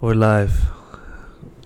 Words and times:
We're 0.00 0.14
live. 0.14 0.70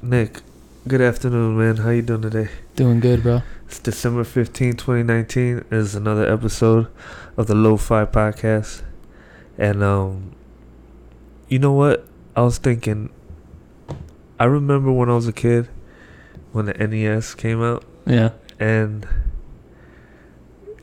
Nick, 0.02 0.40
good 0.88 1.00
afternoon, 1.00 1.56
man. 1.58 1.76
How 1.78 1.90
you 1.90 2.02
doing 2.02 2.22
today? 2.22 2.48
Doing 2.76 3.00
good, 3.00 3.22
bro. 3.22 3.42
It's 3.66 3.78
December 3.78 4.24
15, 4.24 4.72
2019. 4.74 5.58
It 5.58 5.66
is 5.72 5.94
another 5.94 6.30
episode 6.30 6.88
of 7.36 7.46
the 7.46 7.54
Lo-Fi 7.54 8.04
Podcast. 8.06 8.82
And 9.56 9.82
um 9.82 10.34
you 11.48 11.58
know 11.58 11.72
what? 11.72 12.06
I 12.34 12.42
was 12.42 12.58
thinking 12.58 13.10
I 14.38 14.44
remember 14.44 14.90
when 14.92 15.08
I 15.08 15.14
was 15.14 15.28
a 15.28 15.32
kid 15.32 15.68
when 16.52 16.66
the 16.66 16.74
NES 16.74 17.34
came 17.34 17.62
out 17.62 17.84
Yeah. 18.06 18.30
and 18.58 19.06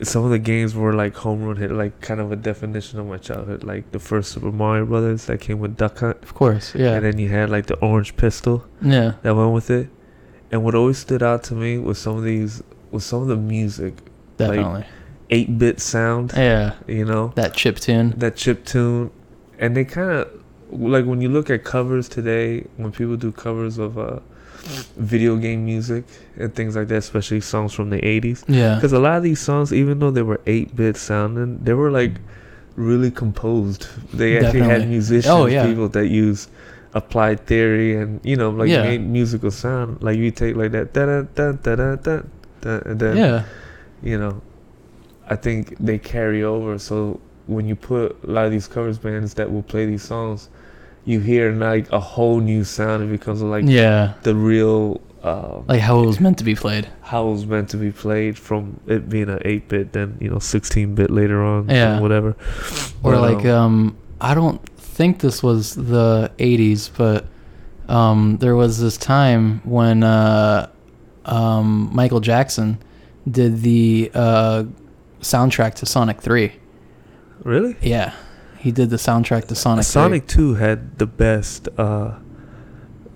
some 0.02 0.24
of 0.24 0.30
the 0.30 0.38
games 0.38 0.74
were 0.74 0.92
like 0.92 1.14
home 1.14 1.42
run 1.44 1.56
hit, 1.56 1.70
like 1.70 2.00
kind 2.00 2.20
of 2.20 2.32
a 2.32 2.36
definition 2.36 2.98
of 2.98 3.06
my 3.06 3.18
childhood. 3.18 3.64
Like 3.64 3.92
the 3.92 3.98
first 3.98 4.32
Super 4.32 4.50
Mario 4.52 4.84
Brothers 4.86 5.26
that 5.26 5.40
came 5.40 5.58
with 5.58 5.76
Duck 5.76 5.98
Hunt. 5.98 6.22
Of 6.22 6.34
course. 6.34 6.74
Yeah. 6.74 6.94
And 6.94 7.04
then 7.04 7.18
you 7.18 7.28
had 7.28 7.50
like 7.50 7.66
the 7.66 7.76
orange 7.78 8.16
pistol 8.16 8.64
yeah. 8.80 9.14
that 9.22 9.34
went 9.34 9.52
with 9.52 9.70
it. 9.70 9.88
And 10.50 10.62
what 10.64 10.74
always 10.74 10.98
stood 10.98 11.22
out 11.22 11.42
to 11.44 11.54
me 11.54 11.78
was 11.78 11.98
some 11.98 12.16
of 12.16 12.24
these 12.24 12.62
was 12.90 13.04
some 13.04 13.22
of 13.22 13.28
the 13.28 13.36
music, 13.36 13.94
Definitely. 14.36 14.84
eight 15.30 15.56
bit 15.58 15.80
sound, 15.80 16.32
yeah. 16.36 16.74
you 16.86 17.06
know, 17.06 17.32
That 17.36 17.54
chip 17.54 17.78
tune. 17.80 18.10
that 18.18 18.36
chip 18.36 18.66
tune, 18.66 19.10
and 19.58 19.74
they 19.74 19.84
kind 19.86 20.10
of 20.10 20.42
like 20.70 21.06
when 21.06 21.22
you 21.22 21.30
look 21.30 21.48
at 21.48 21.64
covers 21.64 22.06
today, 22.08 22.66
when 22.76 22.92
people 22.92 23.16
do 23.16 23.32
covers 23.32 23.78
of 23.78 23.98
uh, 23.98 24.20
video 24.96 25.36
game 25.36 25.64
music 25.64 26.04
and 26.36 26.54
things 26.54 26.76
like 26.76 26.88
that, 26.88 26.96
especially 26.98 27.40
songs 27.40 27.72
from 27.72 27.90
the 27.90 27.98
'80s, 28.00 28.44
Yeah. 28.48 28.74
because 28.76 28.92
a 28.92 28.98
lot 28.98 29.16
of 29.16 29.22
these 29.22 29.40
songs, 29.40 29.72
even 29.72 29.98
though 29.98 30.10
they 30.10 30.22
were 30.22 30.40
eight 30.46 30.74
bit 30.76 30.96
sounding, 30.96 31.58
they 31.62 31.74
were 31.74 31.90
like 31.90 32.12
really 32.76 33.10
composed. 33.10 33.86
They 34.14 34.38
actually 34.38 34.60
had 34.62 34.88
musicians, 34.88 35.26
Oh, 35.32 35.46
yeah. 35.46 35.66
people 35.66 35.88
that 35.90 36.06
use 36.08 36.48
applied 36.94 37.46
theory 37.46 37.96
and 37.96 38.20
you 38.22 38.36
know 38.36 38.50
like 38.50 38.68
Yeah. 38.68 38.82
made 38.82 39.00
musical 39.00 39.50
sound. 39.50 40.02
Like 40.02 40.16
you 40.18 40.30
take 40.30 40.56
like 40.56 40.72
that 40.72 40.92
da 40.92 41.06
da 41.06 41.22
da 41.34 41.52
da 41.52 41.74
da 41.76 41.96
da, 41.96 42.20
da 42.60 42.80
and 42.84 43.00
then 43.00 43.16
yeah. 43.16 43.42
you 44.02 44.18
know, 44.18 44.40
I 45.28 45.36
think 45.36 45.76
they 45.78 45.98
carry 45.98 46.42
over. 46.44 46.78
So 46.78 47.18
when 47.46 47.66
you 47.66 47.74
put 47.76 48.16
a 48.24 48.30
lot 48.30 48.44
of 48.46 48.52
these 48.52 48.68
covers 48.68 48.98
bands 48.98 49.34
that 49.34 49.50
will 49.50 49.62
play 49.62 49.86
these 49.86 50.02
songs, 50.02 50.48
you 51.04 51.20
hear 51.20 51.52
like 51.52 51.90
a 51.92 52.00
whole 52.00 52.40
new 52.40 52.64
sound. 52.64 53.02
It 53.02 53.10
becomes 53.10 53.42
like 53.42 53.64
yeah. 53.66 54.14
the 54.22 54.34
real. 54.34 55.00
Uh, 55.22 55.60
Like 55.68 55.80
how 55.80 56.02
it 56.02 56.06
was 56.06 56.18
meant 56.18 56.38
to 56.38 56.44
be 56.44 56.54
played. 56.56 56.88
how 57.02 57.28
it 57.28 57.32
was 57.32 57.46
meant 57.46 57.68
to 57.70 57.76
be 57.76 57.92
played 57.92 58.36
from 58.36 58.80
it 58.88 59.08
being 59.08 59.28
an 59.28 59.38
8 59.44 59.68
bit, 59.68 59.92
then 59.92 60.16
you 60.20 60.28
know 60.28 60.40
16 60.40 60.94
bit 60.96 61.10
later 61.10 61.40
on, 61.44 61.68
Yeah. 61.68 62.00
whatever. 62.00 62.30
Or 63.04 63.12
But, 63.12 63.20
like 63.20 63.44
um, 63.46 63.62
um 63.90 63.96
I 64.20 64.34
don't 64.34 64.60
think 64.78 65.20
this 65.20 65.40
was 65.42 65.74
the 65.76 66.30
80s, 66.38 66.90
but 66.96 67.26
um 67.88 68.38
there 68.40 68.56
was 68.56 68.80
this 68.80 68.96
time 68.96 69.60
when 69.64 70.02
uh 70.02 70.68
um 71.24 71.90
Michael 71.92 72.20
Jackson 72.20 72.78
did 73.30 73.62
the 73.62 74.10
uh 74.14 74.64
soundtrack 75.20 75.74
to 75.74 75.86
Sonic 75.86 76.20
3. 76.20 76.50
really, 77.44 77.76
Yeah. 77.80 78.12
He 78.62 78.70
did 78.72 78.90
the 78.90 78.96
soundtrack 78.96 79.46
to 79.48 79.54
Sonic 79.54 79.84
3. 79.84 79.90
Sonic 79.90 80.26
2 80.28 80.54
had 80.54 80.98
the 80.98 81.06
best 81.06 81.68
uh, 81.76 82.12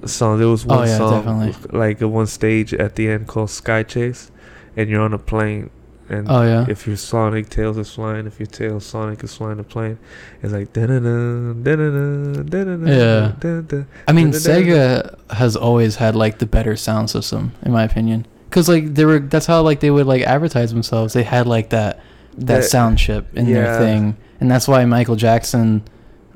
song. 0.05 0.39
There 0.39 0.49
was 0.49 0.65
Oh, 0.65 0.77
one 0.77 0.89
yeah, 0.89 0.99
song, 0.99 1.25
definitely. 1.25 1.79
like 1.79 2.03
at 2.03 2.11
one 2.11 2.27
stage 2.27 2.75
at 2.75 2.97
the 2.97 3.09
end 3.09 3.27
called 3.29 3.51
Sky 3.51 3.83
Chase, 3.83 4.31
and 4.77 4.89
you're 4.91 5.03
on 5.03 5.13
a 5.15 5.19
plane. 5.19 5.71
And 6.09 6.29
Oh 6.31 6.43
yeah. 6.43 6.67
if 6.69 6.87
your 6.87 6.97
Sonic 6.97 7.49
Tails 7.49 7.79
is 7.79 7.93
flying, 7.93 8.27
if 8.29 8.39
your 8.39 8.47
Tails 8.47 8.87
Sonic 8.87 9.25
is 9.25 9.35
flying 9.35 9.57
the 9.57 9.65
plane, 9.65 9.99
it's 10.43 10.53
like 10.53 10.73
da 10.73 10.87
da 10.87 10.99
da 11.01 11.53
da 11.53 11.77
da 11.77 12.43
da 12.43 12.77
da 12.77 12.87
Yeah. 12.93 13.33
da 13.41 13.61
da. 13.63 13.85
I 14.07 14.13
mean. 14.13 14.31
Sega 14.31 15.15
has 15.31 15.57
always 15.57 15.97
had 15.97 16.15
like 16.15 16.39
the 16.39 16.47
better 16.47 16.77
sound 16.77 17.11
system, 17.11 17.53
in 17.63 17.73
my 17.73 17.83
opinion. 17.85 18.27
Cause 18.51 18.69
like 18.69 18.95
they 18.95 19.05
were, 19.05 19.19
that's 19.19 19.47
how 19.47 19.63
like 19.63 19.81
they 19.81 19.91
would 19.91 20.07
like 20.07 20.23
advertise 20.23 20.73
themselves. 20.73 21.13
They 21.13 21.25
had 21.25 21.47
like 21.47 21.71
that 21.71 22.01
that, 22.39 22.65
sound 22.65 22.99
chip 22.99 23.27
in 23.37 23.47
yeah. 23.47 23.55
their 23.55 23.79
thing, 23.81 24.17
and 24.41 24.51
that's 24.51 24.67
why 24.69 24.85
Michael 24.85 25.17
Jackson 25.17 25.83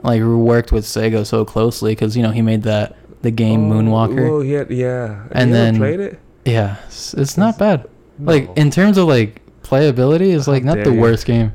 like 0.02 0.22
worked 0.22 0.72
with 0.72 0.84
Sega 0.84 1.26
so 1.26 1.44
closely. 1.44 1.94
Cause 1.96 2.16
you 2.16 2.22
know 2.22 2.30
he 2.30 2.42
made 2.42 2.62
that 2.62 2.96
the 3.22 3.30
game 3.30 3.70
Oh, 3.70 3.74
Moonwalker. 3.74 4.30
Oh, 4.30 4.40
yeah, 4.40 4.64
yeah. 4.70 5.08
Have 5.24 5.28
And 5.32 5.52
then- 5.54 5.76
played 5.76 6.00
it? 6.00 6.18
Yeah, 6.46 6.76
it's, 6.86 7.12
it's 7.14 7.36
not 7.36 7.58
bad. 7.58 7.86
No. 8.18 8.32
Like 8.32 8.48
in 8.56 8.70
terms 8.70 8.96
of 8.96 9.06
like 9.08 9.42
playability, 9.62 10.34
it's 10.34 10.48
like 10.48 10.64
not 10.64 10.82
the 10.82 10.92
you. 10.92 11.00
worst 11.00 11.26
game. 11.26 11.52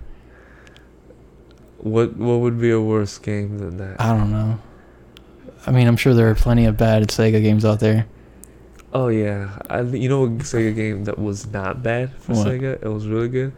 what 1.78 2.16
what 2.17 2.39
would 2.39 2.59
be 2.59 2.72
a 2.72 2.79
worse 2.81 3.17
game 3.17 3.57
than 3.57 3.77
that? 3.77 4.00
I 4.00 4.16
don't 4.17 4.31
know. 4.31 4.59
I 5.67 5.72
mean, 5.72 5.88
I'm 5.88 5.97
sure 5.97 6.13
there 6.13 6.29
are 6.29 6.35
plenty 6.35 6.66
of 6.66 6.77
bad 6.77 7.07
Sega 7.09 7.41
games 7.41 7.66
out 7.66 7.79
there. 7.79 8.06
Oh 8.94 9.07
yeah, 9.09 9.57
I 9.69 9.81
you 9.81 10.07
know 10.07 10.25
a 10.25 10.29
Sega 10.29 10.73
game 10.75 11.03
that 11.06 11.17
was 11.19 11.47
not 11.47 11.83
bad 11.83 12.13
for 12.19 12.33
What? 12.33 12.47
Sega. 12.47 12.81
It 12.81 12.88
was 12.88 13.07
really 13.07 13.27
good. 13.29 13.53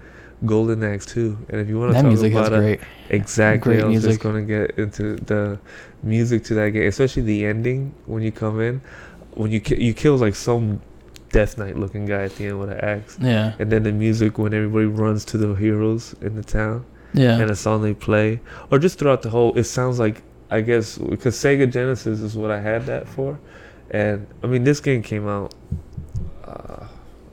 Golden 0.46 0.84
Axe 0.84 1.06
too. 1.06 1.38
And 1.50 1.60
if 1.62 1.68
you 1.68 1.80
want 1.80 1.90
to 1.92 1.94
That 1.94 2.02
talk 2.04 2.08
music 2.10 2.32
is 2.34 2.38
about 2.38 2.54
a, 2.54 2.58
great. 2.60 2.80
exactly, 3.10 3.74
Great 3.76 3.84
I 3.84 3.88
was 3.88 3.92
music. 3.94 4.10
just 4.12 4.22
gonna 4.22 4.44
get 4.44 4.72
into 4.78 5.16
the 5.16 5.60
music 6.04 6.44
to 6.46 6.54
that 6.56 6.70
game, 6.72 6.88
especially 6.88 7.24
the 7.24 7.46
ending 7.46 7.94
when 8.06 8.22
you 8.24 8.32
come 8.32 8.60
in, 8.62 8.82
when 9.34 9.52
you 9.52 9.60
ki- 9.60 9.84
you 9.84 9.94
kill 9.94 10.16
like 10.18 10.36
some 10.36 10.82
Death 11.32 11.58
Knight 11.58 11.76
looking 11.78 12.06
guy 12.06 12.24
at 12.24 12.36
the 12.36 12.46
end 12.46 12.60
with 12.60 12.70
an 12.70 12.80
axe, 12.80 13.18
Yeah. 13.20 13.54
and 13.60 13.72
then 13.72 13.84
the 13.84 13.92
music 13.92 14.38
when 14.38 14.54
everybody 14.54 14.86
runs 14.86 15.26
to 15.26 15.38
the 15.38 15.54
heroes 15.56 16.16
in 16.22 16.36
the 16.36 16.44
town. 16.44 16.86
Yeah. 17.14 17.40
and 17.40 17.50
a 17.50 17.56
song 17.56 17.82
they 17.82 17.94
play, 17.96 18.42
or 18.70 18.78
just 18.78 19.00
throughout 19.00 19.24
the 19.24 19.30
whole. 19.30 19.58
It 19.58 19.64
sounds 19.64 19.98
like 19.98 20.22
I 20.52 20.62
guess 20.62 20.98
because 21.00 21.36
Sega 21.36 21.70
Genesis 21.72 22.20
is 22.20 22.36
what 22.36 22.52
I 22.52 22.60
had 22.62 22.86
that 22.86 23.08
for, 23.08 23.40
and 23.90 24.28
I 24.44 24.48
mean 24.48 24.64
this 24.66 24.80
game 24.82 25.02
came 25.02 25.28
out. 25.28 25.56
Uh, 26.46 26.86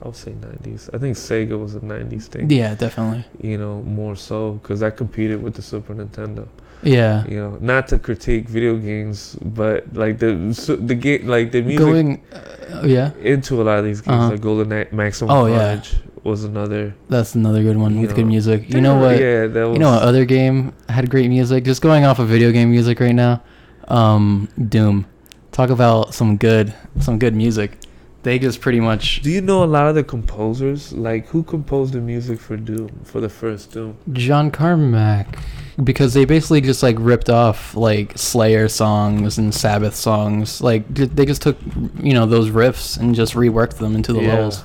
I 0.04 0.09
would 0.09 0.16
say 0.16 0.32
'90s. 0.32 0.91
I 0.94 0.98
think 0.98 1.16
Sega 1.16 1.59
was 1.59 1.75
a 1.75 1.81
'90s 1.81 2.26
thing. 2.26 2.50
yeah, 2.50 2.75
definitely. 2.75 3.25
You 3.41 3.56
know, 3.59 3.81
more 3.82 4.15
so 4.16 4.53
because 4.62 4.82
I 4.82 4.91
competed 4.91 5.42
with 5.42 5.54
the 5.54 5.62
Super 5.62 5.94
Nintendo. 5.94 6.47
Yeah. 6.82 7.25
You 7.26 7.37
know, 7.38 7.59
not 7.62 7.88
to 7.88 7.98
critique 7.98 8.47
video 8.47 8.76
games, 8.76 9.37
but 9.42 9.91
like 9.94 10.19
the 10.19 10.53
so 10.53 10.76
the 10.76 10.94
game, 10.94 11.26
like 11.26 11.50
the 11.50 11.62
music 11.62 11.78
Going, 11.78 12.22
uh, 12.34 12.82
yeah, 12.84 13.12
into 13.22 13.62
a 13.62 13.65
lot 13.65 13.78
of 13.78 13.84
these 13.87 14.03
games, 14.03 14.15
Uh-huh. 14.20 14.31
like 14.32 14.41
Golden 14.42 14.69
Knight, 14.69 14.92
Maximum 14.92 15.31
Oh, 15.31 15.47
yeah. 15.47 15.81
Was 16.25 16.44
another. 16.44 16.94
that's 17.10 17.34
another 17.34 17.62
good 17.62 17.76
one 17.76 18.00
with 18.00 18.15
good 18.15 18.26
music. 18.26 18.72
You 18.72 18.81
know 18.81 18.97
what? 18.98 19.19
Yeah, 19.21 19.47
that 19.47 19.65
was. 19.69 19.75
You 19.75 19.78
know 19.78 19.92
what 19.92 20.03
other 20.03 20.25
game 20.25 20.72
had 20.88 21.09
great 21.10 21.28
music? 21.28 21.65
Just 21.65 21.81
going 21.82 22.04
off 22.04 22.19
of 22.19 22.28
video 22.28 22.50
game 22.53 22.71
music 22.71 22.98
right 23.00 23.15
now. 23.15 23.42
Um, 23.88 24.48
Doom. 24.69 25.06
Talk 25.53 25.69
about 25.71 26.15
some 26.15 26.36
good, 26.38 26.72
some 27.00 27.19
good 27.19 27.34
music. 27.34 27.78
They 28.25 28.39
just 28.39 28.61
pretty 28.61 28.81
much 28.81 29.21
Do 29.23 29.31
you 29.31 29.41
know 29.41 29.62
a 29.62 29.67
lot 29.67 29.87
of 29.87 29.95
the 29.95 30.03
composers? 30.03 30.93
Like 30.93 31.27
who 31.29 31.43
composed 31.45 31.93
the 31.93 32.01
music 32.01 32.41
for 32.41 32.57
Doom 32.57 32.89
for 33.05 33.21
the 33.21 33.29
first 33.29 33.73
Doom? 33.73 33.97
John 34.12 34.51
Carmack 34.51 35.39
because 35.83 36.15
they 36.15 36.25
basically 36.25 36.61
just 36.61 36.83
like 36.83 36.97
ripped 36.99 37.29
off 37.31 37.75
like 37.77 38.17
Slayer 38.17 38.69
songs 38.69 39.39
and 39.39 39.55
Sabbath 39.55 39.95
songs. 39.95 40.61
Like 40.63 40.89
they 40.93 41.27
just 41.27 41.43
took 41.43 41.57
you 42.03 42.15
know 42.15 42.27
those 42.27 42.51
riffs 42.51 42.99
and 42.99 43.15
just 43.15 43.34
reworked 43.34 43.79
them 43.79 43.95
into 43.95 44.13
the 44.13 44.23
Yeah. 44.23 44.29
levels. 44.34 44.65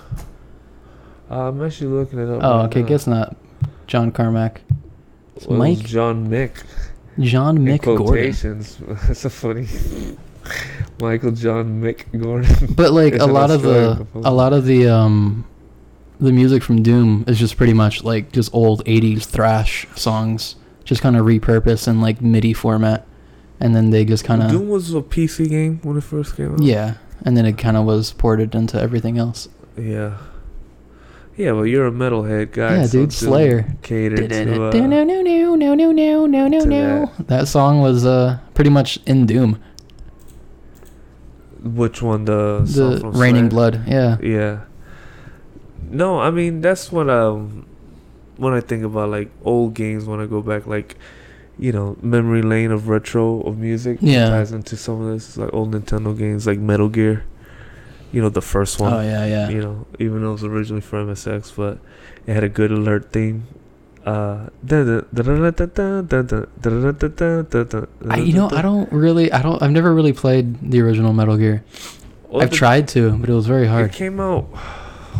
Uh, 1.29 1.49
I'm 1.49 1.63
actually 1.63 1.87
looking 1.91 2.17
it 2.19 2.29
up. 2.29 2.41
Oh, 2.43 2.57
right 2.59 2.65
okay, 2.65 2.81
now. 2.81 2.87
guess 2.87 3.05
not. 3.07 3.35
John 3.87 4.11
Carmack. 4.11 4.61
It's 5.35 5.45
Well, 5.47 5.61
it 5.61 5.69
was 5.69 5.77
Mike 5.79 5.87
John 5.87 6.27
Mick. 6.27 6.63
John 7.19 7.57
in 7.57 7.65
Mick 7.65 7.83
Gordon. 7.83 8.05
quotations. 8.05 8.77
That's 9.07 9.25
a 9.25 9.29
funny. 9.29 9.67
Michael 11.01 11.31
John 11.31 11.81
Mick 11.81 12.05
Gordon. 12.21 12.73
But 12.75 12.91
like 12.93 13.15
a 13.15 13.25
lot 13.25 13.51
of 13.51 13.61
the 13.61 13.95
composer. 13.97 14.27
a 14.27 14.31
lot 14.31 14.53
of 14.53 14.65
the 14.65 14.87
um 14.87 15.45
the 16.19 16.31
music 16.31 16.61
from 16.63 16.83
Doom 16.83 17.23
is 17.27 17.39
just 17.39 17.55
pretty 17.57 17.73
much 17.73 18.03
like 18.03 18.31
just 18.31 18.53
old 18.53 18.83
80s 18.85 19.23
thrash 19.23 19.87
songs 19.95 20.55
just 20.83 21.01
kind 21.01 21.15
of 21.15 21.25
repurposed 21.25 21.87
in 21.87 22.01
like 22.01 22.21
MIDI 22.21 22.51
format 22.53 23.05
and 23.59 23.73
then 23.75 23.89
they 23.91 24.03
just 24.03 24.25
kind 24.25 24.43
of 24.43 24.51
Doom 24.51 24.67
was 24.69 24.93
a 24.93 25.01
PC 25.01 25.47
game 25.49 25.79
when 25.83 25.97
it 25.97 26.03
first 26.03 26.35
came 26.35 26.53
out. 26.53 26.61
yeah 26.61 26.95
and 27.25 27.35
then 27.37 27.45
it 27.45 27.57
kind 27.57 27.77
of 27.77 27.85
was 27.85 28.11
ported 28.13 28.55
into 28.55 28.79
everything 28.79 29.17
else. 29.17 29.47
Yeah. 29.77 30.17
Yeah, 31.37 31.53
well, 31.53 31.65
you're 31.65 31.87
a 31.87 31.91
metalhead 31.91 32.51
guy. 32.51 32.75
Yeah, 32.77 32.85
so 32.85 32.91
dude, 32.91 33.01
Doom 33.01 33.11
Slayer. 33.11 33.75
Catered 33.81 34.29
to. 34.29 34.45
No 34.45 34.67
Uh, 34.67 34.71
no 34.71 34.87
no 34.87 35.03
no 35.05 35.55
no 35.55 35.55
no 35.55 35.91
no 35.91 36.25
no 36.25 36.47
no 36.47 36.59
to 36.59 36.65
no. 36.65 37.11
That 37.27 37.47
song 37.47 37.79
was 37.81 38.05
uh 38.05 38.39
pretty 38.55 38.69
much 38.69 38.99
in 39.05 39.25
Doom. 39.25 39.57
Which 41.63 42.01
one? 42.01 42.25
The 42.25 42.61
The 42.65 42.99
from 42.99 43.11
Raining 43.13 43.49
Slayer? 43.49 43.49
Blood. 43.49 43.83
Yeah. 43.87 44.17
Yeah. 44.21 44.59
No, 45.89 46.19
I 46.19 46.29
mean 46.31 46.61
that's 46.61 46.91
what 46.91 47.09
um 47.09 47.65
when 48.37 48.53
I 48.53 48.61
think 48.61 48.83
about 48.83 49.09
like 49.09 49.29
old 49.43 49.73
games 49.73 50.05
when 50.05 50.19
I 50.19 50.25
go 50.25 50.41
back 50.41 50.67
like 50.67 50.95
you 51.57 51.71
know 51.71 51.97
memory 52.01 52.41
lane 52.41 52.71
of 52.71 52.87
retro 52.87 53.41
of 53.41 53.57
music 53.57 53.97
Yeah. 54.01 54.29
ties 54.29 54.51
into 54.51 54.77
some 54.77 55.01
of 55.01 55.11
this 55.13 55.35
like 55.37 55.53
old 55.53 55.71
Nintendo 55.73 56.17
games 56.17 56.45
like 56.47 56.59
Metal 56.59 56.89
Gear. 56.89 57.23
You 58.11 58.21
know 58.21 58.29
the 58.29 58.41
first 58.41 58.79
one. 58.79 58.93
Oh 58.93 59.01
yeah, 59.01 59.25
yeah. 59.25 59.49
You 59.49 59.61
know 59.61 59.85
even 59.99 60.21
though 60.21 60.29
it 60.29 60.33
was 60.33 60.43
originally 60.43 60.81
for 60.81 61.03
MSX, 61.03 61.55
but 61.55 61.79
it 62.25 62.33
had 62.33 62.43
a 62.43 62.49
good 62.49 62.71
alert 62.71 63.11
theme. 63.11 63.45
Uh, 64.09 64.49
you 68.17 68.33
know, 68.33 68.49
I 68.51 68.61
don't 68.61 68.91
really, 68.91 69.31
I 69.31 69.41
don't, 69.43 69.61
I've 69.61 69.71
never 69.71 69.93
really 69.93 70.13
played 70.13 70.71
the 70.71 70.81
original 70.81 71.13
Metal 71.13 71.37
Gear. 71.37 71.63
Well, 72.27 72.41
I've 72.41 72.49
the, 72.49 72.55
tried 72.55 72.87
to, 72.89 73.11
but 73.17 73.29
it 73.29 73.33
was 73.33 73.45
very 73.45 73.67
hard. 73.67 73.91
It 73.91 73.93
came 73.93 74.19
out. 74.19 74.47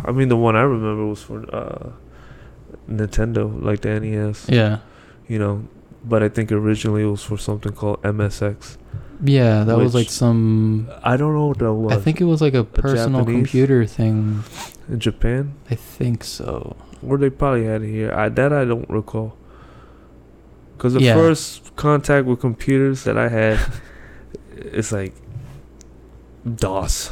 I 0.06 0.12
mean, 0.12 0.30
the 0.30 0.38
one 0.38 0.56
I 0.56 0.62
remember 0.62 1.06
was 1.06 1.22
for 1.22 1.44
uh, 1.56 1.92
Nintendo, 2.90 3.62
like 3.64 3.82
the 3.82 4.00
NES. 4.00 4.48
Yeah. 4.50 4.80
You 5.28 5.38
know, 5.38 5.68
but 6.04 6.24
I 6.24 6.30
think 6.30 6.52
originally 6.52 7.04
it 7.04 7.08
was 7.08 7.24
for 7.24 7.38
something 7.38 7.74
called 7.74 8.02
MSX. 8.02 8.78
Yeah, 9.22 9.66
that 9.66 9.78
was 9.78 9.94
like 9.94 10.10
some. 10.10 10.90
I 11.04 11.18
don't 11.18 11.36
know 11.36 11.48
what 11.48 11.60
that 11.60 11.74
was. 11.74 11.92
I 11.92 12.00
think 12.00 12.22
it 12.22 12.24
was 12.24 12.42
like 12.42 12.54
a, 12.54 12.64
personal 12.64 13.26
computer 13.26 13.86
thing. 13.86 14.44
In 14.88 15.00
Japan. 15.00 15.54
I 15.70 15.76
think 15.76 16.24
so 16.24 16.78
or 17.06 17.18
they 17.18 17.30
probably 17.30 17.66
had 17.66 17.82
it 17.84 17.90
here. 17.92 18.12
I 18.14 18.30
that 18.30 18.54
I 18.54 18.66
don't 18.66 18.90
recall. 18.90 19.36
Because 20.78 20.94
the 20.94 21.02
Yeah. 21.02 21.14
first 21.16 21.76
contact 21.76 22.26
with 22.26 22.40
computers 22.40 23.04
that 23.04 23.18
I 23.18 23.28
had, 23.30 23.60
it's 24.56 24.92
like 24.92 25.14
DOS. 26.56 27.12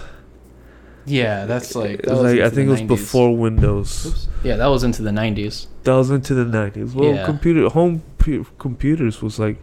Yeah, 1.05 1.45
that's 1.45 1.75
like. 1.75 2.05
Was 2.05 2.19
like 2.21 2.39
I 2.41 2.49
think 2.49 2.67
it 2.67 2.71
was 2.71 2.81
before 2.81 3.35
Windows. 3.35 4.05
Oops. 4.07 4.27
Yeah, 4.43 4.57
that 4.57 4.67
was 4.67 4.83
into 4.83 5.01
the 5.01 5.11
'90s. 5.11 5.67
That 5.83 5.93
was 5.95 6.11
into 6.11 6.33
the 6.33 6.43
nineties. 6.45 6.93
Well, 6.93 7.13
Yeah. 7.13 7.25
computer 7.25 7.69
home 7.69 8.03
pu- 8.17 8.45
computers 8.57 9.21
was 9.21 9.39
like 9.39 9.57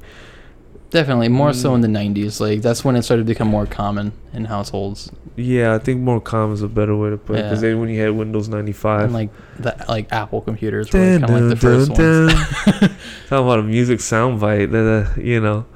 Definitely 0.95 1.29
more 1.29 1.53
so 1.53 1.75
in 1.75 1.81
Mm. 1.81 1.83
the 1.83 1.89
'90s. 1.99 2.41
Like 2.41 2.63
that's 2.63 2.85
when 2.85 2.95
it 2.95 3.03
started 3.03 3.25
to 3.27 3.27
become 3.27 3.49
more 3.49 3.67
common 3.67 4.13
in 4.33 4.45
households. 4.45 5.11
yeah. 5.37 5.75
I 5.75 5.79
think 5.79 6.01
more 6.01 6.21
common 6.21 6.55
is 6.55 6.63
a 6.63 6.69
better 6.69 6.95
way 6.97 7.11
to 7.11 7.17
put 7.17 7.35
it. 7.37 7.43
Because 7.43 7.61
Yeah. 7.63 7.71
then 7.71 7.81
when 7.81 7.89
you 7.89 8.01
had 8.01 8.13
Windows 8.13 8.49
ninety 8.49 8.71
five, 8.73 9.07
And 9.07 9.13
like 9.13 9.31
the 9.59 9.75
like 9.89 10.07
Apple 10.13 10.41
computers 10.41 10.93
were 10.93 11.01
kind 11.01 11.25
of 11.25 11.31
like 11.31 11.49
the 11.49 11.57
first 11.57 11.91
ones. 11.91 12.33
Talking 13.29 13.45
about 13.47 13.59
a 13.59 13.63
music 13.65 13.99
soundbite 13.99 14.71
that 14.71 14.87
uh, 15.17 15.21
you 15.21 15.41
know, 15.41 15.67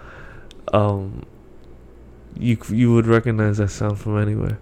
um, 0.73 1.23
you 2.39 2.57
you 2.71 2.93
would 2.95 3.07
recognize 3.09 3.57
that 3.59 3.71
sound 3.71 3.99
from 3.99 4.19
anywhere. 4.23 4.59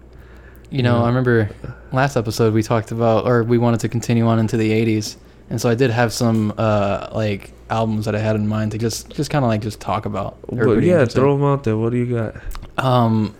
You 0.71 0.81
know, 0.83 0.97
Yeah. 0.97 1.03
I 1.03 1.07
remember 1.07 1.49
last 1.93 2.17
episode 2.17 2.53
we 2.55 2.63
talked 2.63 2.91
about, 2.91 3.25
or 3.27 3.43
we 3.43 3.57
wanted 3.59 3.79
to 3.81 3.89
continue 3.89 4.25
on 4.25 4.39
into 4.39 4.57
the 4.57 4.71
'80s, 4.71 5.17
and 5.49 5.59
so 5.61 5.69
I 5.69 5.75
did 5.75 5.91
have 5.91 6.11
some 6.13 6.53
uh 6.57 7.09
like 7.13 7.51
albums 7.69 8.05
that 8.05 8.15
I 8.15 8.19
had 8.19 8.35
in 8.35 8.47
mind 8.47 8.71
to 8.71 8.77
just 8.77 9.09
just 9.11 9.29
kind 9.29 9.43
of 9.43 9.49
like 9.49 9.61
just 9.61 9.79
talk 9.79 10.05
about. 10.05 10.37
But 10.49 10.83
yeah, 10.83 11.05
throw 11.05 11.35
them 11.37 11.45
out 11.45 11.63
there. 11.63 11.77
What 11.77 11.91
do 11.91 11.97
you 11.97 12.15
got? 12.15 12.35
Um, 12.77 13.35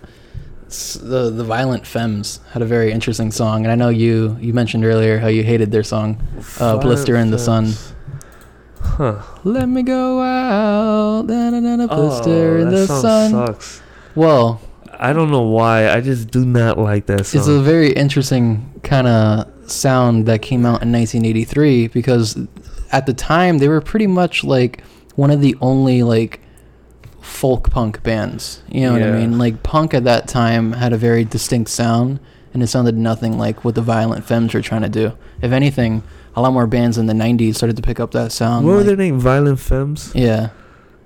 the 0.68 1.30
the 1.30 1.44
Violent 1.44 1.86
Femmes 1.86 2.40
had 2.52 2.62
a 2.62 2.66
very 2.66 2.92
interesting 2.92 3.30
song, 3.30 3.64
and 3.64 3.72
I 3.72 3.74
know 3.74 3.88
you 3.88 4.36
you 4.40 4.52
mentioned 4.52 4.84
earlier 4.84 5.18
how 5.18 5.28
you 5.28 5.42
hated 5.42 5.70
their 5.70 5.84
song, 5.84 6.22
uh, 6.60 6.76
"Blister 6.78 7.16
in 7.16 7.30
the 7.30 7.38
Sun." 7.38 7.72
Huh. 8.80 9.22
Let 9.44 9.68
me 9.68 9.82
go 9.82 10.20
out, 10.20 11.26
da, 11.26 11.50
da, 11.50 11.60
da, 11.60 11.76
da, 11.76 11.86
blister 11.86 12.58
oh, 12.58 12.60
in 12.62 12.70
that 12.70 12.76
the 12.76 12.86
song 12.86 13.00
sun. 13.00 13.30
sucks. 13.30 13.82
Well, 14.14 14.60
I 14.98 15.12
don't 15.12 15.30
know 15.30 15.42
why. 15.42 15.88
I 15.90 16.00
just 16.00 16.30
do 16.30 16.44
not 16.44 16.78
like 16.78 17.06
that 17.06 17.26
song. 17.26 17.38
it's 17.40 17.48
a 17.48 17.60
very 17.60 17.92
interesting 17.92 18.80
kind 18.82 19.06
of 19.06 19.70
sound 19.70 20.26
that 20.26 20.42
came 20.42 20.66
out 20.66 20.82
in 20.82 20.90
1983 20.92 21.88
because 21.88 22.36
at 22.90 23.06
the 23.06 23.14
time 23.14 23.58
they 23.58 23.68
were 23.68 23.80
pretty 23.80 24.06
much 24.06 24.42
like 24.42 24.82
one 25.14 25.30
of 25.30 25.40
the 25.40 25.56
only 25.60 26.02
like 26.02 26.40
folk 27.20 27.70
punk 27.70 28.02
bands. 28.02 28.62
You 28.68 28.82
know 28.82 28.92
what 28.94 29.02
I 29.02 29.12
mean? 29.12 29.38
Like 29.38 29.62
punk 29.62 29.94
at 29.94 30.04
that 30.04 30.26
time 30.26 30.72
had 30.72 30.92
a 30.92 30.96
very 30.96 31.24
distinct 31.24 31.70
sound 31.70 32.18
and 32.54 32.62
it 32.62 32.66
sounded 32.68 32.96
nothing 32.96 33.38
like 33.38 33.64
what 33.64 33.74
the 33.74 33.82
Violent 33.82 34.24
Femmes 34.24 34.54
were 34.54 34.62
trying 34.62 34.82
to 34.82 34.88
do. 34.88 35.12
If 35.42 35.52
anything, 35.52 36.02
a 36.34 36.40
lot 36.40 36.52
more 36.52 36.66
bands 36.66 36.98
in 36.98 37.06
the 37.06 37.12
90s 37.12 37.56
started 37.56 37.76
to 37.76 37.82
pick 37.82 38.00
up 38.00 38.12
that 38.12 38.32
sound. 38.32 38.64
what 38.66 38.72
were 38.72 38.76
like- 38.78 38.86
their 38.86 38.96
name? 38.96 39.20
Violent 39.20 39.60
Femmes. 39.60 40.12
Yeah. 40.14 40.50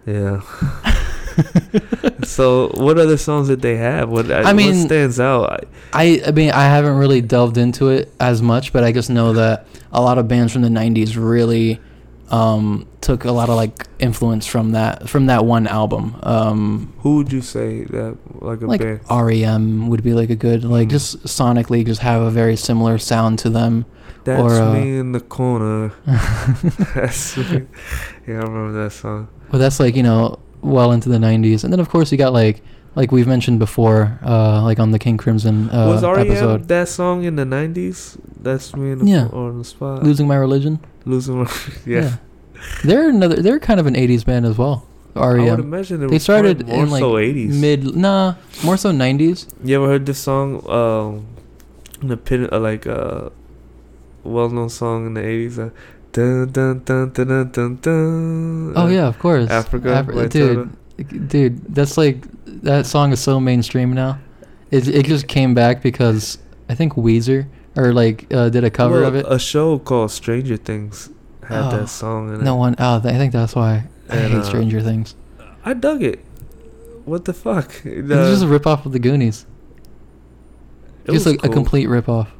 Yeah. 0.06 0.40
so, 2.24 2.68
what 2.74 2.98
other 2.98 3.16
songs 3.16 3.48
did 3.48 3.60
they 3.62 3.76
have? 3.76 4.08
What 4.08 4.30
I, 4.30 4.42
I 4.42 4.52
mean- 4.52 4.76
what 4.76 4.86
stands 4.86 5.20
out? 5.20 5.64
I, 5.92 6.22
I, 6.26 6.30
mean, 6.30 6.50
I 6.50 6.64
haven't 6.64 6.96
really 6.96 7.20
delved 7.20 7.58
into 7.58 7.88
it 7.88 8.12
as 8.20 8.40
much, 8.42 8.72
but 8.72 8.84
I 8.84 8.92
just 8.92 9.10
know 9.10 9.32
that 9.34 9.66
a 9.92 10.00
lot 10.00 10.18
of 10.18 10.28
bands 10.28 10.52
from 10.52 10.62
the 10.62 10.68
'90s 10.68 11.16
really 11.16 11.80
um, 12.30 12.86
took 13.00 13.24
a 13.24 13.32
lot 13.32 13.48
of 13.50 13.56
like 13.56 13.86
influence 13.98 14.46
from 14.46 14.72
that 14.72 15.08
from 15.08 15.26
that 15.26 15.44
one 15.44 15.66
album. 15.66 16.16
Um, 16.22 16.94
who 17.00 17.16
would 17.16 17.30
you 17.32 17.42
say 17.42 17.84
that 17.84 18.16
like 18.42 18.62
a 18.62 18.66
like 18.66 18.80
band? 18.80 19.00
REM 19.10 19.88
would 19.88 20.02
be 20.02 20.14
like 20.14 20.30
a 20.30 20.36
good 20.36 20.64
like 20.64 20.88
Mm. 20.88 20.92
just 20.92 21.22
sonically 21.24 21.84
just 21.84 22.00
have 22.00 22.22
a 22.22 22.30
very 22.30 22.56
similar 22.56 22.98
sound 22.98 23.38
to 23.40 23.50
them. 23.50 23.84
That's 24.24 24.40
or, 24.40 24.52
uh, 24.62 24.72
me 24.74 24.98
in 24.98 25.12
the 25.12 25.20
corner. 25.20 25.92
That's 26.94 27.36
me. 27.36 27.66
Yeah, 28.26 28.34
I 28.34 28.42
remember 28.44 28.84
that 28.84 28.92
song. 28.92 29.28
But 29.50 29.58
that's 29.58 29.78
like 29.80 29.94
you 29.96 30.02
know 30.02 30.38
well 30.62 30.92
into 30.92 31.08
the 31.08 31.18
'90s, 31.18 31.64
and 31.64 31.72
then 31.72 31.80
of 31.80 31.88
course 31.88 32.10
you 32.12 32.18
got 32.18 32.32
like 32.32 32.62
like 32.94 33.10
we've 33.12 33.26
mentioned 33.26 33.58
before, 33.58 34.18
uh, 34.24 34.62
like 34.62 34.78
on 34.78 34.90
the 34.90 34.98
King 34.98 35.16
Crimson 35.16 35.70
uh, 35.70 35.88
Was 35.88 36.02
REM 36.02 36.26
episode, 36.30 36.68
that 36.68 36.88
song 36.88 37.24
in 37.24 37.36
the 37.36 37.44
'90s? 37.44 38.18
That's 38.40 38.74
me 38.76 38.94
the 38.94 39.04
Yeah. 39.06 39.26
or 39.32 39.48
on 39.48 39.58
the 39.58 39.64
spot. 39.64 40.02
"Losing 40.02 40.26
My 40.28 40.36
Religion." 40.36 40.78
Losing 41.04 41.38
my 41.42 41.50
yeah. 41.86 42.16
they're 42.84 43.08
another. 43.08 43.36
They're 43.42 43.58
kind 43.60 43.80
of 43.80 43.86
an 43.86 43.94
'80s 43.94 44.24
band 44.24 44.46
as 44.46 44.56
well. 44.56 44.86
I 45.14 45.32
would 45.34 45.70
REM. 45.70 46.08
They 46.08 46.18
started 46.18 46.66
more 46.66 46.84
in 46.84 46.90
like 46.90 47.00
so 47.00 47.12
80s. 47.14 47.60
mid, 47.60 47.94
nah, 47.96 48.34
more 48.64 48.76
so 48.78 48.92
'90s. 48.92 49.46
You 49.64 49.76
ever 49.76 49.86
heard 49.88 50.06
this 50.06 50.18
song? 50.18 50.64
Um, 50.70 51.26
in 52.00 52.08
the 52.08 52.16
pit, 52.16 52.50
uh, 52.52 52.58
like 52.58 52.86
uh, 52.86 53.28
well-known 54.24 54.68
song 54.70 55.06
in 55.06 55.14
the 55.14 55.20
'80s. 55.20 55.72
Dun 56.12 56.50
dun 56.52 56.82
dun 56.84 57.10
dun 57.12 57.26
dun 57.26 57.50
dun. 57.50 57.76
dun 57.76 58.72
Oh 58.76 58.88
yeah, 58.88 59.06
of 59.06 59.18
course. 59.18 59.50
Africa 59.50 60.04
by 60.06 60.26
dude, 60.26 60.76
dude, 61.28 61.74
that's 61.74 61.96
like 61.96 62.24
that 62.62 62.86
song 62.86 63.12
is 63.12 63.20
so 63.20 63.40
mainstream 63.40 63.92
now. 63.92 64.18
It 64.70 64.88
it 64.88 65.06
just 65.06 65.26
came 65.26 65.54
back 65.54 65.82
because 65.82 66.38
I 66.68 66.74
think 66.74 66.94
Weezer 66.94 67.46
or 67.76 67.92
like 67.92 68.26
uh, 68.32 68.50
did 68.50 68.64
a 68.64 68.70
cover 68.70 69.00
well, 69.00 69.08
of 69.08 69.14
it. 69.14 69.26
A 69.28 69.38
show 69.38 69.78
called 69.78 70.10
Stranger 70.10 70.56
Things 70.56 71.10
had 71.48 71.72
Oh, 71.72 71.76
that 71.78 71.88
song 71.88 72.28
in 72.34 72.40
it. 72.40 72.44
no 72.44 72.56
one. 72.56 72.74
Oh, 72.78 72.96
I 72.96 73.00
think 73.00 73.32
that's 73.32 73.54
why 73.54 73.88
I 74.08 74.16
And, 74.16 74.32
hate 74.32 74.38
uh, 74.40 74.44
Stranger 74.44 74.80
Things. 74.82 75.14
I 75.64 75.74
dug 75.74 76.02
it. 76.02 76.20
What 77.04 77.24
the 77.24 77.32
fuck? 77.32 77.72
it's 77.84 78.08
just 78.08 78.44
a 78.44 78.48
rip 78.48 78.66
off 78.66 78.86
of 78.86 78.92
the 78.92 78.98
Goonies. 78.98 79.46
Just 81.06 81.26
like 81.26 81.42
a 81.42 81.48
complete 81.48 81.88
rip 81.88 82.08
off. 82.08 82.32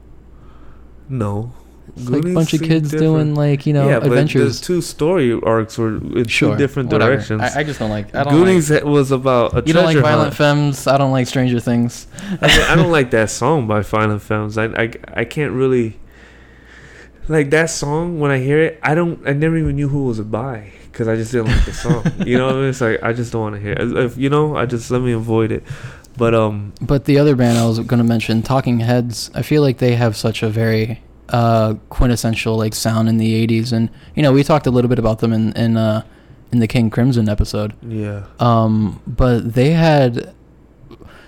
No. 1.09 1.53
It's 1.97 2.09
like 2.09 2.25
a 2.25 2.33
bunch 2.33 2.55
of 2.55 2.63
kids 2.63 2.91
doing 2.91 3.35
like 3.35 3.67
you 3.67 3.73
know 3.73 3.89
yeah, 3.89 3.99
but 3.99 4.09
adventures. 4.09 4.61
the 4.61 4.67
two 4.67 4.81
story 4.81 5.39
arcs 5.43 5.77
were 5.77 5.97
in 5.97 6.25
two 6.25 6.57
different 6.57 6.91
whatever. 6.91 7.13
directions. 7.13 7.43
I, 7.43 7.61
I 7.61 7.65
just 7.65 7.79
don't 7.79 7.91
like. 7.91 8.15
I 8.15 8.25
don't 8.25 8.33
Goonies 8.33 8.71
like. 8.71 8.85
was 8.85 9.11
about 9.11 9.55
a 9.55 9.63
You 9.67 9.75
don't 9.75 9.85
like 9.85 9.99
Violent 9.99 10.35
hunt. 10.35 10.35
Femmes. 10.35 10.87
I 10.87 10.97
don't 10.97 11.13
like 11.13 11.27
Stranger 11.27 11.61
Things. 11.61 12.07
I, 12.41 12.47
mean, 12.47 12.61
I 12.61 12.75
don't 12.77 12.91
like 12.99 13.11
that 13.11 13.31
song 13.31 13.67
by 13.67 13.81
Violent 13.83 14.23
Femmes. 14.23 14.57
I, 14.57 14.67
I 14.67 14.91
I 15.09 15.25
can't 15.25 15.53
really 15.53 15.99
like 17.29 17.51
that 17.51 17.69
song. 17.69 18.21
When 18.21 18.31
I 18.31 18.39
hear 18.39 18.61
it, 18.61 18.81
I 18.83 18.95
don't. 18.95 19.27
I 19.29 19.33
never 19.33 19.57
even 19.57 19.77
knew 19.77 19.89
who 19.89 20.05
it 20.05 20.09
was 20.09 20.21
by 20.21 20.73
because 20.91 21.09
I 21.09 21.17
just 21.17 21.33
didn't 21.33 21.49
like 21.49 21.65
the 21.65 21.73
song. 21.73 22.05
you 22.27 22.39
know, 22.39 22.47
what 22.47 22.57
I 22.57 22.59
mean? 22.59 22.69
it's 22.71 22.81
like 22.81 23.03
I 23.03 23.13
just 23.13 23.33
don't 23.33 23.43
want 23.43 23.55
to 23.57 23.61
hear. 23.61 23.73
It. 23.73 23.97
If 23.97 24.17
you 24.17 24.31
know, 24.31 24.57
I 24.57 24.67
just 24.67 24.91
let 24.91 25.03
me 25.03 25.13
avoid 25.13 25.53
it. 25.53 25.65
But 26.17 26.35
um, 26.35 26.73
But 26.81 27.05
the 27.05 27.19
other 27.19 27.37
band 27.37 27.59
I 27.59 27.67
was 27.67 27.79
going 27.81 27.99
to 27.99 28.05
mention, 28.05 28.43
Talking 28.43 28.81
Heads, 28.81 29.31
I 29.35 29.43
feel 29.43 29.63
like 29.63 29.79
they 29.79 29.95
have 29.97 30.17
such 30.17 30.43
a 30.43 30.49
very 30.49 31.01
uh, 31.29 31.75
quintessential 31.89 32.57
like 32.57 32.75
sound 32.75 33.09
in 33.09 33.17
the 33.19 33.47
'80s, 33.47 33.73
and 33.73 33.91
you 34.15 34.23
know 34.23 34.33
we 34.33 34.43
talked 34.45 34.67
a 34.67 34.71
little 34.71 34.89
bit 34.89 34.99
about 34.99 35.21
them 35.21 35.33
in 35.33 35.53
in 35.55 35.77
uh, 35.77 36.03
in 36.53 36.59
the 36.59 36.67
King 36.69 36.91
Crimson 36.91 37.29
episode. 37.29 37.73
yeah, 37.83 38.25
Um, 38.39 39.01
but 39.07 39.55
they 39.55 39.71
had, 39.71 40.35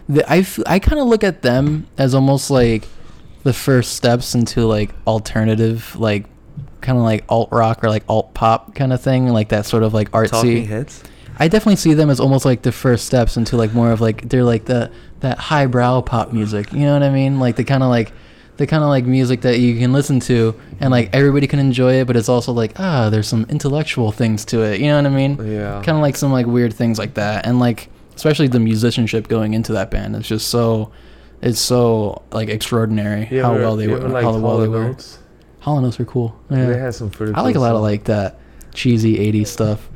the, 0.09 0.31
I 0.31 0.39
f- 0.39 0.61
I 0.67 0.79
kind 0.79 1.01
of 1.01 1.07
look 1.07 1.25
at 1.25 1.43
them 1.43 1.87
as 1.97 2.15
almost 2.15 2.51
like 2.51 2.87
the 3.43 3.53
first 3.55 3.95
steps 3.97 4.35
into 4.35 4.67
like 4.67 4.91
alternative, 5.07 5.97
like 5.99 6.27
kind 6.83 6.99
of 6.99 7.05
like 7.05 7.25
alt 7.31 7.49
rock 7.53 7.83
or 7.83 7.89
like 7.89 8.05
alt 8.09 8.35
pop 8.35 8.75
kind 8.75 8.93
of 8.93 9.01
thing, 9.01 9.29
like 9.29 9.49
that 9.49 9.65
sort 9.67 9.83
of 9.83 9.95
like 9.95 10.11
artsy. 10.11 10.31
Talking 10.31 10.65
Heads. 10.67 11.03
I 11.39 11.49
definitely 11.49 11.77
see 11.77 11.95
them 11.95 12.11
as 12.11 12.21
almost 12.21 12.45
like 12.45 12.63
the 12.63 12.71
first 12.71 13.07
steps 13.07 13.37
into 13.37 13.57
like 13.57 13.73
more 13.73 13.91
of 13.91 14.01
like 14.01 14.29
they're 14.29 14.45
like 14.45 14.67
the 14.67 14.91
that 15.21 15.39
highbrow 15.39 16.03
pop 16.03 16.33
music. 16.33 16.73
You 16.73 16.81
know 16.81 16.93
what 16.93 17.03
I 17.03 17.11
mean? 17.11 17.41
Like 17.41 17.57
the 17.57 17.65
kind 17.65 17.83
of 17.83 17.89
like 17.89 18.13
the 18.56 18.66
kind 18.66 18.82
of 18.84 18.88
like 18.88 19.04
music 19.04 19.40
that 19.42 19.58
you 19.58 19.76
can 19.78 19.92
listen 19.92 20.20
to 20.20 20.54
and 20.80 20.90
like 20.90 21.11
everybody 21.12 21.46
can 21.46 21.58
enjoy 21.58 21.94
it, 21.94 22.06
but 22.06 22.16
it's 22.16 22.28
also 22.28 22.52
like 22.52 22.73
ah, 22.78 23.11
there's 23.11 23.26
some 23.28 23.44
intellectual 23.49 24.12
things 24.12 24.44
to 24.46 24.62
it. 24.62 24.80
You 24.80 24.88
know 24.88 24.96
what 24.96 25.06
I 25.06 25.11
mean? 25.11 25.38
Yeah. 25.52 25.82
Kind 25.84 25.96
of 25.99 26.02
like 26.02 26.16
some 26.16 26.32
like 26.32 26.46
weird 26.46 26.73
things 26.73 26.99
like 26.99 27.14
that, 27.14 27.46
and 27.46 27.58
like 27.58 27.88
especially 28.14 28.46
the 28.49 28.61
musicianship 28.61 29.26
going 29.28 29.54
into 29.54 29.73
that 29.73 29.90
band. 29.90 30.14
It's 30.16 30.28
just 30.28 30.49
so 30.49 30.92
it's 31.42 31.58
so 31.61 32.23
like 32.32 32.49
extraordinary 32.49 33.28
You 33.30 33.42
how 33.42 33.54
well 33.54 33.76
they 33.76 33.84
you 33.84 33.90
were. 33.90 33.96
ever 33.99 34.08
liked 34.08 34.25
How 34.25 34.38
well 34.38 34.58
they 34.58 34.66
Hall 34.66 34.75
were. 34.75 34.84
Notes? 34.88 35.18
Hall 35.61 35.76
and 35.78 35.87
Oates 35.87 35.99
are 35.99 36.04
cool. 36.04 36.38
They 36.49 36.78
had 36.78 36.94
some 36.94 37.11
pretty. 37.11 37.32
I 37.34 37.40
like 37.40 37.52
a 37.52 37.54
cool 37.54 37.62
lot 37.62 37.75
of 37.75 37.82
like 37.82 38.04
that 38.04 38.38
cheesy 38.73 39.16
'80s 39.32 39.49
stuff. 39.49 39.88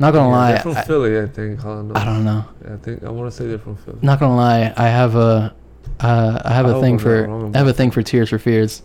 Not 0.00 0.12
gonna 0.12 0.28
Yeah, 0.28 0.36
lie, 0.36 0.52
they're 0.52 0.60
from 0.62 0.76
I, 0.76 0.82
Philly, 0.82 1.20
I 1.20 1.26
think. 1.26 1.58
Hall 1.60 1.80
and 1.80 1.90
Oates. 1.90 2.00
I 2.00 2.04
don't 2.04 2.24
know. 2.24 2.44
I 2.72 2.76
think 2.76 3.02
I 3.04 3.10
want 3.10 3.30
to 3.30 3.36
say 3.36 3.48
they're 3.48 3.58
from 3.58 3.76
Philly. 3.76 3.98
Not 4.00 4.20
gonna 4.20 4.36
lie, 4.36 4.72
I 4.76 4.86
have 4.88 5.16
a, 5.16 5.54
uh, 6.00 6.40
I 6.44 6.52
have 6.54 6.66
I 6.66 6.70
a 6.70 6.72
hope 6.74 6.82
thing 6.82 6.98
for, 6.98 7.28
I 7.54 7.58
have 7.58 7.66
a 7.66 7.72
thing 7.72 7.90
for 7.90 8.02
Tears 8.02 8.30
for 8.30 8.38
Fears. 8.38 8.82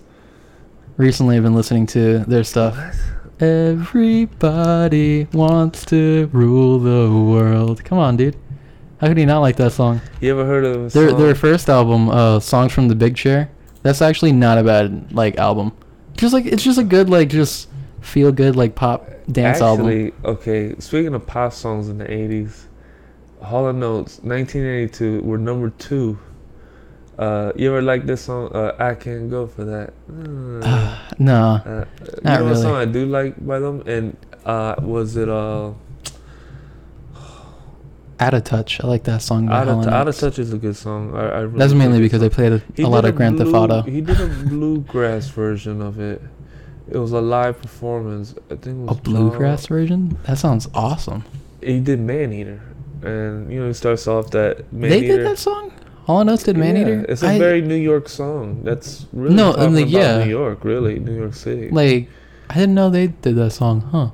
Recently, 0.98 1.38
I've 1.38 1.44
been 1.44 1.56
listening 1.56 1.88
to 1.88 2.20
their 2.20 2.44
stuff. 2.44 2.76
What? 2.78 2.96
Everybody 3.40 5.26
wants 5.34 5.86
to 5.86 6.30
rule 6.32 6.80
the 6.80 7.12
world. 7.14 7.84
Come 7.84 7.98
on, 7.98 8.16
dude. 8.18 8.38
How 9.00 9.08
could 9.08 9.18
you 9.18 9.26
not 9.26 9.40
like 9.40 9.58
that 9.58 9.72
song? 9.74 10.02
You 10.22 10.32
ever 10.32 10.46
heard 10.46 10.64
of 10.64 10.94
Their 10.94 11.10
song? 11.10 11.20
their 11.20 11.36
first 11.36 11.70
album, 11.70 12.10
uh, 12.10 12.40
"Songs 12.40 12.72
from 12.72 12.88
the 12.88 12.96
Big 12.96 13.16
Chair," 13.16 13.50
that's 13.82 14.02
actually 14.02 14.32
not 14.32 14.58
a 14.58 14.64
bad 14.64 15.12
like 15.12 15.38
album. 15.38 15.74
Just 16.16 16.34
like 16.34 16.46
it's 16.46 16.64
just 16.64 16.78
a 16.80 16.84
good 16.84 17.10
like 17.10 17.30
just 17.30 17.70
feel 18.02 18.32
good 18.32 18.56
like 18.56 18.76
pop 18.76 19.10
dance 19.32 19.60
album. 19.62 19.88
Actually, 19.88 20.14
okay. 20.24 20.76
Speaking 20.80 21.14
of 21.14 21.26
pop 21.28 21.52
songs 21.54 21.90
in 21.90 21.98
the 21.98 22.06
'80s, 22.06 22.66
Hall 23.42 23.68
and 23.68 23.84
Oates, 23.84 24.20
1982, 24.24 25.22
were 25.22 25.38
number 25.38 25.70
two. 25.72 26.18
Uh, 27.18 27.52
you 27.56 27.70
ever 27.70 27.82
like 27.82 28.06
this 28.06 28.22
song? 28.24 28.52
Uh, 28.54 28.76
I 28.80 28.96
can't 28.96 29.30
go 29.30 29.48
for 29.48 29.64
that. 29.66 29.94
Uh, 30.64 30.98
no, 31.20 31.62
uh, 31.66 31.86
you 32.02 32.12
not 32.24 32.40
know 32.40 32.44
what 32.46 32.50
really. 32.52 32.62
song 32.62 32.76
I 32.76 32.86
do 32.86 33.06
like 33.06 33.46
by 33.46 33.60
them? 33.60 33.82
And 33.86 34.18
uh, 34.46 34.76
was 34.82 35.16
it 35.18 35.30
uh, 35.30 35.72
Out 38.20 38.34
of 38.34 38.44
Touch. 38.44 38.82
I 38.84 38.88
like 38.88 39.04
that 39.04 39.22
song. 39.22 39.48
By 39.48 39.60
Out 39.62 39.68
of, 39.68 39.88
Out 39.88 40.08
of 40.08 40.18
Touch 40.18 40.40
is 40.40 40.54
a 40.54 40.58
good 40.58 40.76
song. 40.76 41.16
I, 41.16 41.20
I 41.20 41.40
really 41.42 41.60
That's 41.60 41.74
mainly 41.74 42.00
because 42.00 42.22
they 42.22 42.30
played 42.30 42.54
a, 42.54 42.62
a 42.80 42.88
lot 42.88 43.06
of 43.06 43.16
Grand 43.16 43.38
Theft 43.38 43.52
Auto. 43.54 43.82
He 43.84 44.02
did 44.02 44.20
a 44.22 44.28
bluegrass 44.28 45.28
version 45.30 45.82
of 45.82 46.00
it. 46.00 46.22
It 46.90 46.98
was 46.98 47.12
a 47.12 47.22
live 47.22 47.62
performance. 47.62 48.36
I 48.50 48.56
think 48.56 48.68
it 48.68 48.74
was 48.90 48.98
A 48.98 49.02
bluegrass 49.02 49.68
John- 49.68 49.78
version? 49.78 50.18
That 50.26 50.38
sounds 50.38 50.68
awesome. 50.74 51.24
He 51.62 51.80
did 51.80 52.00
Man 52.00 52.34
Eater, 52.34 52.62
and 53.02 53.52
you 53.52 53.60
know 53.62 53.68
he 53.68 53.74
starts 53.74 54.06
off 54.08 54.32
that 54.32 54.72
Man 54.74 54.90
they 54.90 55.00
Eater. 55.00 55.18
did 55.18 55.26
that 55.28 55.38
song. 55.38 55.72
Hall 56.06 56.20
and 56.22 56.30
Oates 56.30 56.44
did 56.44 56.58
Man 56.58 56.76
Yeah. 56.76 57.04
It's 57.08 57.24
a 57.24 57.28
I- 57.28 57.40
very 57.40 57.62
New 57.62 57.76
York 57.76 58.10
song. 58.10 58.62
That's 58.64 59.06
really 59.14 59.36
No, 59.36 59.54
talking 59.54 59.74
the- 59.74 59.82
about 59.84 59.92
yeah. 59.92 60.24
New 60.24 60.30
York, 60.30 60.64
really 60.66 61.00
New 61.00 61.16
York 61.16 61.34
City. 61.34 61.70
like. 61.72 62.10
I 62.50 62.56
didn't 62.56 62.76
know 62.76 62.90
they 62.90 63.08
did 63.08 63.36
that 63.38 63.52
song, 63.52 63.82
huh? 63.92 64.10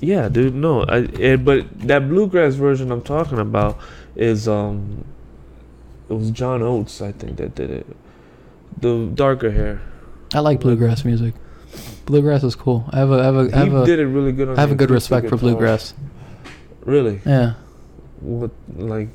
yeah, 0.00 0.28
dude. 0.28 0.54
No, 0.54 0.82
I, 0.84 1.08
eh, 1.18 1.36
but 1.36 1.66
that 1.88 2.08
bluegrass 2.08 2.54
version 2.54 2.92
I'm 2.92 3.00
talking 3.00 3.38
about 3.38 3.78
is 4.14 4.46
um, 4.46 5.04
it 6.10 6.12
was 6.14 6.30
John 6.30 6.62
Oates, 6.62 7.00
I 7.00 7.10
think 7.12 7.38
that 7.38 7.54
did 7.54 7.70
it. 7.70 7.86
The 8.80 9.10
darker 9.14 9.50
hair. 9.50 9.80
I 10.34 10.40
like 10.40 10.60
bluegrass 10.60 11.04
music. 11.06 11.34
Bluegrass 12.04 12.44
is 12.44 12.54
cool. 12.54 12.84
I 12.90 12.98
have 12.98 13.10
a, 13.10 13.14
I 13.14 13.24
have 13.24 13.36
a, 13.36 13.40
I 13.40 13.44
He 13.44 13.70
have 13.70 13.74
a, 13.74 13.86
did 13.86 13.98
it 13.98 14.06
really 14.06 14.32
good. 14.32 14.48
On 14.50 14.56
I 14.58 14.60
have 14.60 14.70
a 14.70 14.76
good 14.76 14.90
respect 14.90 15.28
for 15.28 15.36
bluegrass. 15.38 15.94
Really? 16.84 17.20
Yeah. 17.24 17.54
What 18.20 18.50
like? 18.76 19.08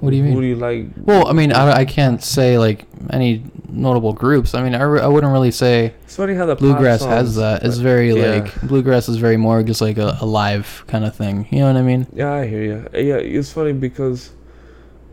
What 0.00 0.10
do 0.10 0.16
you 0.16 0.22
mean? 0.22 0.34
Who 0.34 0.40
do 0.42 0.46
you 0.46 0.56
like? 0.56 0.88
Well, 0.96 1.26
I 1.26 1.32
mean, 1.32 1.52
I, 1.52 1.72
I 1.72 1.84
can't 1.84 2.22
say 2.22 2.58
like 2.58 2.86
any 3.10 3.44
notable 3.68 4.12
groups. 4.12 4.54
I 4.54 4.62
mean, 4.62 4.74
I, 4.74 4.82
I 4.82 5.06
wouldn't 5.06 5.32
really 5.32 5.50
say 5.50 5.94
It's 6.04 6.16
funny 6.16 6.34
how 6.34 6.46
the 6.46 6.54
bluegrass 6.54 7.00
songs, 7.00 7.12
has 7.12 7.36
that. 7.36 7.64
It's 7.64 7.78
very 7.78 8.12
yeah. 8.12 8.40
like 8.40 8.60
bluegrass 8.62 9.08
is 9.08 9.16
very 9.16 9.36
more 9.36 9.62
just 9.62 9.80
like 9.80 9.96
a, 9.98 10.18
a 10.20 10.26
live 10.26 10.84
kind 10.86 11.04
of 11.04 11.14
thing. 11.16 11.46
You 11.50 11.60
know 11.60 11.72
what 11.72 11.76
I 11.76 11.82
mean? 11.82 12.06
Yeah, 12.12 12.32
I 12.32 12.46
hear 12.46 12.62
you. 12.62 12.88
Yeah, 12.92 13.16
it's 13.16 13.50
funny 13.52 13.72
because 13.72 14.32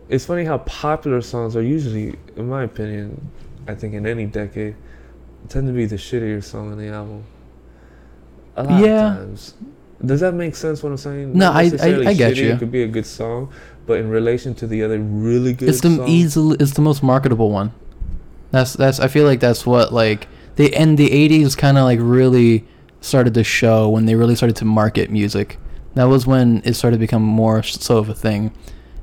it's 0.09 0.25
funny 0.25 0.43
how 0.43 0.57
popular 0.59 1.21
songs 1.21 1.55
are 1.55 1.61
usually, 1.61 2.15
in 2.35 2.49
my 2.49 2.63
opinion, 2.63 3.29
I 3.67 3.75
think 3.75 3.93
in 3.93 4.05
any 4.05 4.25
decade, 4.25 4.75
tend 5.49 5.67
to 5.67 5.73
be 5.73 5.85
the 5.85 5.95
shittier 5.95 6.43
song 6.43 6.71
on 6.71 6.77
the 6.77 6.89
album. 6.89 7.23
A 8.57 8.63
lot 8.63 8.83
Yeah. 8.83 9.11
of 9.13 9.17
times. 9.17 9.53
Does 10.05 10.19
that 10.19 10.33
make 10.33 10.55
sense? 10.55 10.83
What 10.83 10.89
I'm 10.91 10.97
saying? 10.97 11.33
No, 11.37 11.51
I- 11.51 11.61
I- 11.61 12.09
I 12.09 12.13
get 12.13 12.33
shitty, 12.33 12.37
you. 12.37 12.51
It 12.51 12.59
could 12.59 12.71
be 12.71 12.83
a 12.83 12.87
good 12.87 13.05
song, 13.05 13.49
but 13.85 13.99
in 13.99 14.09
relation 14.09 14.55
to 14.55 14.67
the 14.67 14.83
other 14.83 14.99
really 14.99 15.53
good, 15.53 15.69
it's 15.69 15.81
the 15.81 15.95
songs, 15.95 16.09
easily 16.09 16.57
it's 16.59 16.73
the 16.73 16.81
most 16.81 17.03
marketable 17.03 17.51
one. 17.51 17.71
That's 18.51 18.73
that's 18.73 18.99
I 18.99 19.07
feel 19.07 19.25
like 19.25 19.39
that's 19.39 19.65
what 19.65 19.93
like 19.93 20.27
they 20.55 20.71
and 20.71 20.97
the 20.97 21.09
80s 21.09 21.57
kind 21.57 21.77
of 21.77 21.85
like 21.85 21.99
really 22.01 22.65
started 23.01 23.33
to 23.33 23.43
show 23.43 23.89
when 23.89 24.05
they 24.05 24.15
really 24.15 24.35
started 24.35 24.55
to 24.57 24.65
market 24.65 25.09
music. 25.09 25.57
That 25.95 26.05
was 26.05 26.25
when 26.25 26.61
it 26.65 26.73
started 26.73 26.97
to 26.97 26.99
become 26.99 27.21
more 27.21 27.61
so 27.63 27.97
of 27.97 28.09
a 28.09 28.15
thing. 28.15 28.53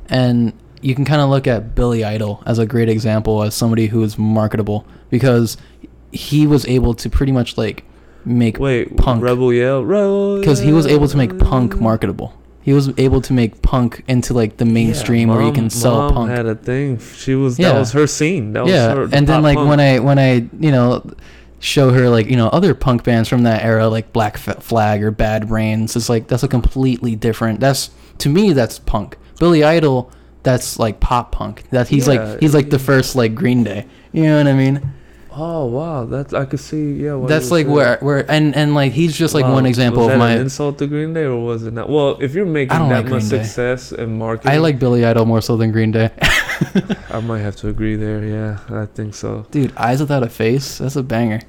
And 0.09 0.53
you 0.81 0.95
can 0.95 1.05
kind 1.05 1.21
of 1.21 1.29
look 1.29 1.47
at 1.47 1.75
Billy 1.75 2.05
Idol 2.05 2.43
as 2.47 2.59
a 2.59 2.67
great 2.67 2.89
example 2.89 3.43
as 3.43 3.55
somebody 3.55 3.87
who 3.89 4.03
is 4.03 4.19
marketable 4.19 4.87
because 5.11 5.57
he 6.11 6.47
was 6.47 6.67
able 6.67 6.95
to 6.95 7.09
pretty 7.09 7.33
much 7.33 7.57
like 7.57 7.85
make 8.25 8.59
Wait, 8.59 8.97
punk. 8.97 9.23
Rebel 9.23 9.53
Yell, 9.53 9.85
Rebel 9.85 10.39
because 10.41 10.61
he 10.61 10.73
was 10.73 10.87
able 10.87 11.09
to 11.09 11.17
make 11.17 11.39
punk 11.39 11.81
marketable. 11.81 12.35
He 12.63 12.73
was 12.75 12.91
able 12.99 13.21
to 13.23 13.33
make 13.33 13.63
punk 13.63 14.03
into 14.07 14.35
like 14.35 14.59
the 14.59 14.65
mainstream 14.67 15.29
Yeah, 15.29 15.37
where 15.37 15.45
you 15.47 15.53
can 15.53 15.71
sell 15.71 15.97
Mom 15.97 16.13
punk. 16.15 16.31
had 16.31 16.47
a 16.47 16.55
thing. 16.55 16.99
She 16.99 17.35
was 17.35 17.59
Yeah. 17.59 17.73
that 17.73 17.79
was 17.79 17.93
her 17.93 18.07
scene. 18.07 18.53
That 18.53 18.65
was 18.65 18.73
yeah, 18.73 18.95
her. 18.95 19.09
and 19.13 19.27
then 19.27 19.43
like 19.43 19.57
when 19.59 19.81
I 19.81 19.99
when 19.99 20.19
I 20.19 20.47
you 20.61 20.71
know 20.71 21.03
show 21.59 21.91
her 21.91 22.09
like 22.09 22.27
you 22.29 22.37
know 22.37 22.49
other 22.49 22.75
punk 22.75 23.03
bands 23.05 23.29
from 23.29 23.43
that 23.45 23.63
era 23.65 23.89
like 23.89 24.13
Black 24.13 24.37
Flag 24.39 25.03
or 25.03 25.11
Bad 25.11 25.49
Brains, 25.49 25.97
it's 25.97 26.09
like 26.09 26.29
that's 26.29 26.43
a 26.43 26.49
completely 26.49 27.17
different. 27.17 27.61
That's 27.61 27.91
to 28.19 28.29
me 28.29 28.53
that's 28.53 28.79
punk. 28.79 29.17
Billy 29.39 29.65
Idol, 29.65 30.11
that's 30.43 30.79
like 30.79 31.01
pop 31.01 31.33
punk. 31.33 31.65
That 31.71 31.89
he's 31.89 32.07
Yeah, 32.07 32.15
like 32.15 32.41
he's 32.41 32.55
like 32.55 32.69
the 32.69 32.79
first 32.79 33.17
like 33.17 33.35
Green 33.35 33.65
Day. 33.65 33.87
You 34.13 34.25
know 34.25 34.37
what 34.37 34.47
I 34.49 34.53
mean? 34.53 34.93
Oh 35.33 35.67
wow, 35.67 36.05
that's 36.05 36.33
I 36.35 36.45
could 36.45 36.61
see. 36.61 36.95
Yeah, 36.95 37.23
that's 37.27 37.51
like 37.51 37.67
saying. 37.67 37.75
where 37.75 37.99
where 37.99 38.31
and 38.31 38.55
and 38.55 38.75
like 38.75 38.93
he's 38.93 39.17
just 39.17 39.35
like 39.35 39.45
Wow, 39.45 39.55
one 39.55 39.67
example 39.67 40.05
was 40.05 40.13
of 40.13 40.19
my. 40.19 40.33
an 40.33 40.41
insult 40.43 40.79
to 40.79 40.87
Green 40.87 41.15
Day, 41.15 41.25
or 41.25 41.37
was 41.37 41.65
it 41.65 41.73
not? 41.73 41.89
Well, 41.89 42.19
if 42.21 42.35
you're 42.35 42.47
making 42.47 42.79
that 42.89 43.05
like 43.05 43.07
much 43.07 43.23
Day. 43.29 43.43
success 43.43 43.93
and 43.93 44.19
marketing, 44.19 44.53
I 44.53 44.59
like 44.59 44.79
Billy 44.79 45.05
Idol 45.05 45.27
more 45.27 45.41
so 45.41 45.57
than 45.57 45.73
Green 45.73 45.91
Day. 45.93 46.11
I 47.11 47.21
might 47.21 47.41
have 47.41 47.57
to 47.57 47.69
agree 47.69 47.97
there. 47.97 48.25
Yeah, 48.25 48.59
I 48.69 48.87
think 48.87 49.15
so. 49.15 49.47
Dude, 49.51 49.77
Eyes 49.77 50.01
Without 50.01 50.23
a 50.23 50.29
Face, 50.29 50.79
that's 50.79 50.97
a 50.97 51.03
banger. 51.03 51.41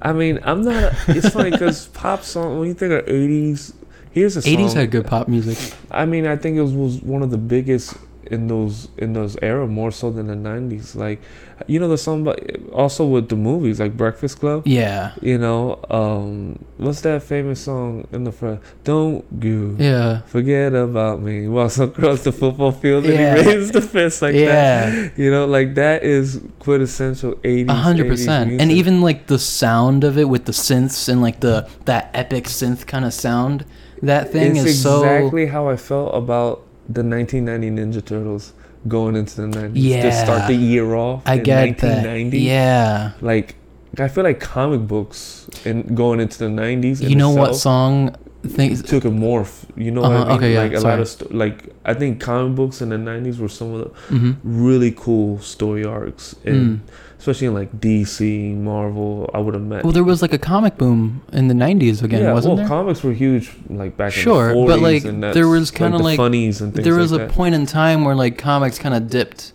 I 0.00 0.12
mean, 0.12 0.38
I'm 0.44 0.62
not. 0.62 0.74
A, 0.74 0.96
it's 1.08 1.30
funny 1.30 1.50
because 1.50 1.88
pop 1.88 2.22
song. 2.22 2.58
When 2.58 2.68
you 2.68 2.74
think 2.74 2.92
of 2.92 3.06
'80s, 3.06 3.74
here's 4.12 4.36
a 4.36 4.42
song. 4.42 4.52
80s 4.52 4.74
had 4.74 4.90
good 4.90 5.06
pop 5.06 5.28
music. 5.28 5.74
I 5.90 6.06
mean, 6.06 6.26
I 6.26 6.36
think 6.36 6.56
it 6.56 6.62
was, 6.62 6.72
was 6.72 7.02
one 7.02 7.22
of 7.22 7.30
the 7.30 7.38
biggest 7.38 7.96
in 8.30 8.46
those 8.48 8.88
in 8.98 9.12
those 9.12 9.36
era 9.42 9.66
more 9.66 9.90
so 9.90 10.10
than 10.10 10.26
the 10.28 10.34
'90s. 10.34 10.94
Like, 10.94 11.20
you 11.66 11.78
know, 11.80 11.88
the 11.88 11.98
song, 11.98 12.24
but 12.24 12.38
also 12.72 13.04
with 13.06 13.28
the 13.28 13.36
movies 13.36 13.80
like 13.80 13.96
Breakfast 13.96 14.40
Club. 14.40 14.66
Yeah. 14.66 15.12
You 15.20 15.38
know, 15.38 15.80
um, 15.90 16.58
what's 16.76 17.00
that 17.02 17.22
famous 17.22 17.60
song 17.60 18.06
in 18.12 18.24
the 18.24 18.32
front? 18.32 18.60
Don't 18.84 19.24
you 19.40 19.76
Yeah. 19.78 20.20
forget 20.26 20.74
about 20.74 21.20
me. 21.22 21.48
Walks 21.48 21.78
across 21.78 22.22
the 22.22 22.32
football 22.32 22.72
field 22.72 23.04
and 23.06 23.14
Yeah. 23.14 23.36
he 23.42 23.48
raises 23.48 23.70
the 23.72 23.82
fist 23.82 24.22
like 24.22 24.34
yeah. 24.34 24.90
that. 24.90 25.18
You 25.18 25.30
know, 25.30 25.46
like 25.46 25.74
that 25.74 26.04
is 26.04 26.40
quintessential 26.60 27.32
80s. 27.42 27.68
A 27.70 27.74
hundred 27.74 28.06
80s 28.06 28.10
percent, 28.10 28.60
and 28.60 28.70
even 28.70 29.00
like 29.00 29.26
the 29.26 29.38
sound 29.38 30.04
of 30.04 30.18
it 30.18 30.28
with 30.28 30.44
the 30.44 30.52
synths 30.52 31.08
and 31.08 31.22
like 31.22 31.40
the 31.40 31.66
that 31.86 32.10
epic 32.14 32.44
synth 32.44 32.86
kind 32.86 33.04
of 33.04 33.12
sound, 33.12 33.64
that 34.02 34.30
thing 34.32 34.56
it's 34.56 34.66
is 34.66 34.82
so 34.82 35.02
exactly 35.02 35.46
how 35.46 35.68
I 35.68 35.76
felt 35.76 36.14
about 36.14 36.62
the 36.88 37.02
1990 37.04 37.70
Ninja 37.70 38.04
Turtles 38.04 38.52
going 38.86 39.16
into 39.16 39.36
the 39.42 39.46
90s 39.48 40.00
to 40.02 40.12
start 40.12 40.46
the 40.46 40.54
year 40.54 40.94
off. 40.94 41.22
I 41.26 41.34
in 41.34 41.42
get 41.42 41.78
that. 41.78 42.04
1990. 42.04 42.38
Yeah, 42.40 43.12
Like, 43.20 43.56
I 43.98 44.08
feel 44.08 44.24
like 44.24 44.40
comic 44.40 44.86
books 44.86 45.48
and 45.64 45.96
going 45.96 46.20
into 46.20 46.38
the 46.38 46.46
90s. 46.48 47.00
you 47.02 47.16
know 47.16 47.30
what 47.30 47.56
song? 47.56 48.14
Things 48.46 48.82
took 48.82 49.04
a 49.04 49.08
morph. 49.08 49.64
You 49.76 49.90
know 49.90 50.02
what 50.02 50.12
Uh-huh, 50.12 50.22
I 50.24 50.28
mean? 50.28 50.36
okay, 50.38 50.52
yeah, 50.54 50.60
like 50.62 50.72
a 50.74 50.80
lot 50.80 51.00
of 51.00 51.08
sto- 51.08 51.26
like 51.30 51.74
I 51.84 51.92
think 51.94 52.20
comic 52.20 52.54
books 52.54 52.80
in 52.80 52.90
the 52.90 52.96
90s 52.96 53.38
were 53.40 53.48
some 53.48 53.74
of 53.74 53.80
the 53.80 53.90
hmm 54.16 54.32
really 54.44 54.92
cool 54.92 55.40
story 55.40 55.84
arcs, 55.84 56.36
and 56.44 56.80
especially 57.18 57.46
in 57.48 57.54
like 57.54 57.80
DC, 57.80 58.54
Marvel. 58.56 59.28
I 59.34 59.38
would 59.38 59.54
have 59.54 59.62
met. 59.62 59.84
Well, 59.84 59.92
there 59.92 60.04
was 60.04 60.22
like 60.22 60.32
a 60.32 60.38
comic 60.38 60.76
boom 60.76 61.22
in 61.32 61.48
the 61.48 61.54
'90s 61.54 62.02
again, 62.02 62.22
yeah, 62.22 62.32
wasn't 62.32 62.54
well, 62.54 62.56
there? 62.58 62.68
comics 62.68 63.02
were 63.02 63.12
huge 63.12 63.52
like 63.68 63.96
back 63.96 64.12
Sure, 64.12 64.50
in 64.50 64.56
the 64.56 64.62
40s. 64.62 64.66
but, 64.68 64.80
like, 64.80 65.04
and 65.04 65.22
there 65.24 65.48
was 65.48 65.70
kinda 65.70 65.98
the 65.98 66.04
like- 66.04 66.16
funnies 66.16 66.60
and 66.60 66.74
things 66.74 66.84
there 66.84 66.94
was 66.96 67.12
like 67.12 67.22
a 67.22 67.26
that. 67.26 67.32
point 67.34 67.54
in 67.54 67.66
time 67.66 68.04
where 68.04 68.14
like 68.14 68.38
comics 68.38 68.78
kind 68.78 68.94
of 68.94 69.08
dipped, 69.10 69.52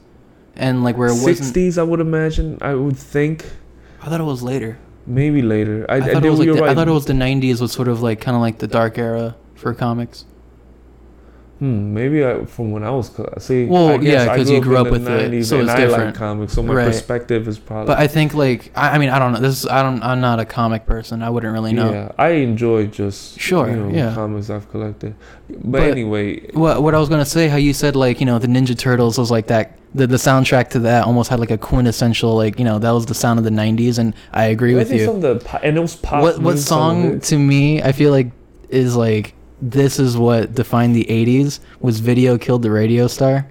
and 0.56 0.84
like 0.84 0.98
where 0.98 1.08
it 1.10 1.14
wasn't. 1.24 1.56
60s, 1.56 1.78
I 1.78 1.84
would 1.84 2.00
imagine. 2.00 2.58
I 2.62 2.74
would 2.76 2.98
think 2.98 3.46
I 4.02 4.10
thought 4.10 4.20
it 4.20 4.26
was 4.26 4.44
later. 4.44 4.78
maybe 5.08 5.42
later. 5.42 5.86
I, 5.90 5.96
I, 5.96 5.98
I, 5.98 6.14
thought 6.14 6.26
it 6.26 6.30
was 6.30 6.40
like 6.40 6.50
the, 6.54 6.64
I 6.64 6.76
thought 6.76 6.88
it 6.88 6.92
was 6.92 7.06
the 7.06 7.14
'90s 7.14 7.62
was 7.62 7.72
sort 7.72 7.88
of 7.88 8.02
like 8.02 8.20
kind 8.22 8.36
of 8.36 8.42
like 8.42 8.58
the 8.60 8.68
dark 8.68 8.98
era 8.98 9.36
for 9.56 9.74
comics. 9.74 10.26
Hmm, 11.64 11.94
maybe 11.94 12.26
I, 12.26 12.44
from 12.44 12.72
when 12.74 12.84
I 12.84 12.92
was 12.92 13.10
see. 13.38 13.64
Well, 13.68 13.92
I 13.92 13.98
guess 13.98 14.26
yeah, 14.26 14.34
I 14.34 14.36
'cause 14.36 14.50
you 14.50 14.60
grew 14.60 14.76
up 14.76 14.88
the 14.88 14.92
with 14.92 15.08
it, 15.08 15.32
90s 15.32 15.46
so 15.46 15.60
and 15.62 15.70
it's 15.70 15.80
I 15.80 15.86
like 15.86 16.14
comics, 16.14 16.52
so 16.52 16.62
my 16.62 16.74
Right. 16.74 16.88
perspective 16.88 17.48
is 17.48 17.58
probably. 17.58 17.88
But 17.88 18.00
I 18.00 18.08
think 18.08 18.34
like 18.34 18.72
I, 18.76 18.90
I 18.90 18.98
mean 18.98 19.08
I 19.08 19.18
don't 19.18 19.32
know 19.32 19.40
this 19.40 19.60
is, 19.64 19.68
I 19.70 19.82
don't 19.82 20.04
I'm 20.04 20.20
not 20.20 20.42
a 20.42 20.46
comic 20.46 20.86
person 20.86 21.24
I 21.24 21.30
wouldn't 21.30 21.54
really 21.54 21.72
know. 21.72 21.90
Yeah, 21.94 22.12
I 22.18 22.30
enjoy 22.32 22.88
just 22.88 23.40
Sure, 23.40 23.70
you 23.70 23.78
know, 23.78 23.90
yeah. 23.96 24.14
comics 24.14 24.50
I've 24.50 24.70
collected. 24.72 25.16
But, 25.50 25.72
But- 25.72 25.82
anyway, 25.84 26.50
What 26.54 26.84
what 26.84 26.94
I 26.96 27.00
was 27.00 27.08
gonna 27.08 27.24
say 27.24 27.48
how 27.48 27.56
you 27.56 27.72
said 27.72 27.96
like 27.96 28.20
you 28.20 28.26
know 28.26 28.40
the 28.40 28.48
Ninja 28.48 28.78
Turtles 28.78 29.18
was 29.18 29.32
like 29.32 29.48
that 29.48 29.78
the 29.96 30.06
the 30.06 30.18
soundtrack 30.18 30.68
to 30.72 30.80
that 30.80 31.06
almost 31.06 31.30
had 31.30 31.40
like 31.40 31.52
a 31.52 31.58
quintessential 31.58 32.36
like 32.36 32.60
you 32.60 32.66
know 32.66 32.78
that 32.78 32.92
was 32.92 33.06
the 33.06 33.14
sound 33.14 33.40
of 33.40 33.46
the 33.46 33.52
'90s 33.52 34.00
and 34.00 34.14
I 34.34 34.46
agree 34.48 34.74
I 34.74 34.80
with 34.80 34.90
think 34.90 35.00
you. 35.00 35.06
some 35.06 35.16
of 35.16 35.22
the 35.22 35.60
and 35.66 35.78
it 35.78 35.80
was 35.80 35.96
pop. 35.96 36.22
What 36.24 36.40
what 36.40 36.56
music, 36.56 36.68
some 36.68 36.82
of 36.82 37.04
song 37.14 37.20
to 37.22 37.38
me 37.40 37.82
I 37.82 37.94
feel 37.94 38.12
like 38.12 38.32
is 38.68 38.98
like 38.98 39.34
this 39.72 40.00
is 40.00 40.18
what 40.18 40.54
defined 40.54 40.96
the 40.96 41.06
'80s 41.06 41.60
was 41.80 42.00
"Video 42.00 42.38
Killed 42.38 42.62
the 42.62 42.72
Radio 42.72 43.08
Star." 43.08 43.48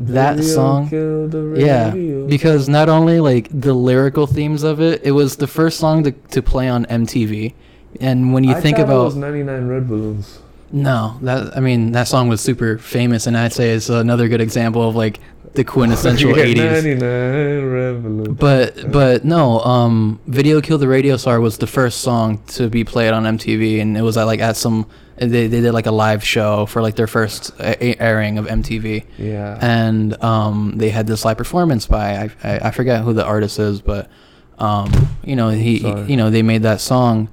That 0.00 0.36
Video 0.36 0.54
song, 0.54 0.88
killed 0.88 1.30
the 1.30 1.54
yeah, 1.56 1.94
because 2.26 2.68
not 2.68 2.88
only 2.88 3.20
like 3.20 3.48
the 3.52 3.74
lyrical 3.74 4.26
themes 4.26 4.62
of 4.64 4.80
it, 4.80 5.02
it 5.04 5.12
was 5.12 5.36
the 5.36 5.46
first 5.46 5.78
song 5.78 6.02
to 6.04 6.12
to 6.12 6.42
play 6.42 6.68
on 6.68 6.84
MTV, 6.86 7.54
And 8.00 8.32
when 8.32 8.42
you 8.42 8.54
I 8.54 8.60
think 8.60 8.76
thought 8.76 8.82
it 8.82 8.90
about 8.90 9.04
was 9.04 9.16
99 9.16 9.68
red 9.68 9.86
balloons. 9.86 10.40
No, 10.74 11.16
that 11.22 11.56
I 11.56 11.60
mean 11.60 11.92
that 11.92 12.08
song 12.08 12.28
was 12.28 12.40
super 12.40 12.78
famous, 12.78 13.26
and 13.26 13.36
I'd 13.36 13.52
say 13.52 13.70
it's 13.70 13.88
another 13.88 14.28
good 14.28 14.40
example 14.40 14.86
of 14.88 14.96
like 14.96 15.20
the 15.54 15.62
quintessential 15.62 16.30
Yeah, 16.36 16.46
'80s. 16.46 16.82
99 16.82 17.70
red. 17.70 18.38
But 18.38 18.90
but 18.90 19.24
no, 19.24 19.60
um, 19.60 20.18
"Video 20.26 20.60
Killed 20.60 20.80
the 20.80 20.88
Radio 20.88 21.16
Star" 21.16 21.40
was 21.40 21.58
the 21.58 21.66
first 21.68 22.00
song 22.00 22.42
to 22.48 22.68
be 22.68 22.82
played 22.82 23.12
on 23.12 23.22
MTV, 23.22 23.80
and 23.80 23.96
it 23.96 24.02
was 24.02 24.16
at 24.16 24.24
like 24.24 24.40
at 24.40 24.56
some 24.56 24.86
they 25.16 25.46
they 25.46 25.60
did 25.60 25.72
like 25.72 25.86
a 25.86 25.92
live 25.92 26.24
show 26.24 26.66
for 26.66 26.82
like 26.82 26.96
their 26.96 27.06
first 27.06 27.52
a- 27.60 28.02
airing 28.02 28.36
of 28.38 28.46
MTV, 28.46 29.04
yeah. 29.16 29.56
and 29.60 30.20
um, 30.24 30.72
they 30.76 30.88
had 30.90 31.06
this 31.06 31.24
live 31.24 31.36
performance 31.38 31.86
by 31.86 32.16
I, 32.16 32.30
I 32.42 32.58
I 32.68 32.70
forget 32.72 33.04
who 33.04 33.12
the 33.12 33.24
artist 33.24 33.60
is, 33.60 33.80
but 33.80 34.10
um, 34.58 34.90
you 35.22 35.36
know 35.36 35.50
he, 35.50 35.74
he 35.74 35.80
Sorry. 35.82 36.10
you 36.10 36.16
know 36.16 36.30
they 36.30 36.42
made 36.42 36.62
that 36.62 36.80
song, 36.80 37.28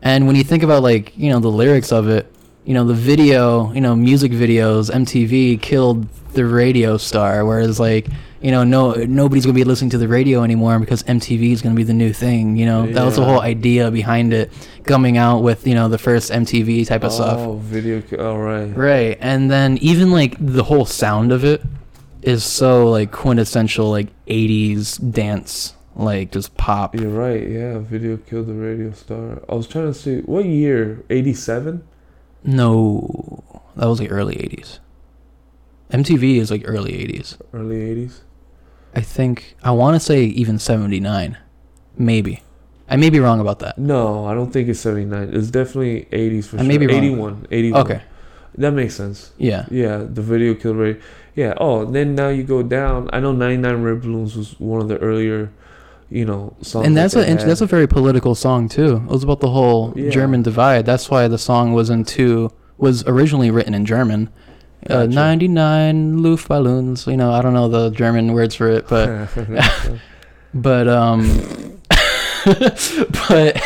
and 0.00 0.26
when 0.26 0.34
you 0.34 0.44
think 0.44 0.62
about 0.62 0.82
like 0.82 1.12
you 1.18 1.28
know 1.28 1.40
the 1.40 1.50
lyrics 1.50 1.92
of 1.92 2.08
it, 2.08 2.32
you 2.66 2.74
know 2.74 2.84
the 2.84 2.94
video, 2.94 3.72
you 3.72 3.80
know 3.80 3.94
music 3.94 4.32
videos, 4.32 4.90
MTV 4.90 5.62
killed 5.62 6.08
the 6.34 6.44
radio 6.44 6.96
star, 6.96 7.44
whereas 7.46 7.78
like 7.78 8.08
you 8.42 8.50
know 8.50 8.64
no 8.64 8.92
nobody's 8.92 9.46
gonna 9.46 9.54
be 9.54 9.62
listening 9.62 9.90
to 9.90 9.98
the 9.98 10.08
radio 10.08 10.42
anymore 10.42 10.80
because 10.80 11.04
MTV 11.04 11.52
is 11.52 11.62
gonna 11.62 11.76
be 11.76 11.84
the 11.84 11.94
new 11.94 12.12
thing. 12.12 12.56
You 12.56 12.66
know 12.66 12.86
that 12.92 13.04
was 13.04 13.16
the 13.16 13.24
whole 13.24 13.40
idea 13.40 13.90
behind 13.92 14.32
it, 14.34 14.52
coming 14.82 15.16
out 15.16 15.44
with 15.44 15.64
you 15.64 15.74
know 15.74 15.88
the 15.88 15.96
first 15.96 16.32
MTV 16.32 16.88
type 16.88 17.04
of 17.04 17.12
stuff. 17.12 17.38
Oh, 17.38 17.56
video. 17.58 18.02
All 18.18 18.34
oh, 18.34 18.36
right. 18.36 18.76
Right. 18.76 19.18
And 19.20 19.48
then 19.48 19.78
even 19.78 20.10
like 20.10 20.34
the 20.40 20.64
whole 20.64 20.86
sound 20.86 21.30
of 21.30 21.44
it 21.44 21.62
is 22.22 22.42
so 22.42 22.90
like 22.90 23.12
quintessential 23.12 23.88
like 23.88 24.08
80s 24.26 25.12
dance 25.12 25.74
like 25.94 26.32
just 26.32 26.56
pop. 26.56 26.96
You're 26.96 27.10
right. 27.10 27.48
Yeah, 27.48 27.78
video 27.78 28.16
killed 28.16 28.48
the 28.48 28.54
radio 28.54 28.90
star. 28.90 29.40
I 29.48 29.54
was 29.54 29.66
trying 29.66 29.92
to 29.92 29.94
see 29.94 30.18
what 30.22 30.44
year? 30.44 31.04
87. 31.08 31.86
No. 32.46 33.42
That 33.76 33.86
was 33.86 34.00
like 34.00 34.10
early 34.10 34.36
80s. 34.36 34.78
MTV 35.90 36.36
is 36.38 36.50
like 36.50 36.62
early 36.64 36.92
80s. 36.92 37.38
Early 37.52 37.76
80s. 37.76 38.20
I 38.94 39.00
think 39.02 39.56
I 39.62 39.72
want 39.72 39.94
to 39.94 40.00
say 40.00 40.24
even 40.24 40.58
79. 40.58 41.36
Maybe. 41.98 42.42
I 42.88 42.96
may 42.96 43.10
be 43.10 43.20
wrong 43.20 43.40
about 43.40 43.58
that. 43.60 43.78
No, 43.78 44.26
I 44.26 44.34
don't 44.34 44.52
think 44.52 44.68
it's 44.68 44.80
79. 44.80 45.30
It's 45.34 45.50
definitely 45.50 46.06
80s 46.12 46.46
for 46.46 46.56
I 46.56 46.60
sure. 46.60 46.68
may 46.68 46.78
be 46.78 46.86
wrong. 46.86 46.96
81. 46.96 47.46
81. 47.50 47.80
Okay. 47.82 48.02
That 48.58 48.70
makes 48.72 48.94
sense. 48.94 49.32
Yeah. 49.36 49.66
Yeah, 49.70 49.98
the 49.98 50.22
video 50.22 50.54
killed 50.54 50.76
radio. 50.76 51.02
Yeah. 51.34 51.54
Oh, 51.58 51.84
then 51.84 52.14
now 52.14 52.28
you 52.28 52.42
go 52.42 52.62
down. 52.62 53.10
I 53.12 53.20
know 53.20 53.32
99 53.32 53.82
Red 53.82 54.00
Balloons 54.00 54.36
was 54.36 54.58
one 54.58 54.80
of 54.80 54.88
the 54.88 54.98
earlier, 54.98 55.52
you 56.10 56.24
know, 56.24 56.54
songs. 56.62 56.86
And 56.86 56.96
that's 56.96 57.14
they 57.14 57.30
a 57.32 57.36
that's 57.36 57.60
a 57.60 57.66
very 57.66 57.86
political 57.86 58.34
song 58.34 58.68
too. 58.68 58.96
It 58.96 59.10
was 59.10 59.24
about 59.24 59.40
the 59.40 59.50
whole 59.50 59.92
Yeah. 59.96 60.10
German 60.10 60.42
divide. 60.42 60.86
That's 60.86 61.10
why 61.10 61.28
the 61.28 61.38
song 61.38 61.72
was 61.72 61.90
in 61.90 62.04
two 62.04 62.52
was 62.78 63.04
originally 63.06 63.50
written 63.50 63.74
in 63.74 63.84
German. 63.84 64.28
Uh, 64.88 65.06
Gotcha. 65.06 65.14
99 65.14 66.18
Luftballons. 66.18 67.10
You 67.10 67.16
know, 67.16 67.32
I 67.32 67.42
don't 67.42 67.54
know 67.54 67.68
the 67.68 67.90
German 67.90 68.32
words 68.34 68.54
for 68.54 68.68
it, 68.68 68.86
but 68.88 69.28
but 70.54 70.86
um 70.88 71.80
but 72.44 73.60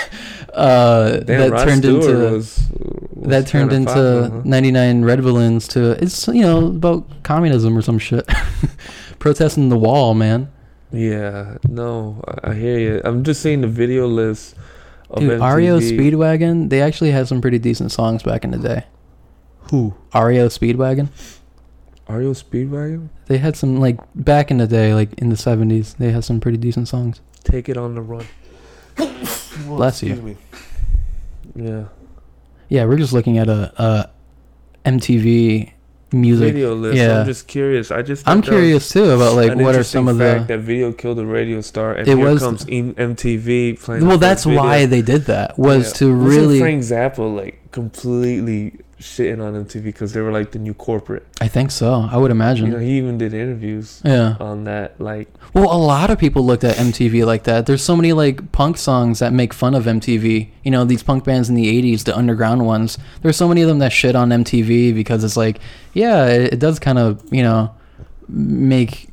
uh 0.55 1.19
Damn, 1.21 1.51
that 1.51 1.65
turned 1.67 1.85
into 1.85 1.99
was, 2.33 2.69
was 3.13 3.29
that 3.29 3.47
turned 3.47 3.73
into 3.73 3.93
popular, 3.93 4.31
huh? 4.31 4.43
99 4.45 5.05
red 5.05 5.23
balloons 5.23 5.69
to 5.69 5.91
it's 6.03 6.27
you 6.29 6.41
know 6.43 6.67
about 6.69 7.23
communism 7.23 7.77
or 7.77 7.83
some 7.83 7.99
shit 7.99 8.27
protesting 9.19 9.69
the 9.69 9.79
wall 9.79 10.15
man 10.15 10.51
Yeah, 10.93 11.59
no, 11.69 12.23
I, 12.27 12.51
I 12.51 12.55
hear 12.55 12.79
you. 12.79 13.01
I'm 13.05 13.23
just 13.25 13.43
saying 13.43 13.61
the 13.61 13.69
video 13.69 14.07
list 14.07 14.57
of 15.11 15.21
dude 15.21 15.41
REO 15.41 15.79
MTV. 15.81 15.99
Speedwagon 15.99 16.69
they 16.71 16.81
actually 16.83 17.11
had 17.11 17.27
some 17.29 17.41
pretty 17.41 17.59
decent 17.59 17.93
songs 17.93 18.23
back 18.23 18.45
in 18.45 18.53
the 18.53 18.59
day 18.59 18.85
Who? 19.71 19.95
REO 20.15 20.47
Speedwagon 20.49 21.09
REO 22.09 22.33
Speedwagon? 22.33 23.09
they 23.27 23.39
had 23.39 23.57
some 23.57 23.81
like 23.81 23.99
back 24.15 24.51
in 24.51 24.59
the 24.59 24.67
day 24.69 24.95
like 24.95 25.13
in 25.15 25.29
the 25.29 25.35
70s 25.37 25.97
they 25.97 26.13
had 26.13 26.25
some 26.25 26.39
pretty 26.41 26.59
decent 26.59 26.87
songs 26.89 27.21
Take 27.43 27.69
it 27.69 27.77
on 27.79 27.95
the 27.95 28.03
run. 28.03 28.27
Bless 29.67 30.03
you. 30.03 30.15
Me. 30.17 30.37
Yeah. 31.57 31.85
yeah 32.69 32.85
we're 32.85 32.99
just 32.99 33.13
looking 33.15 33.39
at 33.39 33.49
a, 33.49 33.73
a 33.83 34.11
MTV 34.89 35.73
music 36.13 36.53
Video 36.55 36.75
list. 36.75 36.97
yeah. 36.97 37.21
I'm 37.21 37.27
just 37.27 37.47
curious. 37.47 37.91
I 37.91 38.03
just. 38.03 38.27
I'm 38.29 38.43
thought 38.43 38.51
that 38.51 38.57
was 38.57 38.61
curious 38.63 38.89
too 38.93 39.11
about 39.11 39.37
like 39.37 39.55
what 39.57 39.77
are 39.77 39.85
some 39.85 40.09
of 40.09 40.19
fact 40.19 40.49
the 40.49 40.57
that 40.57 40.63
video 40.63 40.93
killed 40.93 41.19
the 41.19 41.27
radio 41.27 41.61
star, 41.61 41.93
and 41.95 42.09
It 42.09 42.17
here 42.17 42.27
was- 42.31 42.43
comes 42.43 42.65
MTV 42.65 43.81
playing. 43.81 44.07
well 44.07 44.19
that's 44.19 44.45
why 44.47 44.87
they 44.87 45.03
did 45.03 45.27
that 45.27 45.59
was 45.59 45.87
Yeah. 45.89 45.93
to 45.99 46.13
really 46.13 46.59
Frank 46.59 46.83
Zappa 46.83 47.37
like 47.37 47.60
completely 47.71 48.81
shitting 49.01 49.43
on 49.43 49.65
MTV 49.65 49.85
because 49.85 50.13
they 50.13 50.21
were 50.21 50.31
like 50.31 50.51
the 50.51 50.59
new 50.59 50.75
corporate. 50.75 51.27
I 51.41 51.49
think 51.49 51.71
so. 51.71 52.07
I 52.11 52.17
would 52.17 52.31
imagine. 52.31 52.67
You 52.67 52.73
know, 52.73 52.79
he 52.79 52.99
even 52.99 53.17
did 53.17 53.33
interviews 53.33 54.03
yeah. 54.05 54.37
on 54.39 54.65
that. 54.65 55.01
Like, 55.01 55.29
well 55.55 55.73
a 55.73 55.79
lot 55.79 56.11
of 56.11 56.19
people 56.19 56.45
looked 56.45 56.65
at 56.65 56.77
MTV 56.77 57.25
like 57.25 57.45
that. 57.45 57.67
There's 57.67 57.83
so 57.83 57.97
many 57.97 58.13
like 58.13 58.53
punk 58.53 58.77
songs 58.77 59.19
that 59.21 59.33
make 59.33 59.53
fun 59.55 59.75
of 59.75 59.85
MTV 59.85 60.51
you 60.63 60.71
know 60.71 60.85
these 60.85 61.03
punk 61.03 61.25
bands 61.25 61.49
in 61.49 61.55
the 61.55 61.95
80s 61.95 62.05
the 62.05 62.17
underground 62.17 62.67
ones. 62.67 62.99
There's 63.23 63.37
so 63.37 63.49
many 63.49 63.63
of 63.63 63.69
them 63.69 63.79
that 63.79 63.93
shit 63.93 64.15
on 64.15 64.29
MTV 64.29 64.95
because 64.95 65.25
it's 65.25 65.37
like 65.37 65.61
yeah 65.95 66.27
it, 66.27 66.55
it 66.55 66.59
does 66.61 66.79
kind 66.79 66.99
of 66.99 67.23
you 67.33 67.43
know 67.43 67.75
make 68.29 69.10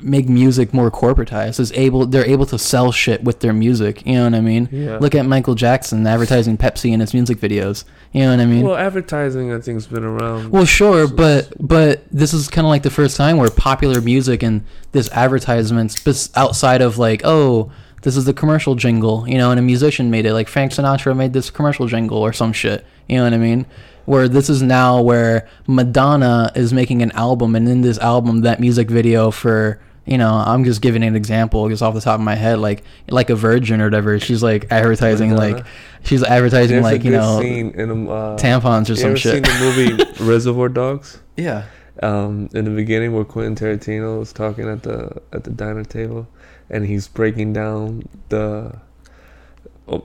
make 0.00 0.28
music 0.28 0.72
more 0.74 0.90
corporatized 0.90 1.58
is 1.60 1.72
able 1.72 2.06
they're 2.06 2.26
able 2.26 2.46
to 2.46 2.58
sell 2.58 2.92
shit 2.92 3.22
with 3.24 3.40
their 3.40 3.52
music 3.52 4.04
you 4.06 4.14
know 4.14 4.24
what 4.24 4.34
I 4.34 4.40
mean 4.40 4.68
yeah. 4.72 4.98
Look 4.98 5.14
at 5.14 5.26
Michael 5.26 5.54
Jackson 5.54 6.06
advertising 6.06 6.56
Pepsi 6.56 6.92
in 6.92 7.00
his 7.00 7.12
music 7.14 7.38
videos. 7.38 7.84
You 8.12 8.22
know 8.22 8.30
what 8.30 8.40
I 8.40 8.46
mean? 8.46 8.64
well, 8.64 8.76
advertising 8.76 9.52
I 9.52 9.58
think's 9.60 9.86
been 9.86 10.04
around. 10.04 10.50
Well, 10.50 10.64
sure, 10.64 11.06
So- 11.06 11.14
but 11.14 11.52
but 11.60 12.04
this 12.10 12.32
is 12.32 12.48
kind 12.48 12.66
of 12.66 12.70
like 12.70 12.82
the 12.82 12.90
first 12.90 13.16
time 13.16 13.36
where 13.36 13.50
popular 13.50 14.00
music 14.00 14.42
and 14.42 14.64
this 14.92 15.10
advertisements 15.12 16.00
bes- 16.02 16.30
outside 16.36 16.80
of 16.80 16.98
like 16.98 17.22
oh 17.24 17.70
this 18.02 18.16
is 18.16 18.24
the 18.24 18.32
commercial 18.34 18.76
jingle, 18.76 19.28
you 19.28 19.36
know, 19.36 19.50
and 19.50 19.58
a 19.58 19.62
musician 19.62 20.10
made 20.10 20.26
it 20.26 20.32
like 20.32 20.48
Frank 20.48 20.70
Sinatra 20.72 21.16
made 21.16 21.32
this 21.32 21.50
commercial 21.50 21.86
jingle 21.88 22.18
or 22.18 22.32
some 22.32 22.52
shit. 22.52 22.84
You 23.08 23.16
know 23.16 23.24
what 23.24 23.34
I 23.34 23.38
mean? 23.38 23.66
Where 24.06 24.28
this 24.28 24.48
is 24.48 24.62
now 24.62 25.00
where 25.02 25.48
Madonna 25.66 26.50
is 26.54 26.72
making 26.72 27.02
an 27.02 27.12
album 27.12 27.54
and 27.54 27.68
in 27.68 27.82
this 27.82 27.98
album 27.98 28.40
that 28.42 28.60
music 28.60 28.88
video 28.90 29.30
for 29.30 29.80
you 30.06 30.18
know, 30.18 30.32
I'm 30.32 30.62
just 30.62 30.82
giving 30.82 31.02
an 31.02 31.16
example 31.16 31.68
just 31.68 31.82
off 31.82 31.92
the 31.94 32.00
top 32.00 32.14
of 32.20 32.24
my 32.24 32.36
head, 32.36 32.60
like 32.60 32.84
like 33.08 33.28
a 33.28 33.34
virgin 33.34 33.80
or 33.80 33.86
whatever. 33.86 34.20
She's 34.20 34.40
like 34.42 34.70
advertising 34.70 35.30
Madonna. 35.30 35.56
like 35.56 35.66
she's 36.04 36.22
advertising 36.22 36.80
There's 36.80 36.84
like 36.84 37.02
you 37.04 37.10
know 37.10 37.40
in 37.40 37.90
um, 37.90 38.08
uh, 38.08 38.36
tampons 38.36 38.88
or 38.88 38.92
you 38.92 38.96
some 38.96 39.10
ever 39.10 39.16
shit. 39.18 39.32
seen 39.32 39.42
the 39.42 39.58
movie 39.98 40.24
Reservoir 40.24 40.68
Dogs? 40.68 41.20
yeah. 41.36 41.64
um, 42.04 42.48
in 42.54 42.64
the 42.66 42.70
beginning 42.70 43.14
where 43.14 43.24
Quentin 43.24 43.56
Tarantino 43.56 44.22
is 44.22 44.32
talking 44.32 44.68
at 44.68 44.84
the 44.84 45.20
at 45.32 45.42
the 45.42 45.50
diner 45.50 45.82
table, 45.84 46.28
and 46.70 46.86
he's 46.86 47.08
breaking 47.08 47.52
down 47.52 48.08
the, 48.28 48.78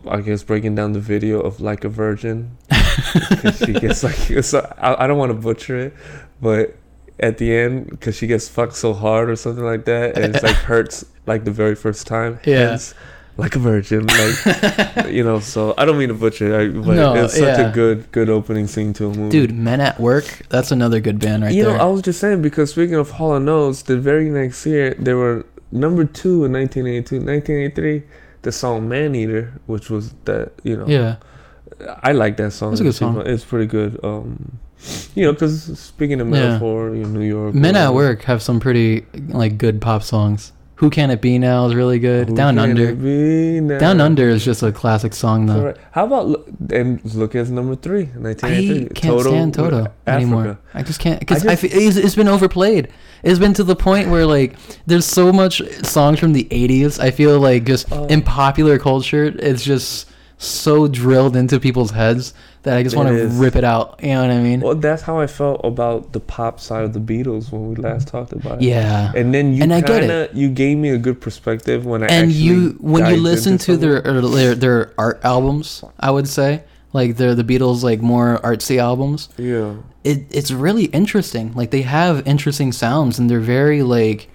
I 0.08 0.22
guess 0.22 0.44
breaking 0.44 0.76
down 0.76 0.94
the 0.94 1.00
video 1.00 1.40
of 1.42 1.60
like 1.60 1.84
a 1.84 1.90
virgin. 1.90 2.58
she 3.58 3.74
gets 3.74 4.04
like 4.04 4.30
it's, 4.30 4.54
I, 4.54 4.96
I 5.00 5.08
don't 5.08 5.18
want 5.18 5.32
to 5.32 5.38
butcher 5.38 5.78
it, 5.78 5.94
but 6.42 6.76
at 7.20 7.38
the 7.38 7.56
end 7.56 7.90
because 7.90 8.16
she 8.16 8.28
gets 8.28 8.48
fucked 8.48 8.76
so 8.76 8.94
hard 8.94 9.30
or 9.30 9.36
something 9.36 9.64
like 9.64 9.86
that, 9.86 10.18
and 10.18 10.36
it's 10.36 10.44
like 10.44 10.56
hurts 10.72 11.06
like 11.26 11.44
the 11.46 11.52
very 11.52 11.76
first 11.76 12.06
time. 12.08 12.40
Yeah. 12.46 12.70
Hence, 12.70 12.94
like 13.38 13.56
a 13.56 13.60
virgin, 13.60 14.06
like 14.06 15.08
you 15.08 15.24
know. 15.24 15.40
So 15.40 15.74
I 15.78 15.86
don't 15.86 15.98
mean 15.98 16.10
to 16.10 16.14
butcher 16.14 16.60
it, 16.60 16.74
but 16.74 16.96
No, 16.96 17.16
it's 17.16 17.34
such 17.34 17.58
yeah. 17.58 17.70
a 17.70 17.74
good 17.74 18.12
good 18.12 18.30
opening 18.30 18.68
scene 18.68 18.94
to 18.94 19.08
a 19.08 19.14
movie. 19.14 19.32
Dude, 19.32 19.56
Men 19.56 19.82
at 19.82 20.00
Work, 20.00 20.44
that's 20.50 20.72
another 20.72 21.00
good 21.00 21.18
band 21.20 21.44
right 21.44 21.54
you 21.54 21.64
there. 21.64 21.78
know, 21.78 21.84
I 21.84 21.86
was 21.88 22.02
just 22.02 22.20
saying 22.20 22.42
because 22.42 22.72
speaking 22.72 22.96
of 22.96 23.12
Hall 23.12 23.36
and 23.36 23.50
Oates, 23.50 23.84
the 23.84 23.98
very 23.98 24.30
next 24.30 24.66
year 24.66 24.94
they 24.96 25.14
were 25.14 25.46
number 25.72 26.04
two 26.06 26.46
in 26.46 26.52
1982. 26.54 27.26
1983, 27.26 28.04
the 28.44 28.52
song 28.52 28.88
"Man 28.90 29.16
Eater," 29.16 29.54
which 29.68 29.90
was 29.90 30.14
that 30.26 30.52
you 30.64 30.78
know, 30.78 30.88
yeah. 30.88 31.16
I 32.04 32.12
like 32.12 32.38
that 32.38 32.52
song. 32.52 32.72
It's 32.74 32.82
a 32.82 32.84
good 32.84 32.96
song. 32.96 33.22
It's 33.26 33.44
pretty 33.46 33.66
good. 33.66 34.00
Um, 34.04 34.58
you 35.16 35.26
know, 35.26 35.32
because 35.34 35.78
speaking 35.80 36.20
of 36.22 36.28
Yeah. 36.28 36.34
metaphor, 36.34 36.96
you 36.96 37.04
know, 37.04 37.10
New 37.10 37.26
York. 37.28 37.54
Men 37.56 37.76
at. 37.76 37.94
Work 37.94 38.24
have 38.24 38.42
some 38.42 38.60
pretty 38.60 39.06
like 39.30 39.58
good 39.58 39.82
pop 39.82 40.04
songs. 40.04 40.52
Who 40.82 40.90
Can 40.90 41.12
It 41.12 41.22
Be 41.22 41.38
Now 41.38 41.68
is 41.68 41.76
really 41.76 42.00
good. 42.00 42.30
Who 42.30 42.36
Down 42.36 42.56
can 42.56 42.72
Under. 42.72 42.90
it 42.90 42.96
be 43.00 43.60
now? 43.62 43.78
Down 43.78 44.02
Under 44.02 44.28
is 44.28 44.44
just 44.44 44.64
a 44.64 44.72
classic 44.72 45.14
song 45.14 45.46
though. 45.46 45.62
Correct. 45.62 45.80
How 45.92 46.06
about 46.08 46.28
look, 46.28 46.48
and 46.72 47.00
look 47.14 47.36
as 47.36 47.52
number 47.52 47.76
three, 47.76 48.10
I 48.26 48.34
can't 48.34 49.22
stand 49.22 49.54
Toto 49.54 49.94
anymore. 50.08 50.58
I 50.74 50.82
just 50.82 51.00
can't 51.00 51.20
because 51.20 51.46
it's, 51.46 51.98
it's 51.98 52.16
been 52.16 52.28
overplayed. 52.28 52.88
It's 53.22 53.38
been 53.38 53.54
to 53.54 53.64
the 53.64 53.76
point 53.76 54.10
where 54.10 54.26
like 54.26 54.56
there's 54.88 55.06
so 55.06 55.32
much 55.32 55.62
songs 55.84 56.20
from 56.20 56.34
the 56.34 56.46
'80s. 56.46 57.00
I 57.00 57.12
feel 57.12 57.40
like 57.40 57.66
just 57.66 57.86
Oh. 57.92 58.06
in 58.08 58.24
popular 58.24 58.80
culture, 58.80 59.26
it's 59.26 59.64
just 59.64 60.08
so 60.42 60.88
drilled 60.88 61.36
into 61.36 61.60
people's 61.60 61.92
heads 61.92 62.34
that 62.64 62.76
I 62.76 62.82
just 62.84 62.96
want 62.96 63.10
to 63.10 63.28
rip 63.28 63.56
it 63.56 63.64
out. 63.64 64.00
You 64.02 64.10
know 64.10 64.22
what 64.22 64.32
I 64.32 64.42
mean? 64.42 64.62
Well, 64.62 64.76
that's 64.76 65.04
how 65.04 65.20
I 65.20 65.28
felt 65.28 65.62
about 65.64 66.14
the 66.14 66.20
pop 66.20 66.60
side 66.60 66.84
of 66.84 66.94
the 66.94 67.00
Beatles 67.00 67.52
when 67.52 67.70
we 67.70 67.76
last 67.76 68.08
talked 68.08 68.34
about 68.34 68.62
it. 68.62 68.64
Yeah. 68.64 69.12
And 69.16 69.34
then 69.34 69.54
you 69.54 69.64
And 69.64 69.74
I 69.74 69.82
get 69.82 70.02
kind 70.02 70.12
of 70.12 70.36
you 70.36 70.50
gave 70.50 70.78
me 70.78 70.90
a 70.90 70.98
good 70.98 71.22
perspective 71.22 71.86
when 71.86 72.04
I 72.04 72.08
and 72.08 72.32
you 72.32 72.78
when 72.80 73.06
you 73.14 73.22
listen 73.22 73.58
to 73.60 73.74
it. 73.74 73.78
their, 73.78 74.02
their 74.02 74.56
their 74.56 74.94
art 74.98 75.22
albums, 75.24 75.84
I 76.00 76.10
would 76.10 76.28
say 76.28 76.64
like 76.92 77.18
they're 77.18 77.36
the 77.36 77.44
Beatles 77.44 77.84
like 77.84 78.02
more 78.02 78.40
artsy 78.44 78.78
albums. 78.78 79.30
yeah 79.38 79.76
It 80.04 80.26
it's 80.32 80.50
really 80.50 80.86
interesting. 80.86 81.54
Like 81.54 81.70
they 81.70 81.84
have 81.84 82.28
interesting 82.28 82.72
sounds 82.72 83.20
and 83.20 83.30
they're 83.30 83.40
very 83.40 83.84
like 83.84 84.28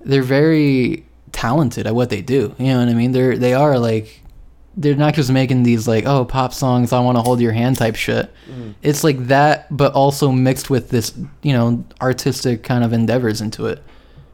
they're 0.00 0.22
very 0.22 1.04
talented 1.30 1.86
at 1.86 1.94
what 1.94 2.08
they 2.08 2.22
do. 2.22 2.54
You 2.58 2.68
know 2.68 2.78
what 2.80 2.88
I 2.88 2.94
mean? 2.94 3.12
They're 3.12 3.36
they 3.36 3.52
are 3.52 3.78
like 3.78 4.21
they're 4.76 4.96
not 4.96 5.14
just 5.14 5.30
making 5.30 5.62
these 5.62 5.86
like 5.86 6.06
oh 6.06 6.24
pop 6.24 6.52
songs 6.52 6.92
I 6.92 7.00
want 7.00 7.18
to 7.18 7.22
hold 7.22 7.40
your 7.40 7.52
hand 7.52 7.76
type 7.76 7.96
shit. 7.96 8.32
Mm. 8.50 8.74
It's 8.82 9.04
like 9.04 9.26
that 9.26 9.74
but 9.74 9.92
also 9.92 10.32
mixed 10.32 10.70
with 10.70 10.88
this, 10.90 11.14
you 11.42 11.52
know, 11.52 11.84
artistic 12.00 12.62
kind 12.62 12.84
of 12.84 12.92
endeavors 12.92 13.40
into 13.40 13.66
it. 13.66 13.82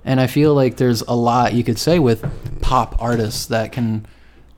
And 0.04 0.20
I 0.20 0.26
feel 0.26 0.54
like 0.54 0.76
there's 0.76 1.02
a 1.02 1.14
lot 1.14 1.54
you 1.54 1.64
could 1.64 1.78
say 1.78 1.98
with 1.98 2.24
pop 2.60 3.00
artists 3.00 3.46
that 3.46 3.72
can 3.72 4.06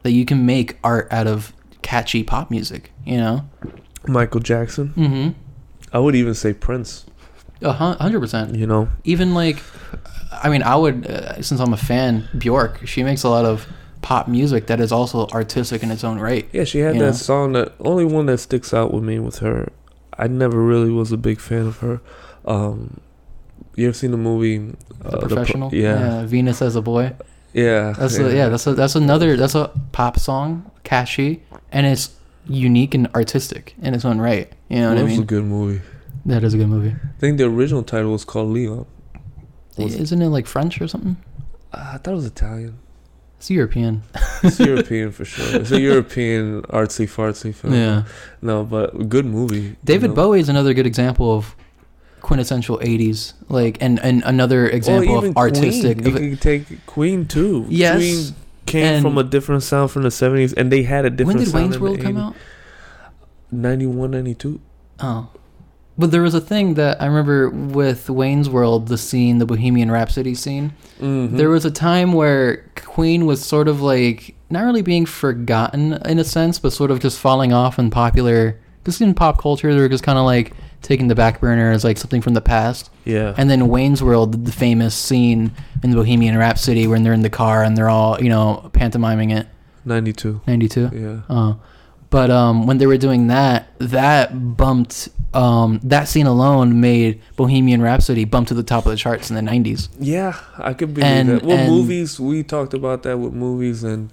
that 0.02 0.12
you 0.12 0.24
can 0.24 0.46
make 0.46 0.78
art 0.84 1.08
out 1.10 1.26
of 1.26 1.52
catchy 1.82 2.22
pop 2.22 2.50
music, 2.50 2.92
you 3.04 3.16
know? 3.16 3.48
Michael 4.06 4.40
Jackson. 4.40 4.88
mm-hmm 4.96 5.30
I 5.92 5.98
would 5.98 6.14
even 6.14 6.34
say 6.34 6.52
Prince. 6.52 7.04
A 7.62 7.74
100%. 7.74 8.56
You 8.56 8.66
know, 8.66 8.88
even 9.04 9.34
like 9.34 9.58
i 10.32 10.48
mean 10.48 10.62
i 10.62 10.76
would 10.76 11.06
uh, 11.06 11.42
since 11.42 11.60
i'm 11.60 11.72
a 11.72 11.76
fan 11.76 12.28
bjork 12.38 12.86
she 12.86 13.02
makes 13.02 13.24
a 13.24 13.28
lot 13.28 13.44
of 13.44 13.66
pop 14.02 14.26
music 14.28 14.66
that 14.66 14.80
is 14.80 14.90
also 14.92 15.26
artistic 15.28 15.82
in 15.82 15.90
its 15.90 16.02
own 16.04 16.18
right 16.18 16.48
yeah, 16.52 16.64
she 16.64 16.78
had 16.78 16.94
that 16.94 16.98
know? 16.98 17.12
song 17.12 17.52
that 17.52 17.74
only 17.80 18.04
one 18.04 18.26
that 18.26 18.38
sticks 18.38 18.72
out 18.72 18.92
with 18.94 19.02
me 19.04 19.18
with 19.18 19.38
her. 19.40 19.70
I 20.18 20.26
never 20.26 20.62
really 20.62 20.90
was 20.90 21.12
a 21.12 21.16
big 21.16 21.40
fan 21.40 21.66
of 21.66 21.78
her. 21.78 22.00
Um, 22.44 23.00
you 23.76 23.86
ever 23.86 23.94
seen 23.94 24.10
the 24.10 24.16
movie 24.16 24.58
the 24.58 24.76
uh, 25.04 25.10
Pro- 25.10 25.20
professional 25.20 25.74
yeah, 25.74 26.24
venus 26.26 26.60
as 26.62 26.76
a 26.76 26.82
boy 26.82 27.14
yeah, 27.52 27.92
that's 27.98 28.18
yeah. 28.18 28.26
A, 28.26 28.34
yeah 28.34 28.48
that's 28.48 28.66
a, 28.66 28.74
that's 28.74 28.94
another 28.94 29.36
that's 29.36 29.54
a 29.54 29.70
pop 29.92 30.18
song 30.18 30.70
catchy 30.84 31.42
and 31.72 31.86
it's 31.86 32.10
unique 32.46 32.94
and 32.94 33.06
artistic 33.14 33.74
in 33.82 33.92
its 33.94 34.04
own 34.04 34.18
right 34.20 34.52
you 34.68 34.76
know 34.78 34.88
what 34.90 34.94
That 34.96 35.00
i 35.00 35.04
was 35.04 35.18
a 35.18 35.24
good 35.24 35.44
movie. 35.44 35.80
that 36.26 36.42
is 36.44 36.54
a 36.54 36.58
good 36.58 36.68
movie 36.68 36.94
I 37.02 37.18
think 37.20 37.38
the 37.38 37.44
original 37.44 37.82
title 37.82 38.12
was 38.12 38.24
called 38.24 38.50
Leon. 38.50 38.86
Was 39.76 39.94
isn't 39.94 40.20
it 40.22 40.28
like 40.28 40.46
french 40.46 40.80
or 40.80 40.88
something 40.88 41.16
Uh, 41.72 41.92
I 41.94 41.98
thought 41.98 42.12
it 42.12 42.16
was 42.16 42.26
Italian. 42.26 42.78
It's 43.40 43.48
european 43.50 44.02
It's 44.42 44.58
European 44.58 45.12
for 45.12 45.24
sure. 45.26 45.60
It's 45.60 45.70
a 45.70 45.78
European 45.80 46.62
artsy 46.72 47.04
fartsy 47.16 47.52
film. 47.54 47.74
yeah 47.74 48.04
No, 48.40 48.64
but 48.64 49.08
good 49.14 49.26
movie. 49.26 49.60
you 49.60 49.76
david 49.84 50.10
know. 50.10 50.16
bowie 50.20 50.40
is 50.40 50.48
another 50.48 50.72
good 50.78 50.86
example 50.86 51.28
of 51.38 51.54
quintessential 52.22 52.76
80s 52.78 53.32
like 53.48 53.76
and, 53.84 53.98
and 54.00 54.22
another 54.24 54.68
example 54.78 55.12
even 55.18 55.30
of 55.30 55.36
artistic 55.36 55.96
Queen. 56.00 56.16
of- 56.16 56.22
You 56.22 56.30
could 56.36 56.40
take 56.50 56.64
Queen 56.86 57.26
too. 57.26 57.66
Yes, 57.68 57.96
Queen 58.00 58.20
came 58.66 59.02
from 59.02 59.16
a 59.18 59.24
different 59.24 59.62
sound 59.62 59.90
from 59.90 60.02
the 60.08 60.10
seventies, 60.10 60.52
and 60.58 60.70
they 60.72 60.82
had 60.84 61.04
a 61.04 61.10
different. 61.10 61.38
when 61.38 61.44
did 61.44 61.54
Wayne's 61.54 61.78
World 61.78 62.00
come 62.00 62.16
out? 62.16 62.34
91, 63.50 64.10
92. 64.10 64.60
Oh, 65.00 65.28
but 66.00 66.10
there 66.10 66.22
was 66.22 66.34
a 66.34 66.40
thing 66.40 66.74
that 66.74 67.00
I 67.00 67.06
remember 67.06 67.50
with 67.50 68.08
Wayne's 68.10 68.48
World, 68.50 68.88
the 68.88 68.98
scene, 68.98 69.38
the 69.38 69.46
Bohemian 69.46 69.90
Rhapsody 69.90 70.34
scene. 70.34 70.72
Mhm. 71.00 71.36
There 71.36 71.50
was 71.50 71.64
a 71.64 71.70
time 71.70 72.12
where 72.12 72.64
Queen 72.76 73.26
was 73.26 73.44
sort 73.44 73.68
of 73.68 73.80
like 73.80 74.34
not 74.50 74.62
really 74.64 74.82
being 74.82 75.06
forgotten 75.06 75.92
in 76.04 76.18
a 76.18 76.24
sense, 76.24 76.58
but 76.58 76.72
sort 76.72 76.90
of 76.90 76.98
just 77.00 77.18
falling 77.18 77.52
off 77.52 77.78
in 77.78 77.90
popular. 77.90 78.56
Just 78.84 79.00
in 79.00 79.14
pop 79.14 79.38
culture, 79.40 79.72
they 79.74 79.80
were 79.80 79.88
just 79.88 80.02
kind 80.02 80.18
of 80.18 80.24
like 80.24 80.52
taking 80.82 81.08
the 81.08 81.14
back 81.14 81.40
burner 81.40 81.70
as 81.70 81.84
like 81.84 81.98
something 81.98 82.22
from 82.22 82.32
the 82.34 82.40
past. 82.40 82.88
yeah, 83.04 83.34
And 83.36 83.50
then 83.50 83.68
Wayne's 83.68 84.02
World, 84.02 84.46
the 84.46 84.52
famous 84.52 84.94
scene 84.94 85.52
in 85.82 85.90
the 85.90 85.96
Bohemian 85.96 86.36
Rhapsody 86.38 86.86
when 86.86 87.02
they're 87.02 87.12
in 87.12 87.20
the 87.20 87.28
car 87.30 87.62
and 87.62 87.76
they're 87.76 87.90
all 87.90 88.18
you 88.22 88.30
know 88.30 88.70
pantomiming 88.72 89.30
it. 89.30 89.46
ninety 89.84 90.12
two. 90.12 90.40
Ninety 90.46 90.68
two. 90.68 90.88
Yeah, 90.92 91.20
Uh, 91.34 91.54
but 92.10 92.30
um, 92.30 92.66
when 92.66 92.78
they 92.78 92.86
were 92.86 92.96
doing 92.98 93.28
that, 93.28 93.68
that 93.78 94.56
bumped. 94.56 95.08
Um, 95.32 95.78
that 95.84 96.08
scene 96.08 96.26
alone 96.26 96.80
made 96.80 97.20
Bohemian 97.36 97.80
Rhapsody 97.80 98.24
bump 98.24 98.48
to 98.48 98.54
the 98.54 98.64
top 98.64 98.84
of 98.84 98.90
the 98.90 98.96
charts 98.96 99.30
in 99.30 99.36
the 99.36 99.42
'90s. 99.48 99.88
yeah, 100.00 100.34
I 100.58 100.74
could 100.74 100.92
believe 100.92 101.06
And- 101.06 101.28
that. 101.28 101.42
Well, 101.44 101.56
and- 101.56 101.70
movies 101.70 102.18
we 102.18 102.42
talked 102.42 102.74
about 102.74 103.04
that 103.04 103.16
with 103.18 103.32
movies 103.32 103.84
and 103.84 104.10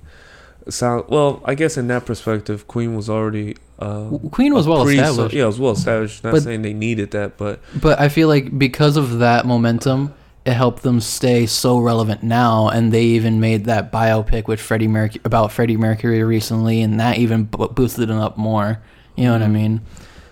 sound. 0.69 1.05
Well, 1.09 1.41
I 1.43 1.55
guess 1.55 1.75
in 1.75 1.87
that 1.87 2.05
perspective, 2.05 2.67
Queen 2.67 2.95
was 2.95 3.09
already. 3.09 3.55
Uh, 3.79 4.09
Queen 4.31 4.53
was 4.53 4.67
well 4.67 4.83
pre- 4.83 4.99
established, 4.99 5.33
Yeah, 5.35 5.43
it 5.43 5.47
was 5.47 5.59
well 5.59 5.71
established. 5.73 6.23
Not 6.23 6.33
But- 6.33 6.43
saying 6.43 6.61
they 6.61 6.73
needed 6.73 7.09
that, 7.11 7.35
but 7.37 7.61
but 7.81 7.99
I 7.99 8.09
feel 8.09 8.27
like 8.27 8.57
because 8.59 8.95
of 8.95 9.17
that 9.17 9.47
momentum, 9.47 10.13
it 10.47 10.53
helped 10.53 10.81
them 10.83 10.99
stay 11.01 11.45
so 11.45 11.77
relevant 11.77 12.23
now. 12.23 12.69
And 12.69 12.91
they 12.91 13.03
even 13.03 13.39
made 13.39 13.65
that 13.65 13.91
biopic 13.91 14.47
with 14.47 14.59
Freddie 14.61 14.87
Mercury 14.87 15.21
about 15.25 15.51
Freddie 15.51 15.77
Mercury 15.77 16.23
recently, 16.23 16.81
and 16.81 16.99
that 16.99 17.17
even 17.17 17.43
bo- 17.43 17.67
boosted 17.67 18.09
it 18.09 18.15
up 18.15 18.37
more. 18.37 18.79
You 19.15 19.25
know 19.25 19.33
what 19.33 19.41
I 19.43 19.47
Mhm. 19.47 19.51
mean? 19.51 19.81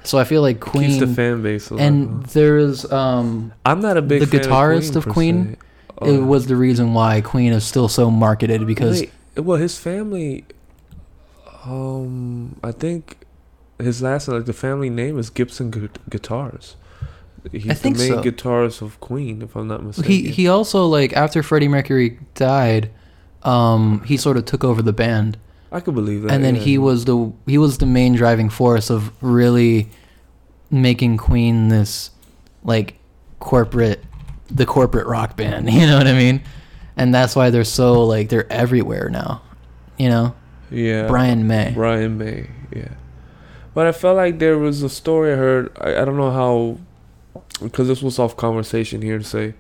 So 0.04 0.18
I 0.18 0.24
feel 0.24 0.42
like 0.42 0.60
Queen 0.60 0.90
keeps 0.92 1.00
the 1.00 1.08
fan 1.08 1.42
base 1.42 1.70
alive. 1.72 1.82
and 1.86 2.24
there's 2.28 2.90
um, 2.92 3.52
I'm 3.66 3.82
not 3.82 3.98
a 3.98 4.02
big 4.02 4.22
the 4.22 4.28
fan 4.28 4.42
guitarist 4.42 4.92
of 4.96 5.08
of 5.08 5.14
Queen. 5.14 5.38
per 5.38 5.56
Queen, 5.94 6.10
se. 6.10 6.12
it 6.16 6.20
Uh, 6.22 6.26
was 6.26 6.46
the 6.48 6.56
reason 6.56 6.94
why 6.94 7.22
Queen 7.22 7.52
is 7.54 7.64
still 7.64 7.88
so 7.88 8.10
marketed 8.12 8.66
because 8.68 9.02
Wait, 9.02 9.12
well, 9.46 9.58
his 9.58 9.78
family. 9.78 10.46
Um, 11.66 12.58
I 12.64 12.72
think 12.72 13.18
his 13.80 14.02
last 14.02 14.28
like 14.28 14.46
the 14.46 14.54
family 14.54 14.90
name 14.90 15.18
is 15.18 15.30
Gibson 15.30 15.72
Gu- 15.72 15.90
Guitars. 16.10 16.76
He's 17.52 17.80
think 17.80 17.98
the 17.98 18.10
main 18.10 18.24
so. 18.24 18.32
guitarist 18.32 18.82
of 18.82 19.00
Queen, 19.00 19.42
if 19.42 19.56
I'm 19.56 19.68
not 19.68 19.84
mistaken. 19.84 20.12
he 20.12 20.30
he 20.30 20.48
also 20.48 20.86
like 20.86 21.14
after 21.14 21.44
Freddie 21.44 21.68
Mercury 21.68 22.20
died, 22.34 22.92
um, 23.44 24.04
he 24.06 24.18
sort 24.18 24.38
of 24.38 24.46
took 24.46 24.64
over 24.64 24.82
the 24.82 24.94
band. 24.94 25.38
I 25.72 25.80
could 25.80 25.96
believe 25.96 26.24
that. 26.24 26.32
and 26.32 26.44
then 26.44 26.56
yeah. 26.56 26.62
he 26.62 26.78
was 26.78 27.06
the 27.06 27.34
he 27.46 27.58
was 27.58 27.78
the 27.78 27.86
main 27.86 28.16
driving 28.16 28.50
force 28.50 28.90
of 28.90 29.12
really 29.22 29.90
making 30.72 31.18
Queen 31.18 31.70
this 31.70 32.12
like 32.64 32.96
corporate 33.40 34.04
the 34.48 34.66
corporate 34.66 35.08
rock 35.08 35.36
band, 35.36 35.70
you 35.74 35.86
know 35.86 35.98
what 35.98 36.08
I 36.08 36.14
mean? 36.14 36.42
And 36.98 37.14
that's 37.14 37.36
why 37.36 37.50
they're 37.50 37.64
so 37.64 38.06
like 38.06 38.30
they're 38.30 38.52
everywhere 38.52 39.10
now. 39.10 39.42
You 39.98 40.10
know? 40.10 40.36
yeah 40.70 41.08
Brian 41.08 41.48
May. 41.48 41.72
Brian 41.74 42.18
May, 42.18 42.50
yeah. 42.76 42.90
But 43.74 43.88
I 43.88 43.92
felt 43.92 44.16
like 44.18 44.40
there 44.40 44.58
was 44.58 44.82
a 44.84 44.90
story 44.90 45.34
I 45.34 45.36
heard. 45.36 45.78
I, 45.80 46.02
I 46.02 46.06
don't 46.06 46.18
know 46.18 46.32
how, 46.32 46.80
because 47.62 47.88
this 47.88 48.02
was 48.02 48.20
off 48.20 48.36
conversation 48.38 49.02
here 49.02 49.18
to 49.18 49.24
say 49.24 49.54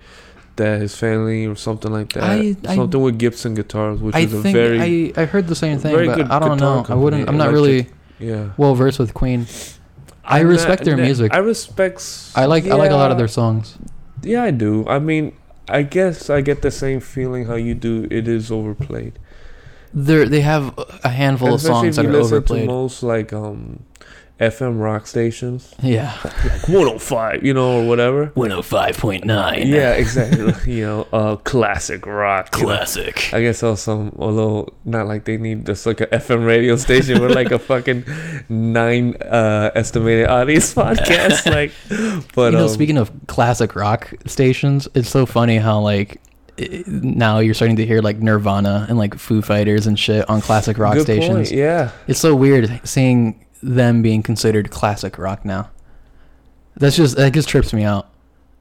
that 0.56 0.82
his 0.82 0.96
family 0.96 1.46
or 1.46 1.56
something 1.56 1.92
like 1.92 2.14
that, 2.14 2.24
I- 2.24 2.56
I- 2.68 2.76
something 2.76 3.02
with 3.02 3.20
Gibson 3.20 3.56
guitars, 3.56 4.00
which 4.00 4.16
I 4.16 4.20
is 4.22 4.34
a 4.34 4.40
very 4.42 5.14
I, 5.16 5.22
I 5.22 5.26
heard 5.26 5.48
the 5.48 5.56
same 5.56 5.80
thing, 5.80 5.94
very 5.96 6.08
but 6.08 6.32
I 6.32 6.40
don't 6.40 6.60
know. 6.60 6.86
I 6.88 6.96
wouldn't 6.96 7.24
I'm 7.24 7.38
company, 7.38 7.44
not 7.46 7.52
really 7.54 7.90
yeah. 8.20 8.50
well 8.58 8.76
versed 8.76 9.00
with 9.00 9.14
Queen. 9.14 9.48
I 10.24 10.40
respect 10.40 10.86
their 10.86 10.98
music. 10.98 11.34
I 11.34 11.38
respect. 11.38 12.32
I 12.36 12.46
like 12.46 12.66
I 12.66 12.76
like 12.76 12.92
a 12.92 12.96
lot 12.96 13.12
of 13.12 13.18
their 13.18 13.28
songs. 13.28 13.78
Yeah, 14.24 14.44
I 14.44 14.52
do. 14.52 14.88
I 14.88 14.98
mean, 15.00 15.34
I 15.70 15.84
guess 15.84 16.30
I 16.30 16.42
get 16.42 16.62
the 16.62 16.72
same 16.72 17.00
feeling 17.00 17.46
how 17.46 17.56
you 17.56 17.76
do. 17.76 18.08
It 18.10 18.28
is 18.28 18.52
overplayed. 18.52 19.20
They're 19.94 20.28
they 20.28 20.42
have 20.42 20.74
a 21.04 21.10
handful 21.10 21.54
of 21.54 21.62
songs 21.62 21.96
that 21.96 22.06
are 22.06 22.16
overplayed. 22.16 22.68
most 22.68 23.04
like 23.04 23.32
um, 23.34 23.84
FM 24.40 24.82
rock 24.82 25.08
stations, 25.08 25.74
yeah. 25.82 26.18
like 26.24 26.68
105, 26.68 27.46
you 27.46 27.54
know, 27.54 27.82
or 27.82 27.88
whatever. 27.88 28.28
105.9. 28.36 29.66
Yeah, 29.66 29.94
exactly. 29.94 30.54
you 30.74 30.86
know, 30.86 31.08
uh, 31.14 31.36
classic 31.38 32.06
rock. 32.06 32.50
you 32.54 32.64
know. 32.64 32.68
Classic. 32.68 33.34
I 33.34 33.42
guess 33.42 33.64
also 33.64 33.76
some, 33.76 34.16
although 34.20 34.74
not 34.84 35.08
like 35.08 35.24
they 35.24 35.38
need 35.38 35.66
just 35.66 35.86
like 35.86 36.02
a 36.02 36.08
FM 36.08 36.46
radio 36.46 36.76
station 36.76 37.22
with 37.22 37.34
like 37.34 37.52
a 37.52 37.60
fucking 37.66 38.04
nine 38.50 39.16
uh 39.22 39.72
estimated 39.74 40.28
audience 40.28 40.74
podcast. 40.76 41.50
like, 41.50 41.72
but 42.36 42.52
you 42.52 42.58
know, 42.58 42.66
um, 42.66 42.70
speaking 42.70 42.98
of 42.98 43.12
classic 43.28 43.76
rock 43.76 44.14
stations, 44.26 44.88
it's 44.96 45.10
so 45.10 45.26
funny 45.26 45.58
how 45.58 45.80
like 45.80 46.20
now 46.88 47.40
you're 47.40 47.54
starting 47.54 47.76
to 47.78 47.86
hear 47.86 48.02
like 48.02 48.18
Nirvana 48.20 48.86
and 48.90 48.98
like 48.98 49.16
Foo 49.16 49.42
Fighters 49.42 49.88
and 49.88 50.00
shit 50.00 50.30
on 50.30 50.42
classic 50.42 50.78
rock 50.78 51.00
stations. 51.00 51.50
point, 51.50 51.52
Yeah, 51.52 51.92
It's 52.08 52.20
so 52.20 52.36
weird 52.36 52.82
seeing 52.84 53.45
them 53.66 54.02
being 54.02 54.22
considered 54.22 54.70
classic 54.70 55.18
rock 55.18 55.44
now. 55.44 55.70
That's 56.78 56.96
just 56.96 57.16
that 57.18 57.34
just 57.34 57.50
trips 57.50 57.74
me 57.74 57.84
out. 57.84 58.10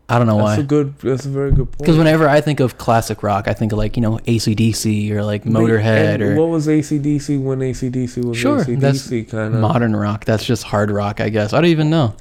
I 0.08 0.18
don't 0.18 0.26
know 0.26 0.36
why. 0.36 0.56
that's 0.56 0.62
a 0.62 0.66
good. 0.66 0.98
That's 0.98 1.24
a 1.24 1.30
very 1.30 1.50
good 1.50 1.66
point. 1.66 1.78
Because 1.78 1.96
whenever 1.96 2.28
I 2.28 2.40
think 2.40 2.60
of 2.60 2.76
classic 2.76 3.22
rock, 3.22 3.48
I 3.48 3.54
think 3.54 3.72
of 3.72 3.78
like 3.78 3.96
you 3.96 4.02
know 4.02 4.18
ACDC 4.18 5.10
or 5.10 5.24
like 5.24 5.44
Motorhead 5.44 6.14
and 6.14 6.22
or 6.22 6.36
what 6.36 6.48
was 6.48 6.66
ACDC 6.66 7.42
when 7.42 7.60
ACDC 7.60 8.24
was 8.24 8.36
Sure, 8.36 8.62
that's 8.64 9.06
ACDC 9.08 9.30
kind 9.30 9.54
of 9.54 9.60
modern 9.60 9.96
rock. 9.96 10.24
That's 10.24 10.44
just 10.44 10.62
hard 10.64 10.90
rock, 10.90 11.20
I 11.20 11.30
guess. 11.30 11.52
I 11.52 11.60
don't 11.60 11.70
even 11.70 11.90
know. 11.90 12.14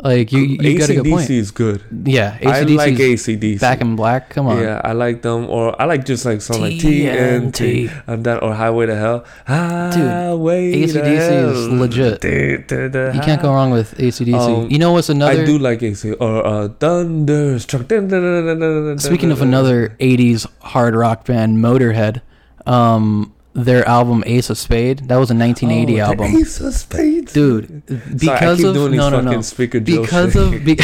Like 0.00 0.30
you, 0.30 0.40
you 0.40 0.78
got 0.78 0.90
a 0.90 0.94
good 0.94 1.06
ACDC 1.06 1.10
point. 1.10 1.30
is 1.30 1.50
good. 1.50 1.82
Yeah, 2.04 2.38
I 2.42 2.62
like 2.62 2.94
ACDC. 2.94 3.60
Back 3.60 3.80
in 3.80 3.96
Black. 3.96 4.30
Come 4.30 4.46
on. 4.46 4.62
Yeah, 4.62 4.80
I 4.84 4.92
like 4.92 5.22
them, 5.22 5.50
or 5.50 5.80
I 5.80 5.86
like 5.86 6.04
just 6.04 6.24
like 6.24 6.40
song 6.40 6.60
like 6.60 6.74
TNT 6.74 7.90
and 8.06 8.24
that, 8.24 8.42
or 8.42 8.54
Highway 8.54 8.86
to 8.86 8.94
Hell. 8.96 9.24
Highway 9.46 10.70
to 10.70 10.78
AC/DC 10.78 11.50
is 11.50 11.68
legit. 11.68 12.24
You 12.24 13.20
can't 13.20 13.42
go 13.42 13.52
wrong 13.52 13.70
with 13.70 13.96
ACDC. 13.98 14.34
Um, 14.38 14.70
you 14.70 14.78
know 14.78 14.92
what's 14.92 15.08
another? 15.08 15.42
I 15.42 15.44
do 15.44 15.58
like 15.58 15.82
AC 15.82 16.12
or 16.12 16.46
uh, 16.46 16.68
Thunderstruck. 16.68 17.82
Speaking 19.00 19.32
of 19.32 19.42
another 19.42 19.96
'80s 19.98 20.46
hard 20.62 20.94
rock 20.94 21.24
band, 21.26 21.58
Motorhead, 21.58 22.20
um, 22.66 23.34
their 23.64 23.86
album 23.88 24.22
Ace 24.26 24.50
of 24.50 24.58
Spade 24.58 25.08
that 25.08 25.16
was 25.16 25.30
a 25.30 25.34
1980 25.34 25.92
Oh, 25.92 25.96
the 25.96 26.00
album, 26.10 26.36
Ace 26.40 26.60
of 26.60 26.74
Spades. 26.74 27.32
dude. 27.32 27.82
Sorry, 27.88 28.00
I 28.00 28.14
Because 28.16 28.56
keep 28.58 28.66
of 28.66 28.74
doing 28.74 28.92
these 28.92 28.98
no, 28.98 29.10
no, 29.10 29.20
no, 29.20 29.40
speaker 29.42 29.80
because 29.80 30.36
of 30.36 30.50
be- 30.64 30.78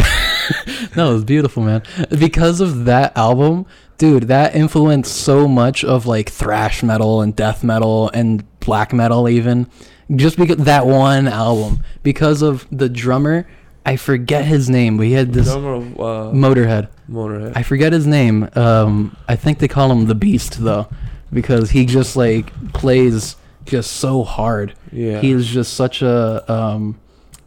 no, 0.97 1.15
it's 1.15 1.25
beautiful, 1.25 1.63
man. 1.63 1.83
Because 2.19 2.61
of 2.61 2.85
that 2.87 3.17
album, 3.17 3.67
dude, 3.99 4.25
that 4.25 4.55
influenced 4.55 5.15
so 5.17 5.47
much 5.49 5.85
of 5.85 6.07
like 6.07 6.31
thrash 6.31 6.83
metal 6.83 7.21
and 7.23 7.35
death 7.35 7.63
metal 7.65 8.11
and 8.13 8.45
black 8.61 8.93
metal, 8.93 9.29
even 9.29 9.67
just 10.15 10.37
because 10.37 10.57
that 10.59 10.87
one 10.87 11.29
album. 11.29 11.83
Because 12.03 12.43
of 12.43 12.67
the 12.71 12.89
drummer, 12.89 13.47
I 13.87 13.97
forget 13.97 14.45
his 14.45 14.69
name, 14.71 14.97
but 14.97 15.07
he 15.07 15.13
had 15.13 15.33
this 15.33 15.47
drummer 15.47 15.75
of 15.75 16.01
uh, 16.01 16.33
Motorhead. 16.35 16.89
Motorhead. 17.11 17.53
I 17.57 17.63
forget 17.63 17.93
his 17.93 18.07
name. 18.07 18.49
Um, 18.55 19.17
I 19.29 19.37
think 19.37 19.59
they 19.59 19.69
call 19.69 19.91
him 19.93 20.07
the 20.07 20.15
Beast 20.15 20.63
though, 20.65 20.89
because 21.35 21.71
he 21.71 21.85
just 21.85 22.17
like 22.17 22.53
plays 22.73 23.37
just 23.67 23.93
so 23.93 24.23
hard. 24.23 24.75
yeah. 24.93 25.21
He 25.21 25.33
is 25.33 25.47
just 25.47 25.75
such 25.75 26.01
a 26.03 26.51
um, 26.53 26.99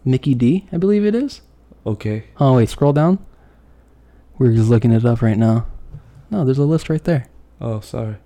Mickey 0.05 0.35
D, 0.35 0.67
I 0.71 0.77
believe 0.77 1.05
it 1.05 1.15
is. 1.15 1.41
okay. 1.85 2.25
Oh 2.39 2.55
wait, 2.57 2.69
scroll 2.69 2.93
down. 2.93 3.17
We're 4.37 4.53
just 4.53 4.69
looking 4.69 4.91
it 4.91 5.03
up 5.05 5.21
right 5.23 5.37
now. 5.37 5.65
No, 6.29 6.45
there's 6.45 6.57
a 6.59 6.63
list 6.63 6.89
right 6.89 7.03
there. 7.03 7.27
Oh, 7.59 7.79
sorry. 7.79 8.17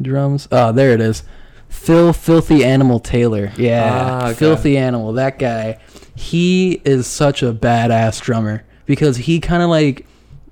Drums. 0.00 0.48
Oh, 0.50 0.72
there 0.72 0.90
it 0.92 1.00
is. 1.00 1.22
Phil 1.68 2.12
Filthy 2.12 2.64
Animal 2.64 2.98
Taylor. 2.98 3.52
Yeah. 3.56 4.20
Ah. 4.24 4.32
Filthy 4.34 4.76
Animal. 4.76 5.12
That 5.12 5.38
guy. 5.38 5.78
He 6.16 6.80
is 6.84 7.06
such 7.06 7.42
a 7.42 7.52
badass 7.52 8.20
drummer 8.20 8.64
because 8.86 9.16
he 9.18 9.38
kind 9.40 9.62
of 9.62 9.68
like 9.70 10.06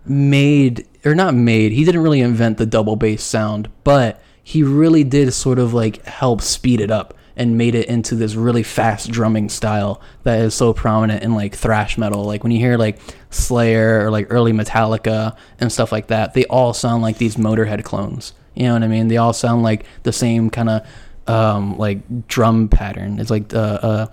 made 0.05 0.87
or 1.05 1.15
not 1.15 1.35
made. 1.35 1.73
He 1.73 1.85
didn't 1.85 2.03
really 2.03 2.21
invent 2.21 2.59
the 2.59 2.67
double 2.67 2.97
bass 2.97 3.23
sound, 3.23 3.69
but 3.85 4.23
he 4.51 4.65
really 4.65 5.05
did 5.05 5.33
sort 5.33 5.61
of 5.61 5.73
like 5.73 6.05
help 6.05 6.41
speed 6.43 6.81
it 6.81 6.91
up 6.91 7.15
and 7.37 7.57
made 7.57 7.77
it 7.77 7.87
into 7.87 8.17
this 8.17 8.35
really 8.35 8.65
fast 8.65 9.09
drumming 9.09 9.49
style 9.49 10.01
that 10.25 10.41
is 10.41 10.53
so 10.53 10.75
prominent 10.75 11.23
in 11.23 11.37
like 11.37 11.55
thrash 11.55 11.97
metal. 11.97 12.25
Like 12.25 12.43
when 12.43 12.51
you 12.51 12.59
hear 12.59 12.77
like 12.77 12.99
Slayer 13.31 14.05
or 14.05 14.11
like 14.11 14.27
early 14.29 14.51
Metallica 14.53 15.37
and 15.61 15.71
stuff 15.71 15.93
like 15.93 16.09
that, 16.09 16.35
they 16.35 16.47
all 16.47 16.75
sound 16.75 17.01
like 17.01 17.19
these 17.19 17.37
Motorhead 17.37 17.85
clones. 17.85 18.33
You 18.57 18.65
know 18.65 18.73
what 18.73 18.83
I 18.83 18.89
mean? 18.89 19.07
They 19.07 19.19
all 19.19 19.33
sound 19.33 19.63
like 19.63 19.87
the 20.03 20.13
same 20.13 20.51
kind 20.51 20.69
of 20.69 20.87
um, 21.29 21.79
like 21.79 22.27
drum 22.27 22.69
pattern. 22.69 23.21
It's 23.21 23.31
like 23.31 23.55
uh, 23.55 23.79
uh 23.81 24.07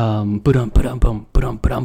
um 0.00 0.38
ba-dum 0.38 0.68
ba-dum 0.68 1.00
bum 1.00 1.26
ba-dum 1.32 1.58
ba-dum 1.58 1.84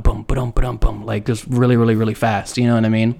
bum 0.00 0.24
ba-dum 0.24 1.04
like 1.04 1.26
just 1.26 1.44
really 1.48 1.76
really 1.76 1.96
really 1.96 2.14
fast. 2.14 2.56
You 2.56 2.66
know 2.66 2.76
what 2.76 2.86
I 2.86 2.88
mean? 2.88 3.14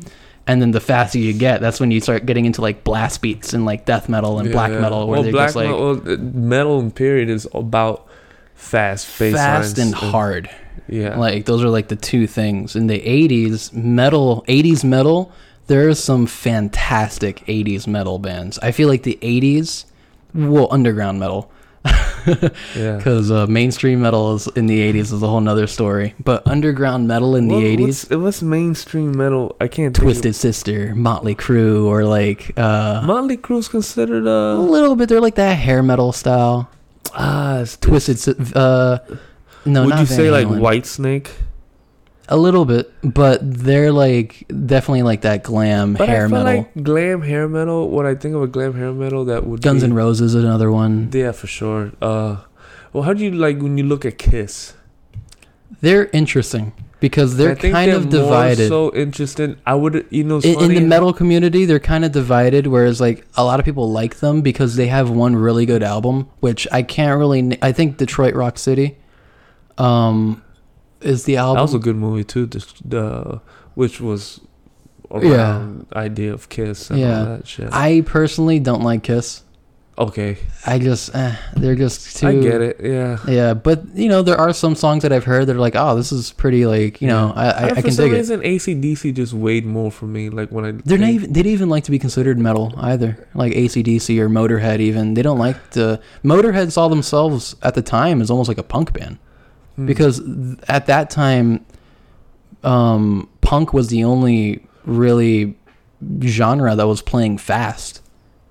And 0.46 0.60
then 0.60 0.72
the 0.72 0.80
faster 0.80 1.18
you 1.18 1.32
get, 1.32 1.60
that's 1.60 1.78
when 1.78 1.90
you 1.90 2.00
start 2.00 2.26
getting 2.26 2.44
into 2.44 2.60
like 2.60 2.82
blast 2.82 3.22
beats 3.22 3.52
and 3.52 3.64
like 3.64 3.84
death 3.84 4.08
metal 4.08 4.38
and 4.40 4.50
black 4.50 4.70
Yeah. 4.72 4.80
metal, 4.80 5.06
where 5.06 5.16
well, 5.16 5.22
they're 5.22 5.32
black 5.32 5.46
just 5.48 5.56
like 5.56 5.68
metal, 5.68 6.12
uh, 6.12 6.16
metal 6.16 6.90
period 6.90 7.28
is 7.28 7.46
about 7.54 8.08
fast 8.54 9.06
fast 9.06 9.34
lines 9.36 9.78
and 9.78 9.94
hard. 9.94 10.50
Yeah. 10.88 11.16
Like 11.18 11.44
those 11.44 11.62
are 11.62 11.68
like 11.68 11.88
the 11.88 11.96
two 11.96 12.26
things. 12.26 12.74
In 12.74 12.88
the 12.88 12.98
80s, 13.00 13.72
metal, 13.72 14.44
80s 14.48 14.82
metal, 14.82 15.30
there 15.68 15.88
are 15.88 15.94
some 15.94 16.26
fantastic 16.26 17.44
80s 17.46 17.86
metal 17.86 18.18
bands. 18.18 18.58
I 18.60 18.72
feel 18.72 18.88
like 18.88 19.04
the 19.04 19.18
80s, 19.22 19.84
well, 20.34 20.68
underground 20.70 21.20
metal. 21.20 21.50
yeah. 22.76 22.96
Because 22.96 23.30
uh, 23.30 23.46
mainstream 23.46 24.02
metal 24.02 24.34
is 24.34 24.46
in 24.48 24.66
the 24.66 24.80
80s 24.92 25.12
is 25.12 25.22
a 25.22 25.26
whole 25.26 25.40
nother 25.40 25.66
story. 25.66 26.14
But 26.22 26.46
underground 26.46 27.08
metal 27.08 27.34
in 27.36 27.48
the 27.48 27.54
80s, 27.54 27.80
What's, 28.10 28.10
what's 28.10 28.42
mainstream 28.42 29.16
metal? 29.16 29.56
I 29.60 29.68
can't. 29.68 29.94
think 29.94 29.98
of- 29.98 30.02
Twisted 30.02 30.34
Sister, 30.36 30.94
Motley 30.94 31.34
Crue, 31.34 31.86
or 31.86 32.04
like 32.04 32.52
uh, 32.58 33.02
Motley 33.04 33.36
Crue's 33.36 33.68
considered 33.68 34.26
a 34.26 34.30
uh 34.30 34.54
little 34.58 34.96
bit, 34.96 35.08
they're 35.08 35.20
like 35.20 35.36
that 35.36 35.54
hair 35.54 35.82
metal 35.82 36.12
style. 36.12 36.68
ah. 37.14 37.64
Twisted, 37.80 38.56
uh, 38.56 38.98
no, 39.64 39.86
Would 39.86 39.98
you 39.98 40.06
say 40.06 40.30
like 40.30 40.46
White 40.48 40.86
Snake? 40.86 41.30
A 42.32 42.36
little 42.36 42.64
bit, 42.64 42.92
but 43.02 43.40
they're 43.42 43.90
like 43.90 44.46
definitely 44.48 45.02
like 45.02 45.22
that 45.22 45.42
glam 45.42 45.94
But 45.94 46.08
hair 46.08 46.26
I 46.26 46.28
feel 46.28 46.44
metal. 46.44 46.56
like 46.62 46.84
glam 46.84 47.22
hair 47.22 47.48
metal. 47.48 47.90
When 47.90 48.06
I 48.06 48.14
think 48.14 48.36
of 48.36 48.42
a 48.42 48.46
glam 48.46 48.74
hair 48.74 48.92
metal, 48.92 49.24
that 49.24 49.44
would 49.46 49.62
Guns 49.62 49.82
be, 49.82 49.86
N' 49.88 49.94
Roses 49.94 50.34
is 50.34 50.44
another 50.44 50.70
one. 50.70 51.10
Yeah, 51.12 51.32
for 51.32 51.48
sure. 51.48 51.90
Uh, 52.00 52.36
well, 52.92 53.02
how 53.02 53.12
do 53.14 53.24
you 53.24 53.32
like 53.32 53.58
when 53.58 53.76
you 53.76 53.84
look 53.84 54.04
at 54.04 54.16
Kiss? 54.16 54.74
They're 55.80 56.06
interesting 56.12 56.72
because 57.00 57.36
they're 57.36 57.56
kind 57.56 57.90
they're 57.90 57.96
of 57.96 58.10
divided. 58.10 58.68
So 58.68 58.94
interesting. 58.94 59.56
I 59.66 59.74
would, 59.74 60.06
you 60.10 60.22
know, 60.22 60.38
in, 60.38 60.60
in 60.60 60.74
the 60.74 60.80
metal 60.82 61.12
community, 61.12 61.64
they're 61.64 61.80
kind 61.80 62.04
of 62.04 62.12
divided. 62.12 62.66
Whereas 62.68 63.00
like 63.00 63.26
a 63.36 63.42
lot 63.44 63.58
of 63.58 63.64
people 63.64 63.90
like 63.90 64.16
them 64.20 64.42
because 64.42 64.76
they 64.76 64.86
have 64.86 65.10
one 65.10 65.34
really 65.34 65.66
good 65.66 65.82
album, 65.82 66.28
which 66.40 66.68
I 66.70 66.82
can't 66.82 67.18
really. 67.18 67.58
I 67.62 67.72
think 67.72 67.96
Detroit 67.96 68.34
Rock 68.34 68.58
City, 68.58 68.98
um, 69.78 70.42
is 71.00 71.24
the 71.24 71.36
album. 71.36 71.56
That 71.56 71.62
was 71.62 71.74
a 71.74 71.78
good 71.78 71.96
movie 71.96 72.24
too. 72.24 72.46
This, 72.46 72.66
the 72.84 73.40
which 73.74 74.00
was 74.00 74.40
around 75.10 75.86
idea 75.94 76.32
of 76.32 76.48
Kiss 76.48 76.90
and 76.90 76.98
Yeah. 77.00 77.18
all 77.18 77.24
that 77.36 77.46
shit. 77.46 77.68
I 77.72 78.02
personally 78.06 78.58
don't 78.60 78.82
like 78.82 79.02
Kiss. 79.02 79.42
okay, 79.98 80.38
I 80.66 80.78
just 80.78 81.14
eh, 81.14 81.34
they're 81.56 81.74
just 81.74 82.16
too. 82.16 82.28
I 82.28 82.40
get 82.40 82.62
it. 82.62 82.80
Yeah. 82.82 83.18
Yeah, 83.28 83.52
but 83.54 83.82
you 83.94 84.08
know 84.08 84.22
there 84.22 84.38
are 84.38 84.52
some 84.54 84.74
songs 84.74 85.02
that 85.02 85.12
I've 85.12 85.24
heard 85.24 85.46
that 85.46 85.56
are 85.56 85.60
like, 85.60 85.76
oh, 85.76 85.94
this 85.96 86.10
is 86.10 86.32
pretty 86.32 86.64
like 86.64 87.02
you 87.02 87.08
know 87.08 87.32
I, 87.36 87.48
I, 87.50 87.66
I 87.76 87.82
can 87.82 87.90
some 87.92 88.04
dig 88.06 88.12
it. 88.14 88.16
reason, 88.16 88.40
ACDC 88.40 89.14
just 89.14 89.32
weighed 89.34 89.66
more 89.66 89.90
for 89.90 90.06
me. 90.06 90.30
Like 90.30 90.50
when 90.50 90.64
I 90.64 90.72
They're 90.72 90.96
not 90.96 91.10
even. 91.10 91.32
They 91.32 91.42
didn't 91.42 91.52
even 91.52 91.68
like 91.68 91.84
to 91.84 91.90
be 91.90 91.98
considered 91.98 92.38
metal 92.38 92.72
either. 92.78 93.28
Like 93.34 93.52
ACDC 93.52 94.18
or 94.18 94.28
Motorhead. 94.30 94.80
Even 94.80 95.14
they 95.14 95.22
don't 95.22 95.38
like 95.38 95.70
to. 95.72 96.00
Motorhead 96.24 96.72
saw 96.72 96.88
themselves 96.88 97.56
at 97.62 97.74
the 97.74 97.82
time 97.82 98.22
as 98.22 98.30
almost 98.30 98.48
like 98.48 98.58
a 98.58 98.62
punk 98.62 98.92
band 98.94 99.18
Hmm. 99.76 99.86
because 99.86 100.20
th- 100.20 100.58
at 100.68 100.86
that 100.86 101.10
time, 101.10 101.64
um, 102.62 103.28
punk 103.40 103.72
was 103.72 103.88
the 103.88 104.04
only 104.04 104.64
really 104.84 105.56
genre 106.22 106.74
that 106.74 106.86
was 106.86 107.02
playing 107.02 107.38
fast. 107.38 108.02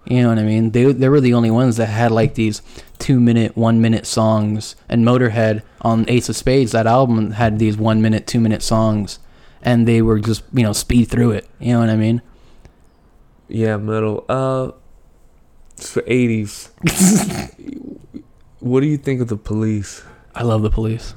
You 0.05 0.23
know 0.23 0.29
what 0.29 0.39
I 0.39 0.43
mean? 0.43 0.71
They 0.71 0.91
they 0.91 1.09
were 1.09 1.21
the 1.21 1.33
only 1.33 1.51
ones 1.51 1.77
that 1.77 1.87
had 1.87 2.11
like 2.11 2.33
these 2.33 2.61
two 2.97 3.19
minute, 3.19 3.55
one 3.55 3.81
minute 3.81 4.07
songs. 4.07 4.75
And 4.87 5.05
Motorhead 5.05 5.61
on 5.81 6.05
Ace 6.07 6.29
of 6.29 6.35
Spades, 6.35 6.71
that 6.71 6.87
album 6.87 7.31
had 7.31 7.59
these 7.59 7.77
one 7.77 8.01
minute, 8.01 8.25
two 8.25 8.39
minute 8.39 8.63
songs, 8.63 9.19
and 9.61 9.87
they 9.87 10.01
were 10.01 10.19
just 10.19 10.43
you 10.53 10.63
know 10.63 10.73
speed 10.73 11.05
through 11.09 11.31
it. 11.31 11.47
You 11.59 11.73
know 11.73 11.79
what 11.81 11.89
I 11.89 11.95
mean? 11.95 12.21
Yeah, 13.47 13.77
metal. 13.77 14.25
Uh, 14.27 14.71
it's 15.77 15.91
for 15.91 16.03
eighties. 16.07 16.69
what 18.59 18.79
do 18.79 18.87
you 18.87 18.97
think 18.97 19.21
of 19.21 19.27
the 19.27 19.37
police? 19.37 20.03
I 20.39 20.43
love 20.43 20.61
the 20.63 20.69
police. 20.71 21.13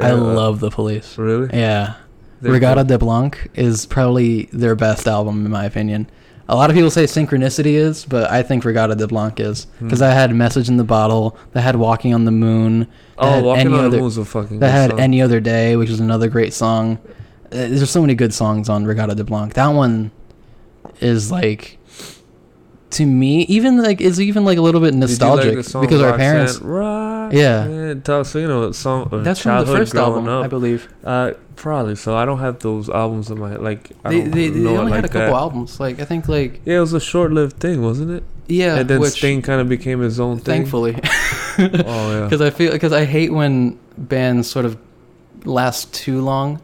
I 0.00 0.08
Yeah, 0.08 0.14
uh, 0.14 0.16
love 0.16 0.58
the 0.60 0.70
police. 0.70 1.16
Really? 1.18 1.48
Yeah. 1.56 1.94
They're 2.40 2.52
Reggatta 2.52 2.76
good. 2.78 2.88
de 2.88 2.98
Blanc 2.98 3.50
is 3.54 3.86
probably 3.86 4.48
their 4.52 4.74
best 4.74 5.06
album 5.06 5.44
in 5.46 5.52
my 5.52 5.64
opinion. 5.64 6.08
A 6.48 6.54
lot 6.56 6.68
of 6.68 6.76
people 6.76 6.90
say 6.90 7.04
Synchronicity 7.04 7.74
is, 7.74 8.04
but 8.04 8.30
I 8.30 8.42
think 8.42 8.64
Reggatta 8.64 8.96
de 8.98 9.06
Blanc 9.06 9.38
is 9.40 9.66
because 9.80 10.00
Hmm. 10.00 10.04
I 10.04 10.10
had 10.10 10.34
Message 10.34 10.68
in 10.68 10.76
the 10.76 10.84
Bottle, 10.84 11.36
that 11.52 11.62
had 11.62 11.76
Walking 11.76 12.12
on 12.12 12.24
the 12.26 12.30
Moon, 12.30 12.86
Oh, 13.16 13.40
Walking 13.42 13.66
any 13.68 13.74
on 13.78 13.84
the 13.84 13.96
Moon 13.96 14.04
was 14.04 14.18
a 14.18 14.24
fucking. 14.24 14.58
that 14.58 14.70
had 14.70 14.90
song. 14.90 15.00
Any 15.00 15.22
Other 15.22 15.40
Day, 15.40 15.76
which 15.76 15.88
is 15.88 16.00
another 16.00 16.28
great 16.28 16.52
song. 16.52 16.98
Uh, 17.46 17.68
There's 17.68 17.88
so 17.90 18.00
many 18.02 18.14
good 18.14 18.34
songs 18.34 18.68
on 18.68 18.84
Reggatta 18.84 19.14
de 19.16 19.24
Blanc. 19.24 19.54
That 19.54 19.68
one 19.68 20.10
is 21.00 21.30
like 21.30 21.78
to 22.94 23.04
me 23.06 23.42
even 23.56 23.82
like 23.82 24.00
is 24.00 24.20
even 24.20 24.44
like 24.44 24.58
a 24.58 24.60
little 24.62 24.80
bit 24.80 24.94
you 24.94 25.00
like 25.00 25.08
nostalgic 25.10 25.56
because 25.56 26.02
our 26.02 26.16
parents 26.16 26.60
Yeah. 26.62 27.66
yeah, 27.68 27.94
tell- 27.94 28.24
so 28.24 28.38
you 28.38 28.46
know, 28.48 28.70
song. 28.72 29.08
Uh, 29.10 29.18
that's 29.26 29.40
from 29.40 29.64
the 29.64 29.66
first 29.72 29.94
album, 29.94 30.28
I 30.28 30.46
believe. 30.48 30.88
Uh, 31.02 31.32
probably. 31.56 31.96
So 31.96 32.16
I 32.16 32.24
don't 32.24 32.38
have 32.40 32.58
those 32.60 32.88
albums 32.88 33.30
in 33.30 33.38
my 33.40 33.56
like. 33.56 33.90
I 34.04 34.10
They, 34.10 34.20
don't 34.20 34.30
they, 34.30 34.48
they 34.50 34.66
only 34.76 34.92
had 34.92 35.02
like 35.02 35.10
a 35.10 35.14
couple 35.14 35.34
that. 35.34 35.44
albums. 35.46 35.80
Like 35.80 36.00
I 36.00 36.04
think 36.04 36.28
like 36.28 36.60
Yeah, 36.64 36.76
it 36.78 36.80
was 36.80 36.92
a 36.92 37.00
short-lived 37.00 37.56
thing, 37.58 37.82
wasn't 37.82 38.10
it? 38.10 38.22
yeah, 38.46 38.76
and 38.76 38.88
then 38.90 39.00
which 39.00 39.12
Sting 39.18 39.40
kind 39.42 39.60
of 39.60 39.68
became 39.68 40.00
his 40.00 40.20
own 40.20 40.36
thing. 40.36 40.44
thankfully 40.44 40.94
Oh 41.58 42.10
yeah. 42.12 42.24
because 42.24 42.42
I 42.42 42.50
feel 42.50 42.72
because 42.72 42.92
I 42.92 43.04
hate 43.06 43.32
when 43.32 43.78
bands 43.96 44.50
sort 44.50 44.66
of 44.66 44.76
last 45.44 45.92
too 45.94 46.20
long. 46.20 46.60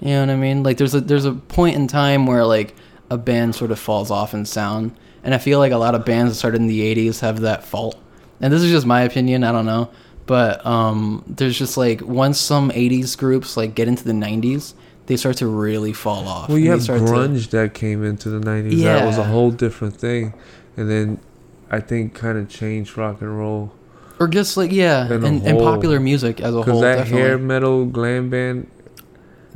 You 0.00 0.08
know 0.10 0.20
what 0.20 0.30
I 0.30 0.36
mean? 0.36 0.62
Like 0.62 0.76
there's 0.78 0.94
a 0.94 1.00
there's 1.00 1.24
a 1.24 1.32
point 1.32 1.74
in 1.76 1.88
time 1.88 2.26
where 2.26 2.44
like 2.44 2.74
a 3.10 3.18
band 3.18 3.54
sort 3.54 3.70
of 3.70 3.78
falls 3.78 4.10
off 4.10 4.34
in 4.34 4.44
sound, 4.44 4.92
and 5.26 5.34
I 5.34 5.38
feel 5.38 5.58
like 5.58 5.72
a 5.72 5.76
lot 5.76 5.94
of 5.94 6.06
bands 6.06 6.32
that 6.32 6.36
started 6.36 6.62
in 6.62 6.68
the 6.68 6.80
'80s 6.94 7.20
have 7.20 7.40
that 7.42 7.64
fault. 7.64 7.96
And 8.40 8.50
this 8.52 8.62
is 8.62 8.70
just 8.70 8.86
my 8.86 9.02
opinion. 9.02 9.44
I 9.44 9.52
don't 9.52 9.66
know, 9.66 9.90
but 10.24 10.64
um, 10.64 11.22
there's 11.26 11.58
just 11.58 11.76
like 11.76 12.00
once 12.00 12.38
some 12.40 12.70
'80s 12.70 13.18
groups 13.18 13.56
like 13.58 13.74
get 13.74 13.88
into 13.88 14.04
the 14.04 14.12
'90s, 14.12 14.72
they 15.06 15.16
start 15.18 15.36
to 15.38 15.46
really 15.46 15.92
fall 15.92 16.26
off. 16.26 16.48
Well, 16.48 16.58
you 16.58 16.70
have 16.70 16.82
start 16.82 17.00
to- 17.00 17.04
grunge 17.04 17.50
that 17.50 17.74
came 17.74 18.02
into 18.02 18.30
the 18.30 18.40
'90s. 18.40 18.72
Yeah. 18.72 18.94
That 19.00 19.06
was 19.06 19.18
a 19.18 19.24
whole 19.24 19.50
different 19.50 19.96
thing, 19.96 20.32
and 20.76 20.90
then 20.90 21.18
I 21.70 21.80
think 21.80 22.14
kind 22.14 22.38
of 22.38 22.48
changed 22.48 22.96
rock 22.96 23.20
and 23.20 23.36
roll 23.36 23.72
or 24.18 24.28
just 24.28 24.56
like 24.56 24.72
yeah, 24.72 25.12
and, 25.12 25.24
and 25.46 25.58
popular 25.58 26.00
music 26.00 26.40
as 26.40 26.54
a 26.54 26.62
whole. 26.62 26.64
because 26.64 26.80
that 26.80 26.96
Definitely. 26.96 27.20
hair 27.20 27.38
metal 27.38 27.84
glam 27.84 28.30
band 28.30 28.66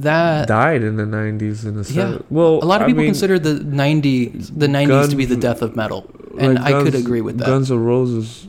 that 0.03 0.49
died 0.49 0.83
in 0.83 0.97
the 0.97 1.05
'90s. 1.05 1.65
In 1.65 1.75
the 1.83 1.93
Yeah. 1.93 2.05
70s. 2.19 2.25
well, 2.31 2.61
a 2.63 2.67
lot 2.67 2.81
of 2.81 2.85
I 2.85 2.87
people 2.87 3.03
mean, 3.03 3.09
consider 3.13 3.39
the 3.39 3.55
'90s 3.65 4.51
the 4.57 4.67
'90s 4.69 5.11
to 5.11 5.17
be 5.17 5.25
the 5.25 5.37
death 5.37 5.63
of 5.63 5.77
metal, 5.77 6.11
and 6.39 6.55
like 6.55 6.75
I 6.75 6.83
could 6.83 6.95
agree 6.95 7.21
with 7.21 7.39
that. 7.39 7.47
Guns 7.47 7.71
N' 7.71 7.79
Roses 7.83 8.49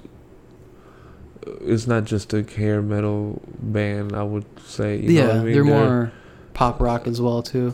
is 1.61 1.87
not 1.87 2.05
just 2.05 2.33
a 2.33 2.43
hair 2.43 2.81
metal 2.81 3.41
band. 3.61 4.13
I 4.13 4.23
would 4.23 4.45
say. 4.65 4.97
You 4.97 5.11
yeah, 5.11 5.25
know 5.27 5.31
I 5.31 5.43
mean? 5.43 5.53
they're 5.53 5.63
more 5.63 6.11
pop 6.53 6.81
rock 6.81 7.07
as 7.07 7.21
well 7.21 7.41
too. 7.41 7.73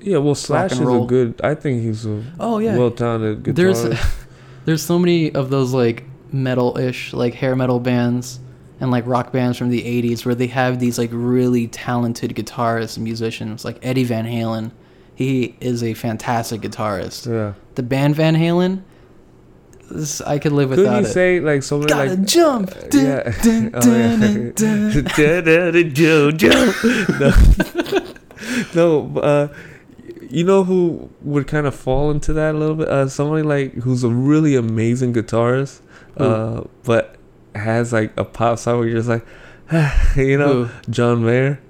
Yeah, 0.00 0.18
well, 0.18 0.34
Slash 0.34 0.72
is 0.72 0.80
a 0.80 1.04
good. 1.06 1.40
I 1.42 1.54
think 1.54 1.82
he's 1.82 2.06
a 2.06 2.22
Oh 2.38 2.58
yeah, 2.58 2.76
well-talented 2.76 3.42
guitarist. 3.42 3.54
there's 3.88 4.00
there's 4.64 4.82
so 4.82 4.98
many 4.98 5.32
of 5.34 5.50
those 5.50 5.72
like 5.72 6.04
metal-ish 6.30 7.12
like 7.14 7.34
hair 7.34 7.56
metal 7.56 7.80
bands 7.80 8.38
and 8.80 8.90
like 8.90 9.06
rock 9.06 9.32
bands 9.32 9.58
from 9.58 9.70
the 9.70 9.82
80s 9.82 10.24
where 10.24 10.34
they 10.34 10.46
have 10.48 10.78
these 10.78 10.98
like 10.98 11.10
really 11.12 11.66
talented 11.68 12.34
guitarists 12.34 12.96
and 12.96 13.04
musicians 13.04 13.64
like 13.64 13.78
Eddie 13.82 14.04
Van 14.04 14.26
Halen 14.26 14.70
he 15.14 15.56
is 15.60 15.82
a 15.82 15.94
fantastic 15.94 16.60
guitarist 16.60 17.26
yeah. 17.30 17.54
the 17.74 17.82
band 17.82 18.16
Van 18.16 18.34
Halen 18.34 18.82
this, 19.90 20.20
I 20.20 20.38
could 20.38 20.52
live 20.52 20.68
Couldn't 20.68 20.84
without 20.84 21.00
you 21.00 21.06
it 21.06 21.12
say 21.12 21.40
like 21.40 21.62
something 21.62 21.88
gotta 21.88 22.10
like 22.10 22.24
jump 22.24 22.70
dun, 22.90 23.04
yeah. 23.04 23.42
dun, 23.42 23.70
Oh, 23.74 23.96
yeah. 23.96 24.16
dun, 24.18 24.52
dun. 24.52 24.90
no, 28.74 29.10
no 29.14 29.20
uh, 29.20 29.48
you 30.30 30.44
know 30.44 30.64
who 30.64 31.10
would 31.22 31.46
kind 31.46 31.66
of 31.66 31.74
fall 31.74 32.10
into 32.10 32.32
that 32.34 32.54
a 32.54 32.58
little 32.58 32.76
bit? 32.76 32.88
Uh, 32.88 33.08
somebody 33.08 33.42
like 33.42 33.74
who's 33.74 34.04
a 34.04 34.10
really 34.10 34.56
amazing 34.56 35.14
guitarist, 35.14 35.80
uh, 36.16 36.62
but 36.84 37.16
has 37.58 37.92
like 37.92 38.12
a 38.16 38.24
pop 38.24 38.58
song 38.58 38.78
where 38.78 38.88
you're 38.88 38.98
just 39.02 39.08
like, 39.08 39.26
you 40.16 40.38
know, 40.38 40.64
Who? 40.64 40.90
John 40.90 41.24
Mayer. 41.24 41.60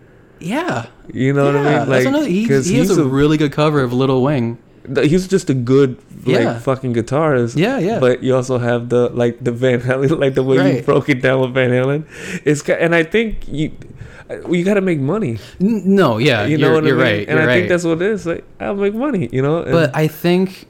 yeah 0.40 0.87
You 1.12 1.33
know 1.33 1.46
what 1.46 1.57
I 1.57 1.62
Yeah, 1.70 1.79
mean? 1.81 1.88
Like, 1.88 2.07
another, 2.07 2.27
he, 2.29 2.44
he 2.44 2.53
has 2.53 2.66
he's 2.66 2.96
a, 2.96 3.05
really 3.05 3.37
good 3.37 3.53
cover 3.53 3.81
of 3.83 3.92
Little 3.92 4.22
Wing 4.22 4.59
he's 5.03 5.29
just 5.29 5.51
a 5.51 5.55
good 5.55 5.98
like 6.24 6.40
Yeah. 6.40 6.59
fucking 6.61 6.94
guitarist. 6.94 7.59
yeah 7.59 7.79
yeah 7.79 7.98
But 8.01 8.22
you 8.22 8.35
also 8.35 8.57
have 8.59 8.88
the 8.88 9.11
like 9.11 9.42
the 9.44 9.53
Van 9.53 9.81
Halen, 9.81 10.18
like 10.24 10.35
the 10.35 10.42
way 10.42 10.77
you 10.79 10.83
broke 10.83 11.09
it 11.11 11.20
down 11.20 11.40
with 11.42 11.53
Van 11.53 11.70
Halen. 11.70 12.07
It's 12.46 12.66
and 12.68 12.94
I 12.94 13.03
think 13.03 13.46
you 13.48 13.72
uh, 14.31 14.48
you 14.48 14.64
got 14.64 14.74
to 14.74 14.81
make 14.81 14.98
money. 15.01 15.38
No 15.61 16.16
yeah 16.16 16.46
you 16.46 16.57
know 16.57 16.68
you're, 16.68 16.74
what 16.77 16.85
you're 16.85 17.01
I 17.01 17.05
mean? 17.05 17.18
right 17.18 17.29
And 17.29 17.38
I 17.38 17.44
right. 17.46 17.55
think 17.55 17.68
that's 17.68 17.85
what 17.85 18.01
it 18.01 18.11
is. 18.11 18.24
Like 18.24 18.44
I'll 18.61 18.77
make 18.77 18.94
money. 18.94 19.29
You 19.31 19.42
know. 19.42 19.59
And 19.62 19.72
but 19.72 19.94
I 19.94 20.07
think 20.09 20.66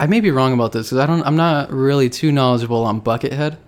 I 0.00 0.06
may 0.06 0.20
be 0.20 0.30
wrong 0.32 0.52
about 0.52 0.72
this 0.72 0.86
because 0.88 0.98
I 0.98 1.06
don't. 1.06 1.22
I'm 1.24 1.36
not 1.36 1.70
really 1.70 2.08
too 2.08 2.32
knowledgeable 2.32 2.84
on 2.84 3.00
Buckethead, 3.02 3.58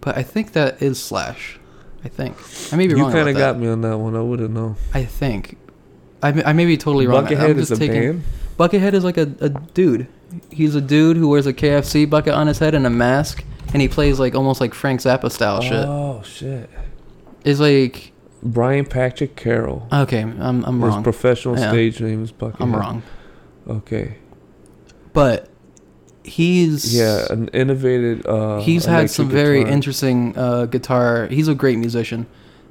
but 0.00 0.16
I 0.16 0.22
think 0.22 0.52
that 0.52 0.82
is 0.82 1.02
Slash. 1.02 1.58
I 2.04 2.08
think 2.08 2.34
I 2.72 2.76
may 2.76 2.86
be 2.86 2.94
you 2.94 3.00
wrong 3.02 3.10
You 3.10 3.16
kind 3.16 3.28
of 3.28 3.36
got 3.36 3.58
me 3.58 3.68
on 3.68 3.82
that 3.82 3.98
one. 3.98 4.16
I 4.16 4.22
wouldn't 4.22 4.50
know. 4.52 4.76
I 4.94 5.04
think 5.04 5.58
I, 6.22 6.32
may- 6.32 6.44
I 6.44 6.52
may 6.54 6.64
be 6.66 6.76
totally 6.76 7.06
wrong. 7.06 7.26
Buckethead 7.26 7.56
is 7.58 7.70
a 7.70 7.76
taking- 7.76 8.00
band. 8.00 8.22
Buckethead 8.58 8.92
is 8.94 9.04
like 9.04 9.16
a, 9.16 9.22
a 9.40 9.48
dude. 9.48 10.06
He's 10.50 10.74
a 10.74 10.80
dude 10.80 11.16
who 11.16 11.28
wears 11.28 11.46
a 11.46 11.52
KFC 11.52 12.08
bucket 12.08 12.34
on 12.34 12.46
his 12.46 12.58
head 12.58 12.74
and 12.74 12.86
a 12.86 12.90
mask, 12.90 13.42
and 13.72 13.80
he 13.82 13.88
plays 13.88 14.20
like 14.20 14.34
almost 14.34 14.60
like 14.60 14.74
Frank 14.74 15.00
Zappa 15.00 15.30
style 15.30 15.58
oh, 15.58 15.60
shit. 15.62 15.72
Oh 15.72 16.22
shit! 16.24 16.70
It's 17.44 17.58
like 17.58 18.12
Brian 18.42 18.84
Patrick 18.84 19.34
Carroll. 19.34 19.86
okay, 19.92 20.20
I'm 20.22 20.64
I'm 20.64 20.80
His 20.80 20.90
wrong. 20.90 21.02
professional 21.02 21.58
Yeah. 21.58 21.70
stage 21.70 22.00
name 22.00 22.22
is 22.22 22.32
Buckethead. 22.32 22.60
I'm 22.60 22.76
wrong, 22.76 23.02
Okay. 23.68 24.16
but 25.12 25.48
he's 26.30 26.96
Yeah, 26.96 27.26
an 27.30 27.48
innovative. 27.48 28.24
Uh, 28.26 28.60
he's 28.60 28.84
had 28.84 29.10
some 29.10 29.28
very 29.28 29.62
interesting 29.62 30.36
uh, 30.36 30.66
guitar. 30.66 31.26
He's 31.26 31.48
a 31.48 31.54
great 31.54 31.78
musician, 31.78 32.26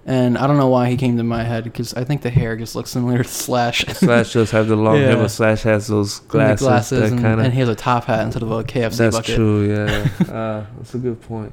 and 0.06 0.38
I 0.38 0.48
don't 0.48 0.58
know 0.58 0.69
why 0.69 0.89
he 0.89 0.98
came 0.98 1.17
to 1.17 1.24
my 1.24 1.43
head 1.43 1.63
because 1.65 1.93
I 1.93 2.04
think 2.04 2.22
the 2.22 2.30
hair 2.30 2.56
just 2.58 2.76
looks 2.76 2.89
similar 2.91 3.17
to 3.24 3.30
Slash. 3.30 3.86
Slash 3.93 4.34
does 4.34 4.52
have 4.52 4.67
the 4.67 4.76
long 4.76 4.98
hair, 4.98 5.12
Yeah. 5.12 5.22
but 5.22 5.30
Slash 5.30 5.63
has 5.63 5.88
those 5.88 6.19
glasses, 6.22 6.65
glasses, 6.67 7.00
that 7.02 7.12
and, 7.12 7.22
kinda, 7.22 7.43
and 7.43 7.54
he 7.54 7.60
has 7.60 7.69
a 7.69 7.76
top 7.76 8.06
hat 8.06 8.24
instead 8.26 8.43
of 8.43 8.52
a 8.52 8.63
KFC 8.63 8.98
That's 8.98 9.15
bucket. 9.17 9.36
true. 9.36 9.67
Yeah, 9.69 10.34
uh, 10.34 10.65
that's 10.78 10.95
a 10.95 10.98
good 11.00 11.22
point. 11.22 11.52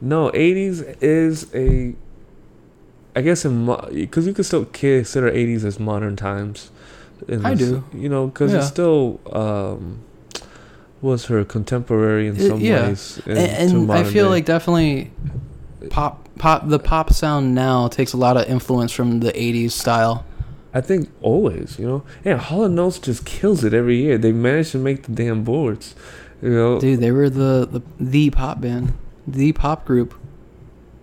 No, 0.00 0.30
'80s 0.30 0.96
is 1.02 1.52
a. 1.54 1.94
I 3.16 3.20
guess 3.22 3.44
in 3.44 3.66
because 3.92 4.26
you 4.26 4.32
can 4.34 4.44
still 4.44 4.64
consider 4.66 5.30
'80s 5.30 5.64
as 5.64 5.80
modern 5.80 6.14
times. 6.14 6.70
in 7.26 7.44
I 7.44 7.54
this- 7.54 7.68
do. 7.70 7.84
You 7.94 8.08
know, 8.08 8.28
because 8.28 8.52
Yeah. 8.52 8.58
it's 8.58 8.68
still 8.68 9.18
um, 9.32 9.98
was 11.00 11.26
her 11.26 11.44
contemporary 11.44 12.26
in 12.28 12.38
some 12.38 12.60
yeah. 12.60 12.88
ways. 12.88 13.20
And, 13.26 13.38
and 13.38 13.92
I 13.92 14.04
feel 14.04 14.26
day. 14.26 14.30
like 14.30 14.44
definitely 14.44 15.10
pop 15.90 16.28
pop 16.38 16.68
the 16.68 16.78
pop 16.78 17.12
sound 17.12 17.54
now 17.54 17.88
takes 17.88 18.12
a 18.12 18.16
lot 18.16 18.36
of 18.36 18.48
influence 18.48 18.92
from 18.92 19.20
the 19.20 19.32
80s 19.32 19.72
style. 19.72 20.24
I 20.74 20.80
think 20.80 21.08
always, 21.22 21.78
you 21.78 21.86
know, 21.86 22.04
yeah. 22.24 22.36
Hall 22.36 22.64
and 22.64 22.78
Oates 22.78 22.98
just 22.98 23.24
kills 23.24 23.64
it 23.64 23.72
every 23.72 23.96
year. 23.96 24.18
They 24.18 24.32
managed 24.32 24.72
to 24.72 24.78
make 24.78 25.04
the 25.04 25.12
damn 25.12 25.42
boards, 25.42 25.94
you 26.42 26.50
know. 26.50 26.78
Dude, 26.78 27.00
they 27.00 27.10
were 27.10 27.30
the 27.30 27.66
the, 27.70 27.80
the 27.98 28.30
pop 28.30 28.60
band, 28.60 28.92
the 29.26 29.52
pop 29.52 29.84
group. 29.84 30.14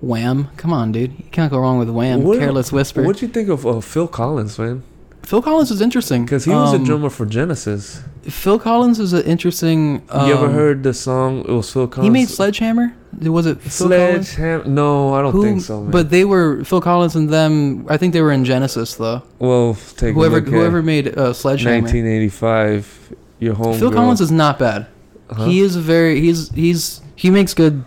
Wham! 0.01 0.49
Come 0.58 0.71
on, 0.71 0.91
dude. 0.91 1.13
You 1.17 1.25
can't 1.31 1.49
go 1.51 1.58
wrong 1.58 1.79
with 1.79 1.89
Wham. 1.89 2.23
What- 2.23 2.38
Careless 2.38 2.71
Whisper. 2.71 3.01
What'd 3.01 3.23
you 3.23 3.27
think 3.27 3.49
of 3.49 3.65
uh, 3.65 3.81
Phil 3.81 4.08
Collins, 4.08 4.60
man? 4.60 4.84
Phil 5.23 5.41
Collins 5.41 5.71
is 5.71 5.81
interesting 5.81 6.23
Because 6.25 6.45
he 6.45 6.51
was 6.51 6.73
Um, 6.75 6.84
a 6.84 6.86
drummer 6.86 7.10
for 7.10 7.25
Genesis. 7.25 8.03
Phil 8.30 8.58
Collins 8.60 9.00
is 9.00 9.14
an 9.14 9.24
interesting. 9.24 10.02
Um, 10.10 10.28
you 10.28 10.34
ever 10.34 10.50
heard 10.50 10.84
the 10.84 10.94
song? 10.94 11.40
It 11.42 11.50
was 11.52 11.72
Phil 11.72 11.88
Collins. 11.88 12.06
He 12.06 12.10
made 12.10 12.28
Sledgehammer. 12.30 12.94
Was 13.22 13.46
it 13.46 13.62
Phil 13.62 13.90
Collins? 13.90 14.30
Sledgehammer. 14.30 14.66
No, 14.66 15.14
I 15.14 15.22
don't 15.22 15.32
Who- 15.32 15.44
think 15.44 15.62
so, 15.62 15.82
man. 15.82 15.92
But 15.92 16.10
they 16.10 16.26
were 16.26 16.64
Phil 16.64 16.82
Collins 16.82 17.16
and 17.16 17.30
them. 17.30 17.86
I 17.88 17.98
think 17.98 18.14
they 18.14 18.22
were 18.22 18.32
in 18.32 18.44
Genesis 18.44 18.96
though. 18.96 19.22
well, 19.40 19.76
take 19.96 20.16
whoever 20.16 20.38
a 20.38 20.42
look 20.42 20.50
whoever 20.50 20.82
made 20.82 21.18
uh, 21.18 21.34
Sledgehammer. 21.34 21.82
1985. 21.84 23.14
Your 23.40 23.54
home. 23.56 23.78
Phil 23.78 23.92
Collins 23.92 24.22
is 24.22 24.32
not 24.32 24.58
bad. 24.60 24.88
Huh? 25.30 25.46
He 25.46 25.60
is 25.60 25.76
a 25.76 25.82
very 25.82 26.20
he's 26.22 26.50
he's 26.52 27.02
he 27.16 27.30
makes 27.30 27.54
good 27.54 27.84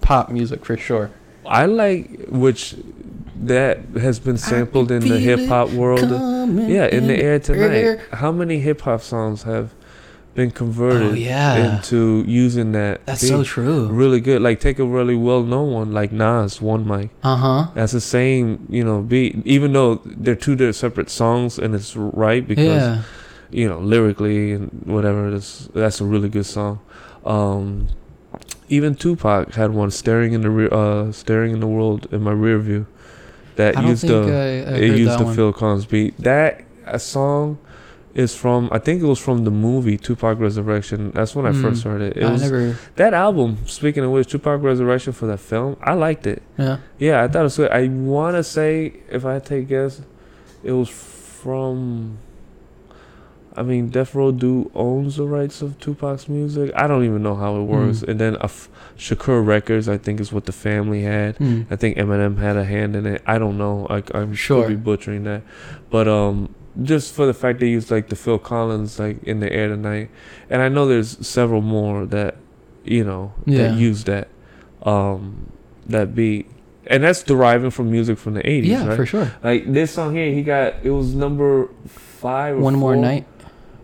pop 0.00 0.30
music 0.30 0.64
for 0.64 0.76
sure. 0.76 1.10
I 1.46 1.66
like 1.66 2.26
which 2.28 2.76
that 3.42 3.78
has 4.00 4.20
been 4.20 4.36
sampled 4.36 4.90
in 4.90 5.00
the 5.00 5.18
hip 5.18 5.48
hop 5.48 5.70
world. 5.70 6.00
Yeah, 6.10 6.86
in 6.86 7.06
the 7.06 7.16
air 7.16 7.38
tonight. 7.38 8.00
How 8.12 8.30
many 8.32 8.60
hip 8.60 8.82
hop 8.82 9.00
songs 9.02 9.42
have 9.44 9.72
been 10.34 10.50
converted 10.50 11.10
Oh 11.12 11.14
yeah, 11.14 11.74
into 11.76 12.24
using 12.26 12.72
that? 12.72 13.04
that's 13.06 13.26
so 13.26 13.42
true. 13.42 13.88
really 13.88 14.20
good. 14.20 14.40
Like 14.42 14.60
take 14.60 14.78
a 14.78 14.84
really 14.84 15.16
well 15.16 15.42
known 15.42 15.72
one 15.72 15.92
like 15.92 16.12
Nas, 16.12 16.60
One 16.62 16.86
Mic. 16.86 17.10
Uh 17.22 17.36
huh. 17.36 17.66
That's 17.74 17.92
the 17.92 18.00
same, 18.00 18.66
you 18.70 18.84
know, 18.84 19.02
beat. 19.02 19.44
Even 19.44 19.72
though 19.72 20.00
they're 20.04 20.36
two 20.36 20.54
different 20.56 20.76
separate 20.76 21.10
songs, 21.10 21.58
and 21.58 21.74
it's 21.74 21.96
right 21.96 22.46
because 22.46 22.66
Yeah. 22.82 23.02
you 23.50 23.68
know 23.68 23.80
lyrically 23.80 24.52
and 24.52 24.70
whatever. 24.84 25.34
It's, 25.34 25.68
that's 25.74 26.00
a 26.00 26.04
really 26.04 26.28
good 26.28 26.46
song. 26.46 26.78
Um, 27.24 27.88
even 28.68 28.94
Tupac 28.94 29.54
had 29.54 29.72
one, 29.72 29.90
"Staring 29.90 30.32
in 30.32 30.42
the 30.42 30.50
rear, 30.50 30.72
uh, 30.72 31.10
staring 31.12 31.52
in 31.52 31.60
the 31.60 31.66
world 31.66 32.06
in 32.12 32.22
my 32.22 32.32
rear 32.32 32.58
view." 32.58 32.86
That 33.56 33.82
used 33.84 34.06
the 34.06 34.22
it 34.76 34.96
used 34.96 35.18
the. 35.18 35.34
Phil 35.34 35.52
Collins 35.52 35.84
beat. 35.86 36.16
That 36.18 36.62
a 36.86 36.98
song 36.98 37.58
is 38.20 38.34
from 38.36 38.68
I 38.70 38.78
think 38.78 39.02
it 39.02 39.06
was 39.06 39.18
from 39.18 39.44
the 39.44 39.50
movie 39.50 39.96
Tupac 39.96 40.38
Resurrection. 40.38 41.10
That's 41.14 41.34
when 41.34 41.46
I 41.46 41.50
Mm. 41.52 41.62
first 41.62 41.82
heard 41.84 42.00
it. 42.02 42.16
It 42.16 42.24
I 42.24 42.30
was 42.32 42.42
never. 42.42 42.76
that 42.96 43.14
album. 43.14 43.58
Speaking 43.66 44.04
of 44.04 44.10
which, 44.12 44.28
Tupac 44.30 44.62
Resurrection 44.62 45.12
for 45.12 45.26
that 45.26 45.40
film, 45.40 45.76
I 45.82 45.94
liked 45.94 46.26
it. 46.26 46.42
Yeah. 46.58 46.76
Yeah, 46.98 47.22
I 47.22 47.28
thought 47.28 47.40
it 47.40 47.50
was 47.50 47.56
good. 47.56 47.70
I 47.70 47.88
want 47.88 48.36
to 48.36 48.44
say, 48.44 48.92
if 49.10 49.24
I 49.24 49.38
take 49.40 49.62
a 49.62 49.66
guess, 49.66 50.02
it 50.62 50.72
was 50.72 50.88
from. 50.88 52.18
I 53.56 53.62
mean, 53.62 53.88
Death 53.88 54.14
Row 54.14 54.30
Do 54.30 54.70
owns 54.76 55.16
the 55.16 55.26
rights 55.26 55.60
of 55.60 55.78
Tupac's 55.80 56.28
music. 56.28 56.70
I 56.76 56.86
don't 56.86 57.04
even 57.04 57.22
know 57.22 57.34
how 57.34 57.56
it 57.56 57.64
works. 57.64 57.98
Mm. 58.00 58.08
And 58.08 58.20
then 58.20 58.36
uh, 58.36 58.46
Shakur 58.96 59.44
Records, 59.44 59.88
I 59.88 59.98
think, 59.98 60.20
is 60.20 60.32
what 60.32 60.46
the 60.46 60.52
family 60.52 61.02
had. 61.02 61.36
Hmm. 61.38 61.62
I 61.68 61.74
think 61.74 61.96
Eminem 61.98 62.38
had 62.38 62.56
a 62.56 62.64
hand 62.64 62.94
in 62.94 63.06
it. 63.06 63.22
I 63.26 63.38
don't 63.38 63.58
know. 63.58 63.88
I, 63.90 64.04
I'm 64.14 64.34
Sure. 64.34 64.62
sure 64.62 64.68
be 64.68 64.76
butchering 64.76 65.24
that, 65.24 65.42
but 65.90 66.06
um, 66.06 66.54
just 66.82 67.12
for 67.14 67.26
the 67.26 67.34
fact 67.34 67.60
they 67.60 67.68
used 67.68 67.90
like 67.90 68.08
the 68.08 68.16
Phil 68.16 68.38
Collins 68.38 68.98
like 68.98 69.22
in 69.24 69.40
the 69.40 69.52
air 69.52 69.68
tonight, 69.68 70.10
and 70.48 70.62
I 70.62 70.68
know 70.68 70.86
there's 70.86 71.24
several 71.26 71.60
more 71.60 72.06
that, 72.06 72.36
you 72.84 73.04
know, 73.04 73.32
Yeah. 73.46 73.68
that 73.68 73.74
use 73.78 74.04
that, 74.04 74.28
um, 74.82 75.50
that 75.86 76.14
beat, 76.14 76.48
and 76.86 77.02
that's 77.04 77.22
deriving 77.22 77.70
from 77.70 77.90
music 77.90 78.18
from 78.18 78.34
the 78.34 78.42
'80s, 78.48 78.66
Yeah, 78.70 78.86
right? 78.86 78.96
for 78.96 79.06
sure. 79.06 79.32
Like 79.42 79.72
this 79.72 79.90
song 79.92 80.14
here, 80.14 80.32
he 80.32 80.42
got 80.42 80.74
it 80.82 80.90
was 80.90 81.14
number 81.14 81.68
five. 81.86 82.56
Or 82.56 82.60
One 82.60 82.76
more 82.76 82.96
night. 82.96 83.26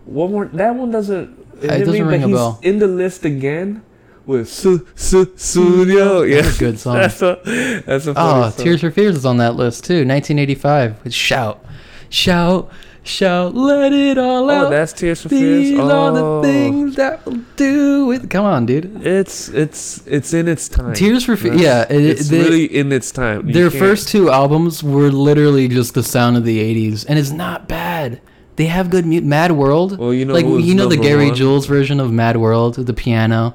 One 0.05 0.31
more. 0.31 0.45
That 0.53 0.75
one 0.75 0.91
doesn't. 0.91 1.37
It 1.61 1.71
I 1.71 1.79
doesn't 1.79 1.93
mean, 1.93 2.05
ring 2.05 2.23
a 2.23 2.27
he's 2.27 2.35
bell. 2.35 2.59
in 2.61 2.79
the 2.79 2.87
list 2.87 3.25
again, 3.25 3.81
with 4.25 4.47
Sussudio. 4.47 6.27
Yeah, 6.29 6.41
That's 6.41 6.55
a 6.55 6.59
good 6.59 6.79
song. 6.83 6.95
That's 6.95 7.21
a 7.21 7.81
that's 7.85 8.07
a 8.07 8.11
Oh, 8.15 8.49
song. 8.49 8.53
Tears 8.63 8.81
for 8.81 8.91
Fears 8.91 9.15
is 9.17 9.25
on 9.25 9.37
that 9.37 9.55
list 9.55 9.83
too. 9.85 10.05
1985 10.05 11.03
with 11.03 11.13
Shout, 11.13 11.63
Shout, 12.09 12.69
Shout, 13.07 13.55
Let 13.55 13.93
It 13.93 14.17
All 14.17 14.49
Oh, 14.51 14.65
Out. 14.65 14.69
that's 14.69 14.93
Tears 14.93 15.21
for 15.21 15.29
These 15.29 15.69
Fears. 15.71 15.79
are 15.79 16.11
the 16.11 16.23
Oh. 16.23 16.41
things 16.43 16.95
that 16.95 17.25
will 17.25 17.39
do 17.55 18.11
it. 18.11 18.29
Come 18.29 18.45
on, 18.45 18.65
dude. 18.65 19.05
It's 19.05 19.49
it's 19.49 20.01
it's 20.05 20.33
in 20.33 20.47
its 20.47 20.67
time. 20.67 20.93
Tears 20.93 21.23
for 21.23 21.35
Fears. 21.35 21.59
Yeah, 21.61 21.85
it, 21.89 22.03
it's 22.03 22.29
they- 22.29 22.39
really 22.43 22.65
in 22.65 22.91
its 22.91 23.11
time. 23.11 23.47
You 23.47 23.53
their 23.53 23.69
can't- 23.69 23.79
first 23.83 24.09
two 24.09 24.29
albums 24.29 24.83
were 24.83 25.11
literally 25.11 25.67
just 25.67 25.93
the 25.93 26.03
sound 26.03 26.37
of 26.37 26.43
the 26.43 26.59
80s, 26.59 27.05
and 27.07 27.17
it's 27.17 27.31
not 27.31 27.67
bad. 27.67 28.19
They 28.57 28.65
have 28.65 28.89
good 28.89 29.05
mu- 29.05 29.21
Mad 29.21 29.51
World. 29.53 29.97
Well, 29.99 30.13
you 30.13 30.25
know, 30.25 30.33
like 30.33 30.45
you 30.45 30.73
know 30.75 30.87
the 30.87 30.97
Gary 30.97 31.27
one? 31.27 31.35
Jules 31.35 31.65
version 31.67 31.99
of 31.99 32.11
Mad 32.11 32.37
World, 32.37 32.77
with 32.77 32.87
the 32.87 32.93
piano. 32.93 33.53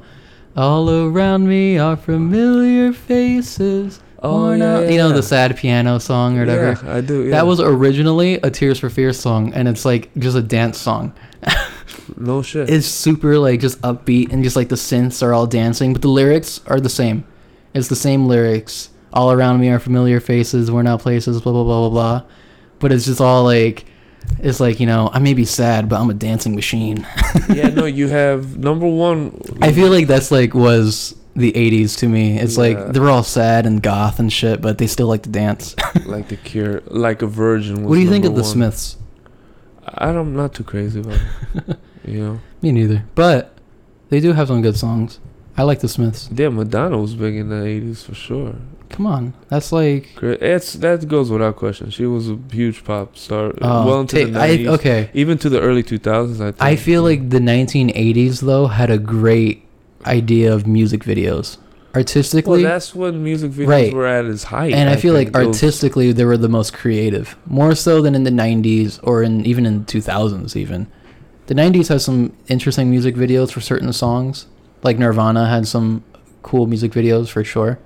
All 0.56 0.88
around 0.88 1.48
me 1.48 1.76
are 1.78 1.96
familiar 1.96 2.92
faces. 2.92 4.00
Oh, 4.24 4.42
worn 4.42 4.60
yeah, 4.60 4.80
you 4.82 4.98
know 4.98 5.08
yeah. 5.08 5.16
the 5.16 5.22
sad 5.22 5.56
piano 5.56 5.98
song 5.98 6.36
or 6.38 6.42
whatever. 6.42 6.86
Yeah, 6.86 6.94
I 6.94 7.00
do. 7.00 7.24
Yeah. 7.24 7.30
That 7.32 7.46
was 7.46 7.60
originally 7.60 8.34
a 8.34 8.50
Tears 8.50 8.78
for 8.78 8.88
Fears 8.88 9.18
song, 9.18 9.52
and 9.52 9.66
it's 9.66 9.84
like 9.84 10.14
just 10.14 10.36
a 10.36 10.42
dance 10.42 10.78
song. 10.78 11.12
no 12.16 12.40
shit. 12.40 12.70
It's 12.70 12.86
super 12.86 13.36
like 13.36 13.58
just 13.58 13.80
upbeat 13.80 14.32
and 14.32 14.44
just 14.44 14.54
like 14.54 14.68
the 14.68 14.76
synths 14.76 15.24
are 15.24 15.34
all 15.34 15.48
dancing, 15.48 15.92
but 15.92 16.02
the 16.02 16.08
lyrics 16.08 16.60
are 16.66 16.78
the 16.78 16.88
same. 16.88 17.24
It's 17.74 17.88
the 17.88 17.96
same 17.96 18.26
lyrics. 18.26 18.90
All 19.12 19.32
around 19.32 19.60
me 19.60 19.70
are 19.70 19.80
familiar 19.80 20.20
faces, 20.20 20.70
worn 20.70 20.86
out 20.86 21.00
places, 21.00 21.40
blah 21.40 21.52
blah 21.52 21.64
blah 21.64 21.88
blah 21.88 21.90
blah. 21.90 22.28
But 22.78 22.92
it's 22.92 23.06
just 23.06 23.20
all 23.20 23.42
like, 23.42 23.86
it's 24.38 24.60
like 24.60 24.78
you 24.78 24.86
know 24.86 25.10
I 25.12 25.18
may 25.18 25.34
be 25.34 25.44
sad, 25.44 25.88
but 25.88 26.00
I'm 26.00 26.10
a 26.10 26.14
dancing 26.14 26.54
machine. 26.54 27.04
yeah, 27.52 27.70
no, 27.70 27.86
you 27.86 28.06
have 28.06 28.56
number 28.56 28.86
one. 28.86 29.42
I 29.60 29.72
feel 29.72 29.90
like 29.90 30.06
that's 30.06 30.30
like 30.30 30.54
was 30.54 31.16
the 31.34 31.52
80s 31.52 31.96
to 31.98 32.08
me. 32.08 32.38
It's 32.38 32.56
Yeah. 32.56 32.60
like 32.62 32.92
they're 32.92 33.08
all 33.08 33.22
sad 33.22 33.66
and 33.66 33.82
goth 33.82 34.18
and 34.18 34.32
shit, 34.32 34.60
but 34.60 34.78
they 34.78 34.86
still 34.86 35.06
like 35.08 35.22
to 35.22 35.30
dance. 35.30 35.74
like 36.06 36.28
the 36.28 36.36
Cure, 36.36 36.82
like 36.86 37.22
a 37.22 37.26
Virgin. 37.26 37.76
Was 37.76 37.84
what 37.84 37.94
do 37.96 38.00
you 38.00 38.10
think 38.10 38.24
of 38.24 38.32
number 38.32 38.42
the. 38.42 38.48
Smiths? 38.48 38.96
I 39.86 40.06
don't, 40.06 40.28
I'm 40.28 40.36
not 40.36 40.54
too 40.54 40.64
crazy 40.64 41.00
about 41.00 41.18
it. 41.54 41.76
you 42.06 42.20
know, 42.20 42.40
Me 42.62 42.72
neither. 42.72 43.04
But 43.14 43.54
they 44.10 44.20
do 44.20 44.32
have 44.32 44.48
some 44.48 44.62
good 44.62 44.76
songs. 44.76 45.18
I 45.56 45.64
like 45.64 45.80
the 45.80 45.88
Smiths. 45.88 46.28
yeah, 46.32 46.48
Madonna 46.48 46.96
was 46.98 47.14
big 47.14 47.34
in 47.36 47.48
the 47.50 47.56
'80s 47.56 48.04
for 48.04 48.14
sure. 48.14 48.54
Come 48.88 49.06
on, 49.06 49.32
that's 49.48 49.72
like 49.72 50.10
It's 50.22 50.74
that 50.74 51.08
goes 51.08 51.30
without 51.30 51.56
question. 51.56 51.88
She 51.90 52.04
was 52.06 52.28
a 52.30 52.38
huge 52.50 52.84
pop 52.84 53.16
star, 53.16 53.52
oh, 53.62 53.86
well 53.86 54.00
into 54.00 54.24
the 54.26 54.38
I, 54.40 54.56
'90s, 54.58 54.66
okay. 54.74 55.10
even 55.14 55.38
to 55.38 55.48
the 55.48 55.60
early 55.60 55.82
2000s. 55.82 56.34
I 56.40 56.52
think. 56.52 56.56
I 56.62 56.76
feel 56.76 57.02
like 57.02 57.30
the 57.30 57.38
1980s 57.38 58.40
though 58.40 58.66
had 58.66 58.90
a 58.90 58.98
great 58.98 59.64
idea 60.06 60.52
of 60.52 60.66
music 60.66 61.04
videos, 61.04 61.58
Artistically, 61.94 62.62
Well, 62.62 62.72
that's 62.72 62.94
when 62.94 63.22
music 63.22 63.50
videos 63.52 63.66
Right. 63.68 63.92
were 63.92 64.06
at 64.06 64.24
its 64.24 64.44
height. 64.44 64.72
and 64.72 64.88
I, 64.88 64.96
feel 64.96 65.12
like. 65.12 65.32
Those- 65.32 65.46
artistically 65.48 66.10
they 66.12 66.24
were 66.24 66.38
the 66.38 66.48
most 66.48 66.72
creative, 66.72 67.36
more 67.46 67.74
so 67.74 68.00
than 68.00 68.14
in 68.14 68.22
the 68.24 68.30
90s 68.30 68.98
or 69.02 69.22
in 69.22 69.44
even 69.44 69.66
in 69.66 69.80
the 69.80 69.84
2000s 69.84 70.56
even. 70.56 70.86
The 71.48 71.54
90s 71.54 71.88
has 71.88 72.02
some 72.02 72.32
interesting 72.48 72.88
music 72.88 73.14
videos 73.14 73.50
for 73.52 73.60
certain 73.60 73.92
songs, 73.92 74.46
like 74.82 74.98
Nirvana 74.98 75.46
had 75.48 75.66
some 75.68 76.02
cool 76.42 76.66
music 76.66 76.92
videos 76.92 77.28
for 77.28 77.44
sure, 77.44 77.78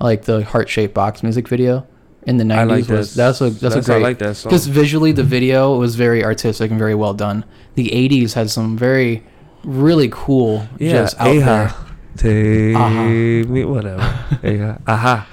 like 0.00 0.22
the 0.24 0.42
heart 0.42 0.70
shaped 0.70 0.94
box 0.94 1.22
music 1.22 1.46
video 1.46 1.84
in 2.26 2.38
the 2.38 2.44
90s 2.44 2.58
I 2.58 2.64
like 2.64 2.88
was 2.88 3.14
that. 3.14 3.22
that's 3.24 3.40
a 3.42 3.50
that's, 3.50 3.74
a 3.74 3.78
I 3.78 3.82
great 3.82 4.02
like 4.02 4.18
that 4.20 4.36
song. 4.36 4.48
because 4.50 4.68
visually 4.68 5.12
the 5.12 5.22
video 5.22 5.76
was 5.76 5.96
very 5.96 6.24
artistic 6.24 6.70
and 6.70 6.78
very 6.78 6.94
well 6.94 7.12
done. 7.12 7.44
The 7.74 7.90
80s 7.90 8.32
had 8.32 8.48
some 8.48 8.78
very 8.78 9.22
really 9.64 10.08
cool 10.10 10.66
Yeah, 10.78 10.92
just 10.92 11.18
out 11.20 11.24
there. 11.34 11.74
Take 12.16 12.76
Aha. 12.76 13.02
me, 13.04 13.64
whatever. 13.64 14.02
Aha. 14.44 14.78
Aha. 14.86 15.28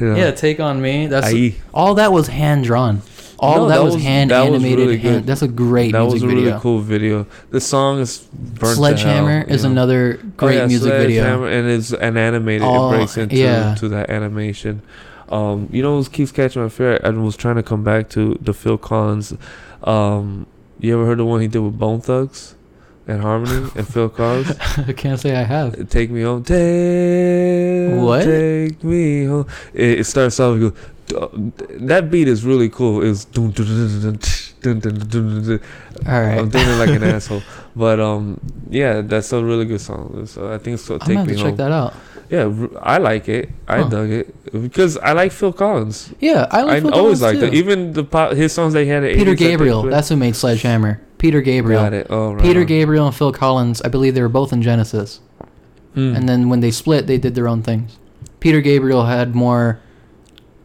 You 0.00 0.06
know, 0.08 0.16
Yeah, 0.16 0.30
take 0.32 0.58
on 0.60 0.80
me. 0.80 1.06
That's 1.06 1.28
Aye. 1.32 1.54
all 1.74 1.94
that 1.94 2.12
was 2.12 2.28
hand 2.28 2.64
drawn. 2.64 3.02
All 3.38 3.56
No, 3.56 3.68
that, 3.68 3.76
that 3.78 3.82
was, 3.84 3.94
was- 3.94 4.02
hand 4.04 4.30
that 4.30 4.40
was 4.40 4.48
animated. 4.62 4.78
really 4.78 4.98
hand, 4.98 5.14
good. 5.18 5.26
that's 5.26 5.42
a 5.42 5.48
great 5.48 5.92
that 5.92 6.00
was 6.00 6.14
music 6.14 6.28
a 6.28 6.32
video. 6.34 6.44
really 6.50 6.60
cool 6.60 6.78
video. 6.80 7.26
The 7.50 7.60
song 7.60 7.98
is 8.00 8.18
burnt 8.32 8.76
Sledgehammer 8.76 9.42
to 9.42 9.46
hell, 9.46 9.54
is 9.56 9.62
you 9.62 9.68
know. 9.68 9.72
another 9.72 10.20
Oh, 10.22 10.26
great 10.36 10.56
yeah, 10.56 10.66
music 10.66 10.92
video. 10.92 11.44
And 11.44 11.68
it's 11.68 11.92
an 11.92 12.16
animated. 12.16 12.62
All- 12.62 12.92
it 12.92 12.96
breaks 12.98 13.16
into 13.16 13.36
yeah. 13.36 13.74
to 13.76 13.88
that 13.90 14.10
animation. 14.10 14.82
Um, 15.28 15.68
you 15.72 15.82
know, 15.82 15.96
what 15.98 16.10
keeps 16.12 16.30
catching 16.30 16.62
my 16.62 16.68
fear. 16.68 17.00
I 17.02 17.10
was 17.10 17.36
trying 17.36 17.56
to 17.56 17.62
come 17.62 17.82
back 17.82 18.08
to 18.10 18.36
the 18.40 18.52
Phil 18.54 18.78
Collins. 18.78 19.34
Um, 19.82 20.46
you 20.78 20.94
ever 20.94 21.06
heard 21.06 21.18
the 21.18 21.24
one 21.24 21.40
he 21.40 21.48
did 21.48 21.60
with 21.60 21.78
Bone 21.78 22.00
Thugs 22.00 22.54
and 23.06 23.20
Harmony 23.20 23.70
and 23.74 23.88
Phil 23.88 24.08
Collins. 24.08 24.56
I 24.78 24.92
can't 24.92 25.18
say 25.18 25.36
I 25.36 25.42
have. 25.42 25.88
Take 25.88 26.10
me 26.10 26.22
home. 26.22 26.44
Take 26.44 28.00
what? 28.00 28.24
Take 28.24 28.84
me 28.84 29.24
home. 29.24 29.46
It, 29.74 30.00
it 30.00 30.04
starts 30.04 30.38
off. 30.40 30.58
Goes, 30.58 30.72
that 31.08 32.08
beat 32.10 32.28
is 32.28 32.44
really 32.44 32.68
cool. 32.68 33.02
It's 33.02 33.26
All 33.36 33.44
right. 33.44 33.58
I'm 36.38 36.48
doing 36.48 36.68
it 36.68 36.78
like 36.78 36.90
an 36.90 37.02
asshole, 37.02 37.42
but 37.76 38.00
um, 38.00 38.40
yeah, 38.70 39.02
that's 39.02 39.32
a 39.32 39.44
really 39.44 39.64
good 39.64 39.80
song. 39.80 40.26
So 40.26 40.52
I 40.52 40.58
think 40.58 40.78
so. 40.78 40.98
Take 40.98 41.18
I'm 41.18 41.26
me 41.26 41.34
to 41.34 41.40
home. 41.40 41.50
Check 41.50 41.56
that 41.56 41.72
out. 41.72 41.94
Yeah, 42.30 42.68
I 42.80 42.96
like 42.96 43.28
it. 43.28 43.50
I 43.68 43.82
huh. 43.82 43.88
dug 43.88 44.08
it 44.08 44.52
because 44.52 44.96
I 44.96 45.12
like 45.12 45.32
Phil 45.32 45.52
Collins. 45.52 46.14
Yeah, 46.18 46.46
I, 46.50 46.62
like 46.62 46.76
I 46.76 46.80
Phil 46.80 46.94
always 46.94 47.20
too. 47.20 47.50
Even 47.52 47.92
the 47.92 48.04
pop, 48.04 48.32
his 48.32 48.54
songs 48.54 48.72
they 48.72 48.86
had. 48.86 49.02
Peter 49.02 49.32
80s, 49.32 49.36
Gabriel. 49.36 49.82
That's 49.82 50.08
who 50.08 50.16
made 50.16 50.34
Sledgehammer. 50.34 50.98
Peter 51.22 51.40
Gabriel. 51.40 51.80
Got 51.80 51.92
it. 51.92 52.08
Oh, 52.10 52.32
right 52.32 52.42
Peter 52.42 52.60
on. 52.62 52.66
Gabriel 52.66 53.06
and 53.06 53.14
Phil 53.14 53.30
Collins. 53.32 53.80
I 53.82 53.88
believe 53.88 54.14
they 54.16 54.22
were 54.22 54.28
both 54.28 54.52
in 54.52 54.60
Genesis. 54.60 55.20
Hmm. 55.94 56.16
and 56.16 56.26
then 56.28 56.48
when 56.48 56.58
they 56.60 56.70
split, 56.72 57.06
they 57.06 57.16
did 57.18 57.34
their 57.36 57.46
own 57.46 57.62
things. 57.62 57.96
Peter 58.40 58.60
Gabriel 58.60 59.04
had 59.04 59.34
more 59.34 59.78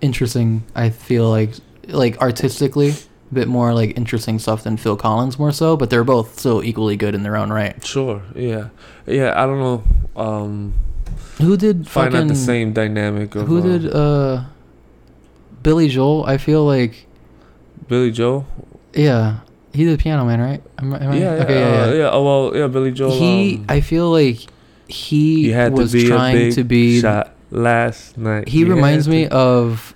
interesting, 0.02 0.64
I 0.74 0.90
feel 0.90 1.30
like, 1.30 1.52
like 1.90 2.18
artistically, 2.22 2.90
a 2.90 3.34
bit 3.34 3.48
more 3.48 3.72
like 3.74 3.96
interesting 3.98 4.40
stuff 4.40 4.64
than 4.64 4.78
Phil 4.78 4.96
Collins, 4.98 5.38
more 5.38 5.52
so. 5.52 5.78
But 5.78 5.90
they're 5.92 6.04
both 6.04 6.40
still 6.40 6.64
equally 6.64 6.96
good 6.98 7.14
in 7.14 7.22
their 7.22 7.36
own 7.38 7.52
right. 7.52 7.86
Sure. 7.86 8.24
Yeah. 8.36 8.70
Yeah. 9.06 9.34
I 9.36 9.46
don't 9.46 9.60
know. 9.60 9.84
Um, 10.16 10.74
Who 11.38 11.56
did 11.58 11.88
find 11.88 12.14
fucking? 12.14 12.30
out 12.30 12.34
the 12.34 12.36
same 12.36 12.74
dynamic 12.74 13.36
of 13.36 13.48
who 13.48 13.60
uh, 13.60 13.62
did 13.62 13.94
uh, 13.94 14.44
Billy 15.62 15.88
Joel? 15.90 16.24
I 16.26 16.38
feel 16.38 16.66
like, 16.66 17.06
Billy 17.88 18.12
Joel. 18.12 18.48
yeah, 18.94 19.40
he 19.74 19.92
a 19.92 19.98
Piano 19.98 20.26
Man, 20.26 20.40
right? 20.42 20.64
Am, 20.80 20.94
am 20.94 21.12
I- 21.12 21.18
Yeah. 21.18 21.36
Yeah. 21.36 21.44
okay, 21.44 21.64
uh, 21.64 21.94
yeah. 21.94 22.10
Oh 22.12 22.24
well. 22.24 22.58
Yeah. 22.58 22.68
Billy 22.68 22.92
Joel. 22.92 23.18
He, 23.18 23.56
um, 23.58 23.66
I 23.70 23.82
feel 23.82 24.10
like 24.12 24.40
he 24.88 25.48
you 25.48 25.54
had 25.54 25.74
was 25.74 25.92
to 25.92 25.98
be 25.98 26.08
trying 26.08 26.52
to 26.54 26.64
be 26.64 27.02
shot 27.02 27.34
last 27.52 28.18
night. 28.18 28.48
he 28.48 28.60
You 28.60 28.74
reminds 28.74 29.08
me 29.08 29.26
to- 29.28 29.34
of 29.34 29.94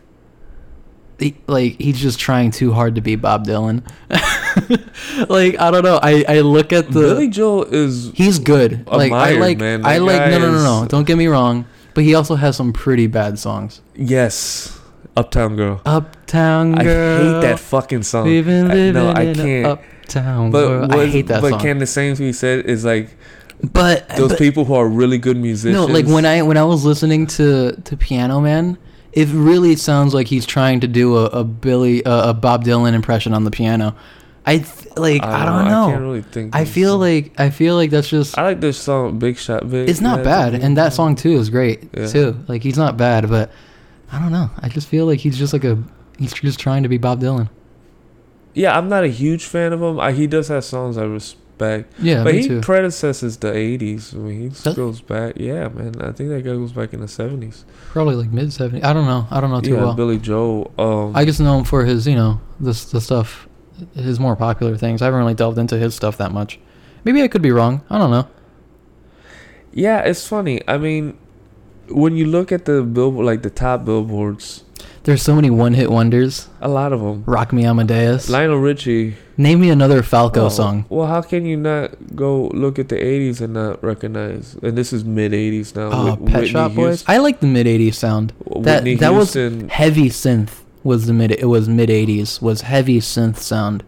he, 1.20 1.36
like 1.48 1.80
he's 1.80 2.00
just 2.02 2.20
trying 2.20 2.50
too 2.52 2.74
hard 2.74 2.96
to 2.96 3.02
be 3.02 3.16
Bob 3.16 3.46
Dylan. 3.46 3.84
like 5.30 5.60
I 5.60 5.72
don't 5.72 5.84
know. 5.84 6.00
I 6.02 6.26
I 6.28 6.40
look 6.42 6.74
at 6.74 6.88
the 6.88 7.00
Billy 7.02 7.28
Joel 7.28 7.66
is 7.66 8.12
he's 8.16 8.40
good. 8.40 8.88
Like 8.88 9.12
I 9.12 9.34
like 9.34 9.60
man. 9.60 9.86
I 9.86 10.00
like 10.00 10.32
no 10.32 10.40
no 10.40 10.52
no 10.52 10.82
no. 10.82 10.88
Don't 10.88 11.06
get 11.06 11.18
me 11.18 11.28
wrong. 11.28 11.66
But 11.94 12.06
he 12.06 12.16
also 12.16 12.36
has 12.36 12.56
some 12.56 12.72
pretty 12.74 13.08
bad 13.08 13.38
songs. 13.38 13.82
yes, 13.96 14.80
Uptown 15.18 15.56
Girl. 15.56 15.82
Uptown 15.86 16.76
Girl. 16.76 17.20
I 17.20 17.24
hate 17.34 17.42
that 17.42 17.60
fucking 17.60 18.04
song. 18.04 18.28
I- 18.28 18.92
no, 18.92 19.10
I 19.12 19.34
can't. 19.34 19.66
uptown 19.68 20.52
But 20.52 20.70
world. 20.70 20.96
I 20.96 21.08
hate 21.08 21.28
that 21.28 21.42
but 21.42 21.50
song. 21.52 21.60
can 21.60 21.78
the 21.80 21.86
same 21.86 22.16
thing 22.16 22.28
be 22.28 22.34
said 22.34 22.66
is 22.66 22.86
like 22.86 23.10
but 23.62 24.08
those 24.10 24.30
but- 24.30 24.40
people 24.40 24.66
who 24.66 24.74
are 24.74 24.88
really 24.88 25.18
good 25.18 25.38
musicians? 25.38 25.76
No, 25.76 25.86
like 25.94 26.06
when 26.08 26.26
I 26.26 26.42
when 26.42 26.58
I 26.58 26.64
was 26.64 26.84
listening 26.86 27.28
to 27.28 27.74
to 27.74 27.98
Piano 27.98 28.40
Man, 28.40 28.78
it 29.14 29.28
really 29.30 29.76
sounds 29.76 30.14
like 30.14 30.28
he's 30.28 30.46
trying 30.46 30.80
to 30.80 30.88
do 30.88 31.18
a, 31.18 31.26
a 31.26 31.44
Billy 31.44 32.04
uh, 32.06 32.30
a 32.30 32.34
Bob 32.34 32.64
Dylan 32.64 32.94
impression 32.94 33.34
on 33.34 33.44
the 33.44 33.52
piano. 33.52 33.96
I 34.46 34.58
th- 34.58 34.98
like 34.98 35.22
I 35.24 35.46
don't, 35.46 35.66
know. 35.68 35.88
I 35.88 35.92
can't 35.92 36.02
really 36.02 36.22
think. 36.24 36.56
I 36.56 36.66
feel 36.66 36.94
some- 36.94 37.02
like 37.02 37.34
I 37.40 37.50
feel 37.52 37.76
like 37.76 37.92
that's 37.92 38.10
just 38.10 38.38
I 38.38 38.44
like 38.44 38.62
this 38.62 38.78
song, 38.78 39.20
Big 39.20 39.38
Shot 39.38 39.70
Big. 39.70 39.88
it's 39.90 40.02
not 40.02 40.24
bad, 40.24 40.56
and 40.56 40.76
that 40.78 40.94
song 40.94 41.16
too 41.16 41.34
is 41.34 41.50
great 41.50 41.90
Yeah. 41.96 42.08
too. 42.08 42.38
Like 42.48 42.64
he's 42.64 42.78
not 42.78 42.98
bad, 42.98 43.30
but 43.30 43.52
I 44.12 44.20
don't 44.20 44.32
know. 44.32 44.50
I 44.60 44.70
just 44.70 44.88
feel 44.88 45.06
like 45.06 45.20
he's 45.20 45.38
just 45.38 45.54
like 45.54 45.64
a 45.64 45.82
he's 46.18 46.34
just 46.34 46.60
trying 46.60 46.84
to 46.84 46.90
be 46.90 46.98
Bob 46.98 47.22
Dylan. 47.22 47.50
Yeah, 48.54 48.78
I'm 48.78 48.90
not 48.90 49.04
a 49.04 49.08
huge 49.08 49.46
fan 49.46 49.72
of 49.74 49.82
him. 49.82 50.00
I, 50.00 50.12
he 50.12 50.28
does 50.28 50.50
have 50.50 50.66
songs 50.66 50.98
I 50.98 51.04
respect, 51.06 51.94
Yeah, 52.00 52.24
but 52.26 52.34
he 52.34 52.48
too. 52.50 52.60
predecesses 52.60 53.38
the 53.38 53.48
'80s. 53.52 54.14
I 54.14 54.18
mean, 54.18 54.42
he 54.42 54.50
Does 54.50 54.76
goes 54.76 55.00
back. 55.00 55.36
Yeah, 55.38 55.70
man. 55.70 56.02
I 56.02 56.12
think 56.12 56.30
that 56.30 56.44
guy 56.44 56.52
goes 56.52 56.74
back 56.74 56.92
in 56.94 57.00
the 57.00 57.06
'70s. 57.06 57.64
Probably 57.92 58.16
like 58.16 58.30
mid 58.30 58.50
70s. 58.50 58.84
I 58.84 58.92
don't 58.92 59.06
know. 59.06 59.26
I 59.32 59.40
don't 59.40 59.52
know 59.52 59.62
too 59.62 59.76
yeah, 59.76 59.84
well. 59.84 59.94
Billy 59.94 60.18
Joel. 60.18 60.72
Um, 60.78 61.16
I 61.16 61.24
just 61.24 61.40
know 61.40 61.58
him 61.60 61.64
for 61.64 61.86
his, 61.86 62.06
you 62.06 62.16
know, 62.16 62.42
this 62.60 62.92
the 62.92 63.00
stuff, 63.00 63.48
his 63.96 64.20
more 64.20 64.36
popular 64.36 64.76
things. 64.76 65.02
I 65.02 65.06
haven't 65.06 65.22
really 65.22 65.34
delved 65.34 65.58
into 65.58 65.78
his 65.78 65.96
stuff 65.96 66.18
that 66.18 66.34
much. 66.34 66.60
Maybe 67.06 67.24
I 67.24 67.30
could 67.30 67.42
be 67.42 67.52
wrong. 67.52 67.82
I 67.90 67.98
don't 67.98 68.12
know. 68.12 68.28
yeah, 69.72 70.00
it's 70.02 70.28
funny. 70.28 70.60
I 70.68 70.78
mean, 70.78 71.18
when 71.94 72.16
you 72.18 72.26
look 72.26 72.52
at 72.52 72.66
the 72.66 72.82
billboard, 72.84 73.26
like 73.26 73.42
the 73.44 73.50
top 73.50 73.86
billboards, 73.86 74.64
There's 75.04 75.22
so 75.24 75.34
many 75.36 75.50
one-hit 75.50 75.90
wonders. 75.90 76.48
A 76.62 76.68
lot 76.68 76.94
of 76.94 77.02
them. 77.02 77.24
Rock 77.26 77.52
Me 77.54 77.66
Amadeus. 77.66 78.30
Lionel 78.30 78.58
Richie. 78.60 79.16
Name 79.38 79.60
me 79.62 79.70
another 79.72 80.04
Falco 80.04 80.46
Oh, 80.46 80.50
song. 80.50 80.86
Well, 80.90 81.08
how 81.08 81.22
can 81.24 81.46
you 81.46 81.58
not 81.58 82.16
go 82.16 82.48
look 82.54 82.78
at 82.78 82.90
the 82.90 82.96
'80s 82.98 83.42
and 83.42 83.54
not 83.54 83.84
recognize? 83.84 84.56
And 84.62 84.78
this 84.78 84.94
is 84.94 85.04
mid 85.04 85.32
'80s 85.34 85.76
now. 85.76 85.90
Oh, 85.92 86.06
Whit- 86.16 86.26
Pet 86.28 86.34
Whitney 86.42 86.48
Shop 86.50 86.74
Boys. 86.76 86.88
Houston- 87.02 87.16
I 87.16 87.18
like 87.18 87.40
the 87.40 87.48
mid 87.48 87.66
'80s 87.66 87.96
sound. 87.96 88.34
That 88.62 88.84
Whitney 88.84 88.96
that 88.96 89.14
was 89.14 89.34
Houston. 89.34 89.70
heavy 89.70 90.10
synth. 90.10 90.50
Was 90.84 91.08
the 91.08 91.14
mid? 91.14 91.32
It 91.32 91.46
was 91.48 91.68
mid 91.68 91.90
'80s. 91.90 92.40
Was 92.42 92.62
heavy 92.62 93.00
synth 93.00 93.38
sound. 93.38 93.84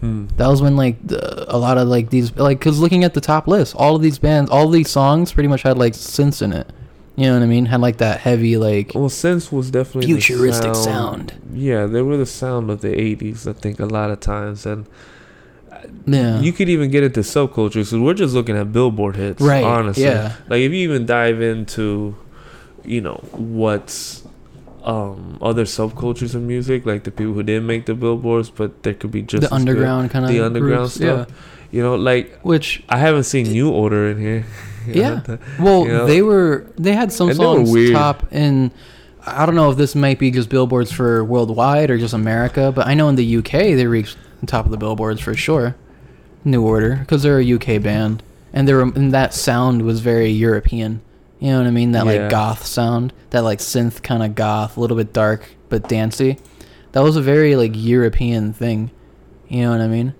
Hmm. 0.00 0.26
That 0.38 0.48
was 0.48 0.60
when 0.62 0.76
like 0.76 0.96
the, 1.06 1.44
a 1.54 1.58
lot 1.58 1.78
of 1.78 1.86
like 1.86 2.10
these 2.10 2.34
like 2.36 2.58
because 2.58 2.80
looking 2.80 3.04
at 3.04 3.14
the 3.14 3.20
top 3.20 3.46
list, 3.46 3.76
all 3.76 3.94
of 3.94 4.02
these 4.02 4.18
bands, 4.18 4.50
all 4.50 4.66
of 4.66 4.72
these 4.72 4.90
songs 4.90 5.32
pretty 5.32 5.48
much 5.48 5.62
had 5.62 5.78
like 5.78 5.92
synths 5.92 6.42
in 6.42 6.52
it. 6.52 6.66
You 7.16 7.26
know 7.26 7.34
what 7.34 7.42
I 7.42 7.46
mean? 7.46 7.66
Had 7.66 7.80
like 7.80 7.98
that 7.98 8.20
heavy 8.20 8.56
like 8.56 8.92
Well, 8.94 9.08
Synths 9.10 9.52
was 9.52 9.70
definitely 9.70 10.06
futuristic 10.12 10.74
sound. 10.74 11.34
Yeah, 11.52 11.86
they 11.86 12.02
were 12.02 12.16
the 12.16 12.24
sound 12.26 12.70
of 12.70 12.80
the 12.80 12.88
'80s. 12.88 13.46
I 13.46 13.52
think 13.52 13.78
a 13.80 13.84
lot 13.86 14.10
of 14.10 14.20
times, 14.20 14.64
and 14.64 14.86
Yeah. 16.06 16.40
you 16.40 16.52
could 16.52 16.68
even 16.68 16.90
get 16.90 17.02
into 17.02 17.20
subcultures. 17.20 17.90
Because 17.90 17.98
we're 17.98 18.14
just 18.14 18.34
looking 18.34 18.56
at 18.56 18.72
Billboard 18.72 19.16
hits, 19.16 19.40
right. 19.42 19.64
Honestly, 19.64 20.04
Yeah. 20.04 20.32
like 20.48 20.60
if 20.60 20.72
you 20.72 20.78
even 20.78 21.04
dive 21.04 21.40
into, 21.42 22.14
you 22.84 23.00
know, 23.00 23.20
what's 23.32 24.22
um 24.82 25.36
other 25.42 25.64
subcultures 25.64 26.34
of 26.34 26.40
music, 26.42 26.86
like 26.86 27.04
the 27.04 27.10
people 27.10 27.34
who 27.34 27.42
didn't 27.42 27.66
make 27.66 27.84
the 27.84 27.94
billboards, 27.94 28.48
but 28.48 28.82
there 28.82 28.94
could 28.94 29.10
be 29.10 29.20
just 29.20 29.42
the 29.42 29.52
underground 29.54 30.10
kind 30.10 30.24
of 30.24 30.30
the 30.30 30.40
underground 30.40 30.90
stuff. 30.90 31.28
You 31.70 31.82
know, 31.82 31.96
like 31.96 32.40
Which 32.42 32.82
I 32.88 32.96
haven't 32.96 33.24
seen 33.24 33.48
New 33.52 33.68
Order 33.70 34.08
in 34.10 34.18
here. 34.18 34.46
Yeah. 34.86 35.20
the- 35.24 35.38
well, 35.58 35.84
You 35.86 35.92
know? 35.92 36.06
they 36.06 36.22
were 36.22 36.66
they 36.76 36.92
had 36.92 37.12
some 37.12 37.28
And 37.30 37.36
songs 37.36 37.90
top 37.92 38.32
in. 38.32 38.70
I 39.26 39.44
don't 39.44 39.54
know 39.54 39.70
if 39.70 39.76
this 39.76 39.94
might 39.94 40.18
be 40.18 40.30
just 40.30 40.48
billboards 40.48 40.90
for 40.90 41.22
worldwide 41.22 41.90
or 41.90 41.98
just 41.98 42.14
America, 42.14 42.72
but 42.74 42.86
I 42.86 42.94
know 42.94 43.08
in 43.10 43.16
the 43.16 43.36
UK 43.36 43.52
they 43.76 43.86
reached 43.86 44.16
the 44.40 44.46
top 44.46 44.64
of 44.64 44.70
the 44.70 44.78
billboards 44.78 45.20
for 45.20 45.34
sure. 45.34 45.76
New 46.42 46.62
Order, 46.66 46.96
because 46.96 47.22
they're 47.22 47.38
a 47.38 47.44
UK 47.54 47.82
band, 47.82 48.22
and 48.54 48.66
they 48.66 48.72
were 48.72 48.82
and 48.82 49.12
that 49.12 49.34
sound 49.34 49.82
was 49.82 50.00
very 50.00 50.30
European. 50.30 51.02
You 51.38 51.50
know 51.50 51.58
what 51.58 51.66
I 51.66 51.70
mean? 51.70 51.92
That 51.92 52.06
Yeah. 52.06 52.12
like 52.22 52.30
goth 52.30 52.64
sound, 52.64 53.12
that 53.30 53.44
like 53.44 53.58
synth 53.58 54.02
kind 54.02 54.22
of 54.22 54.34
goth, 54.34 54.76
a 54.76 54.80
little 54.80 54.96
bit 54.96 55.12
dark 55.12 55.50
but 55.68 55.86
dancey. 55.88 56.38
That 56.92 57.02
was 57.02 57.16
a 57.16 57.20
very 57.22 57.56
like 57.56 57.72
European 57.74 58.52
thing. 58.54 58.90
You 59.48 59.62
know 59.62 59.70
what 59.72 59.80
I 59.82 59.86
mean? 59.88 60.14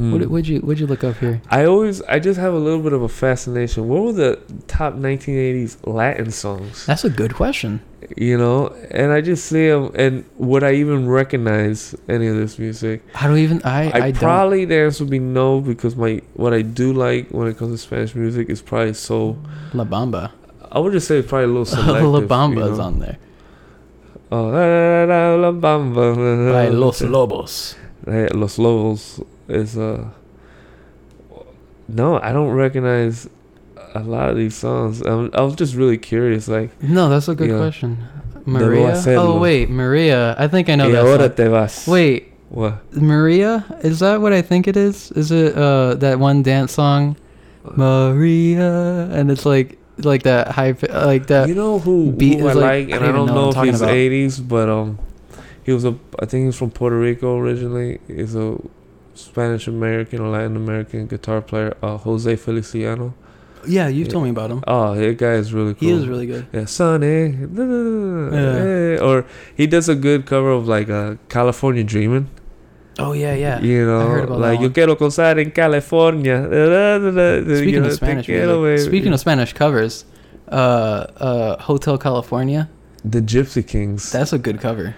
Hmm. 0.00 0.12
What 0.12 0.30
would 0.30 0.48
you 0.48 0.60
would 0.62 0.80
you 0.80 0.86
look 0.86 1.04
up 1.04 1.16
here? 1.18 1.42
I 1.50 1.66
always, 1.66 2.00
I 2.04 2.20
just 2.20 2.40
have 2.40 2.54
a 2.54 2.58
little 2.58 2.80
bit 2.80 2.94
of 2.94 3.02
a 3.02 3.08
fascination. 3.08 3.86
What 3.86 4.02
were 4.02 4.12
the 4.14 4.40
top 4.66 4.94
1980s 4.94 5.76
Latin 5.86 6.30
songs? 6.30 6.86
That's 6.86 7.04
a 7.04 7.10
good 7.10 7.34
question. 7.34 7.82
You 8.16 8.38
know, 8.38 8.68
and 8.92 9.12
I 9.12 9.20
just 9.20 9.44
see 9.44 9.68
them, 9.68 9.92
and 9.94 10.24
would 10.38 10.64
I 10.64 10.72
even 10.72 11.06
recognize 11.06 11.94
any 12.08 12.28
of 12.28 12.36
this 12.36 12.58
music? 12.58 13.02
I 13.14 13.26
don't 13.26 13.36
even 13.36 13.60
I 13.62 13.90
I, 13.90 14.06
I, 14.06 14.10
don't. 14.10 14.14
probably 14.14 14.64
the 14.64 14.76
answer 14.76 15.04
would 15.04 15.10
be 15.10 15.18
no 15.18 15.60
because 15.60 15.96
my 15.96 16.22
what 16.32 16.54
I 16.54 16.62
do 16.62 16.94
like 16.94 17.28
when 17.28 17.46
it 17.48 17.58
comes 17.58 17.72
to 17.72 17.86
Spanish 17.86 18.14
music 18.14 18.48
is 18.48 18.62
probably 18.62 18.94
so. 18.94 19.36
La 19.74 19.84
Bamba. 19.84 20.32
I 20.72 20.78
would 20.78 20.94
just 20.94 21.08
say 21.08 21.20
probably 21.20 21.44
a 21.44 21.48
little 21.48 21.64
selective. 21.76 22.08
La 22.08 22.20
you 22.20 22.26
Bamba's 22.26 22.78
know? 22.78 22.84
on 22.84 23.00
there. 23.00 23.18
Oh, 24.32 24.44
la, 24.44 25.04
la, 25.04 25.34
la, 25.34 25.48
la 25.48 25.52
Bamba. 25.52 26.52
By 26.54 26.68
Los 26.68 27.02
Lobos. 27.02 27.76
Los 28.06 28.58
Lobos 28.58 29.20
is 29.50 29.76
uh. 29.76 30.04
No, 31.88 32.20
I 32.20 32.32
don't 32.32 32.52
recognize 32.52 33.28
a 33.94 34.00
lot 34.00 34.30
of 34.30 34.36
these 34.36 34.54
songs. 34.54 35.00
I'm, 35.02 35.30
I 35.34 35.40
was 35.42 35.56
just 35.56 35.74
really 35.74 35.98
curious, 35.98 36.46
like. 36.46 36.70
No, 36.82 37.08
that's 37.08 37.26
a 37.28 37.34
good 37.34 37.50
question. 37.58 37.98
Debo 37.98 38.46
Maria. 38.46 39.02
Oh 39.18 39.38
wait, 39.38 39.68
Maria. 39.68 40.34
I 40.38 40.48
think 40.48 40.68
I 40.68 40.74
know 40.76 40.90
that. 40.90 41.04
ahora 41.04 41.26
song. 41.28 41.34
te 41.36 41.44
vas. 41.48 41.86
Wait, 41.86 42.32
What? 42.48 42.80
Maria? 42.96 43.64
Is 43.82 43.98
that 44.00 44.20
what 44.20 44.32
I 44.32 44.40
think 44.42 44.66
it 44.66 44.76
is? 44.76 45.10
Is 45.12 45.30
it 45.30 45.54
uh 45.56 45.94
that 45.96 46.18
one 46.18 46.42
dance 46.42 46.72
song, 46.72 47.16
Maria? 47.76 49.08
And 49.12 49.30
it's 49.30 49.44
like 49.44 49.78
like 49.98 50.22
that 50.22 50.48
high 50.48 50.74
like 50.88 51.26
that. 51.26 51.48
you 51.48 51.54
know 51.54 51.78
who, 51.78 52.12
beat 52.12 52.40
who 52.40 52.48
I 52.48 52.52
like, 52.54 52.88
like- 52.88 52.92
I 52.94 52.96
and 52.96 53.04
I 53.04 53.12
don't 53.12 53.26
know 53.26 53.50
know, 53.50 53.62
if 53.62 53.68
he's 53.68 53.82
80s, 53.82 54.40
but 54.48 54.68
um, 54.68 54.98
he 55.64 55.72
was 55.72 55.84
a. 55.84 55.94
I 56.18 56.24
think 56.26 56.46
he's 56.46 56.56
from 56.56 56.70
Puerto 56.70 56.98
Rico 56.98 57.36
originally. 57.38 58.00
He's 58.08 58.34
a 58.34 58.56
Spanish 59.24 59.66
American 59.68 60.20
or 60.20 60.28
Latin 60.28 60.56
American 60.56 61.06
guitar 61.06 61.40
player. 61.42 61.76
Uh, 61.82 61.96
Jose 61.98 62.36
Feliciano. 62.36 63.14
yeah, 63.66 63.88
you've 63.88 64.06
Yeah. 64.06 64.12
told 64.12 64.24
me 64.24 64.30
about 64.30 64.50
him. 64.50 64.62
Oh, 64.66 64.94
that 64.94 65.18
guy 65.18 65.34
is 65.34 65.52
really 65.52 65.74
cool. 65.74 65.88
He 65.88 65.94
is 65.94 66.08
really 66.08 66.26
good. 66.26 66.46
Yeah, 66.52 66.64
Sonny. 66.64 67.36
Yeah. 67.94 68.98
Or 69.06 69.24
he 69.54 69.66
does 69.66 69.88
a 69.88 69.94
good 69.94 70.26
cover 70.26 70.50
of 70.50 70.66
like 70.68 70.88
uh, 70.90 71.16
California 71.28 71.84
Dreamin'. 71.84 72.28
Oh 72.98 73.12
yeah, 73.12 73.34
yeah. 73.34 73.60
You 73.60 73.86
know, 73.86 74.00
heard 74.08 74.24
about 74.24 74.40
like 74.40 74.60
yo 74.60 74.70
quiero 74.70 74.94
gozar 74.96 75.38
en 75.38 75.50
California. 75.52 76.36
Speaking 77.56 77.84
of 77.84 77.92
Spanish 77.92 78.28
music, 78.28 78.86
speaking 78.86 79.12
of 79.12 79.20
Spanish 79.20 79.52
covers, 79.52 80.04
uh, 80.50 81.06
uh, 81.16 81.56
Hotel 81.62 81.96
California. 81.98 82.68
the 83.04 83.20
Gypsy 83.22 83.66
Kings. 83.66 84.10
That's 84.12 84.32
a 84.32 84.38
good 84.38 84.60
cover. 84.60 84.94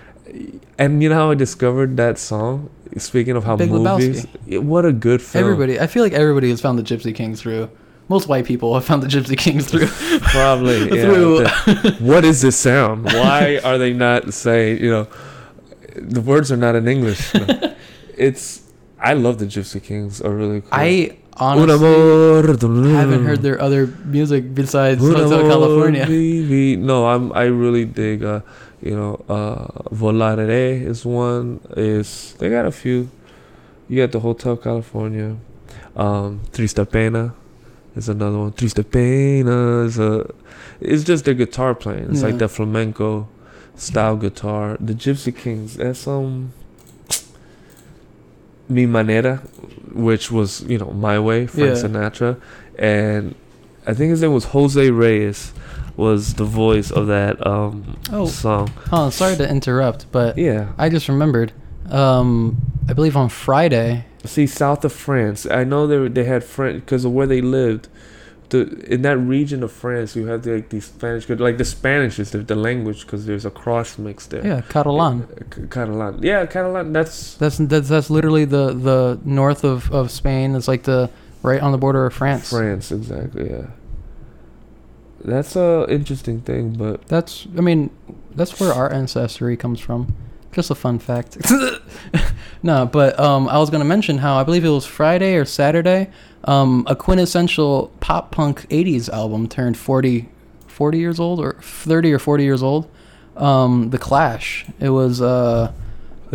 and 0.78 1.02
you 1.02 1.08
know 1.08 1.14
how 1.14 1.30
I 1.30 1.34
discovered 1.36 1.96
that 1.98 2.18
song? 2.18 2.70
Speaking 2.98 3.36
of 3.36 3.44
how 3.44 3.56
Big 3.56 3.70
movies, 3.70 4.26
it- 4.46 4.62
what 4.62 4.84
a 4.84 4.92
good 4.92 5.22
film. 5.22 5.44
Everybody, 5.44 5.80
I 5.80 5.86
feel 5.86 6.02
like 6.02 6.12
everybody 6.12 6.50
has 6.50 6.60
found 6.60 6.78
the 6.78 6.82
Gypsy 6.82 7.14
Kings 7.14 7.40
through. 7.40 7.70
Most 8.08 8.28
white 8.28 8.44
people 8.44 8.74
have 8.74 8.84
found 8.84 9.02
the 9.02 9.06
Gypsy 9.06 9.36
Kings 9.38 9.66
through. 9.70 9.86
Probably. 10.20 10.88
through. 11.02 11.38
The- 11.38 11.96
what 12.00 12.24
is 12.24 12.42
this 12.42 12.56
sound? 12.56 13.04
Why 13.04 13.60
are 13.64 13.78
they 13.78 13.92
not 13.92 14.34
saying? 14.34 14.82
You 14.82 14.90
know, 14.90 15.08
the 15.96 16.20
words 16.20 16.52
are 16.52 16.56
not 16.56 16.74
in 16.74 16.86
English. 16.88 17.32
No. 17.34 17.74
it's. 18.16 18.60
I 19.00 19.14
love 19.14 19.38
the 19.38 19.46
Gypsy 19.46 19.82
Kings. 19.82 20.20
Are 20.20 20.30
really 20.30 20.60
cool. 20.60 20.68
I 20.72 21.16
honestly 21.36 22.92
haven't 22.92 23.24
heard 23.24 23.40
their 23.42 23.60
other 23.60 23.86
music 24.04 24.54
besides 24.54 25.00
Hotel 25.00 25.28
California. 25.48 26.06
baby. 26.06 26.76
No, 26.76 27.06
I'm. 27.06 27.32
I 27.32 27.44
really 27.44 27.84
dig. 27.84 28.22
Uh, 28.22 28.40
you 28.82 28.96
know, 28.96 29.24
uh, 29.28 29.66
Volare 29.94 30.84
is 30.84 31.04
one. 31.04 31.60
Is 31.76 32.34
they 32.38 32.50
got 32.50 32.66
a 32.66 32.72
few. 32.72 33.08
You 33.88 34.02
got 34.02 34.12
the 34.12 34.20
Hotel 34.20 34.56
California. 34.56 35.36
Um, 35.96 36.40
Triste 36.52 36.84
Pena 36.90 37.34
is 37.94 38.08
another 38.08 38.38
one. 38.38 38.52
Triste 38.52 38.90
Pena 38.90 39.80
is 39.84 39.98
a. 39.98 40.28
It's 40.80 41.04
just 41.04 41.24
their 41.24 41.34
guitar 41.34 41.74
playing. 41.74 42.10
It's 42.10 42.22
like 42.22 42.32
Yeah. 42.32 42.38
that 42.38 42.48
flamenco 42.48 43.28
style 43.76 44.16
guitar. 44.16 44.76
The 44.80 44.94
Gypsy 44.94 45.36
Kings. 45.36 45.76
That's 45.76 46.06
um. 46.06 46.52
Mi 48.68 48.86
Manera, 48.86 49.36
which 49.92 50.30
was 50.30 50.62
you 50.62 50.78
know 50.78 50.90
my 50.92 51.18
way, 51.18 51.46
Frank 51.46 51.76
Yeah. 51.76 51.82
Sinatra, 51.82 52.40
and 52.78 53.34
I 53.86 53.92
think 53.94 54.10
his 54.10 54.22
name 54.22 54.32
was 54.32 54.44
Jose 54.46 54.90
Reyes, 54.90 55.52
was 55.96 56.34
the 56.34 56.44
voice 56.44 56.90
of 56.90 57.06
that 57.08 57.44
um 57.46 57.96
Oh. 58.12 58.26
song. 58.26 58.70
Oh, 58.92 59.10
sorry 59.10 59.36
to 59.36 59.48
interrupt, 59.48 60.06
but 60.12 60.36
Yeah, 60.38 60.68
I 60.78 60.88
just 60.88 61.08
remembered. 61.08 61.52
Um, 61.90 62.56
I 62.88 62.92
believe 62.94 63.16
on 63.16 63.28
Friday. 63.28 64.04
see, 64.24 64.46
south 64.46 64.84
of 64.84 64.92
France, 64.92 65.46
I 65.46 65.64
know 65.64 65.86
they 65.86 65.98
were, 65.98 66.08
they 66.08 66.24
had 66.24 66.42
French 66.44 66.76
because 66.84 67.04
of 67.04 67.12
where 67.12 67.26
they 67.26 67.40
lived. 67.40 67.88
The 68.50 68.60
in 68.92 69.02
that 69.02 69.16
region 69.18 69.62
of 69.62 69.72
France, 69.72 70.14
you 70.14 70.26
have 70.26 70.44
like 70.46 70.68
these 70.68 70.84
Spanish, 70.86 71.28
like 71.28 71.56
the 71.58 71.64
Spanish 71.64 72.18
is 72.18 72.30
the, 72.32 72.38
the 72.38 72.54
language 72.54 73.02
because 73.02 73.24
there's 73.26 73.44
a 73.46 73.50
cross 73.50 73.98
mix 73.98 74.26
there. 74.26 74.46
Yeah, 74.46 74.60
Catalan. 74.68 75.26
C- 75.54 75.62
Catalan. 75.70 76.22
Yeah, 76.22 76.44
Catalan. 76.46 76.92
That's 76.92 77.34
That's 77.34 77.56
that's 77.58 77.88
that's 77.88 78.10
literally 78.10 78.44
the 78.44 78.72
the 78.74 79.18
north 79.24 79.64
of 79.64 79.90
of 79.90 80.10
Spain. 80.10 80.54
It's 80.54 80.68
like 80.68 80.82
the 80.84 81.08
right 81.42 81.60
on 81.62 81.72
the 81.72 81.78
border 81.78 82.04
of 82.06 82.12
France. 82.14 82.50
France, 82.50 82.92
exactly. 82.92 83.50
Yeah. 83.50 83.66
That's 85.24 85.56
a 85.56 85.86
interesting 85.88 86.40
thing, 86.40 86.74
but 86.74 87.06
That's 87.08 87.46
I 87.56 87.60
mean, 87.60 87.90
that's 88.34 88.58
where 88.58 88.72
our 88.72 88.92
ancestry 88.92 89.56
comes 89.56 89.80
from. 89.80 90.14
Just 90.52 90.70
a 90.70 90.74
fun 90.74 90.98
fact. 90.98 91.38
no, 92.62 92.84
but 92.84 93.18
um, 93.18 93.48
I 93.48 93.58
was 93.58 93.70
gonna 93.70 93.84
mention 93.84 94.18
how 94.18 94.36
I 94.36 94.44
believe 94.44 94.64
it 94.64 94.68
was 94.68 94.84
Friday 94.84 95.36
or 95.36 95.44
Saturday. 95.44 96.10
Um, 96.44 96.84
a 96.86 96.94
quintessential 96.96 97.90
pop 98.00 98.32
punk 98.32 98.68
'80s 98.68 99.08
album 99.08 99.48
turned 99.48 99.78
40, 99.78 100.28
40 100.66 100.98
years 100.98 101.18
old 101.18 101.40
or 101.40 101.54
30 101.62 102.12
or 102.12 102.18
40 102.18 102.44
years 102.44 102.62
old. 102.62 102.90
Um, 103.36 103.90
the 103.90 103.98
Clash. 103.98 104.66
It 104.78 104.90
was 104.90 105.22
uh, 105.22 105.72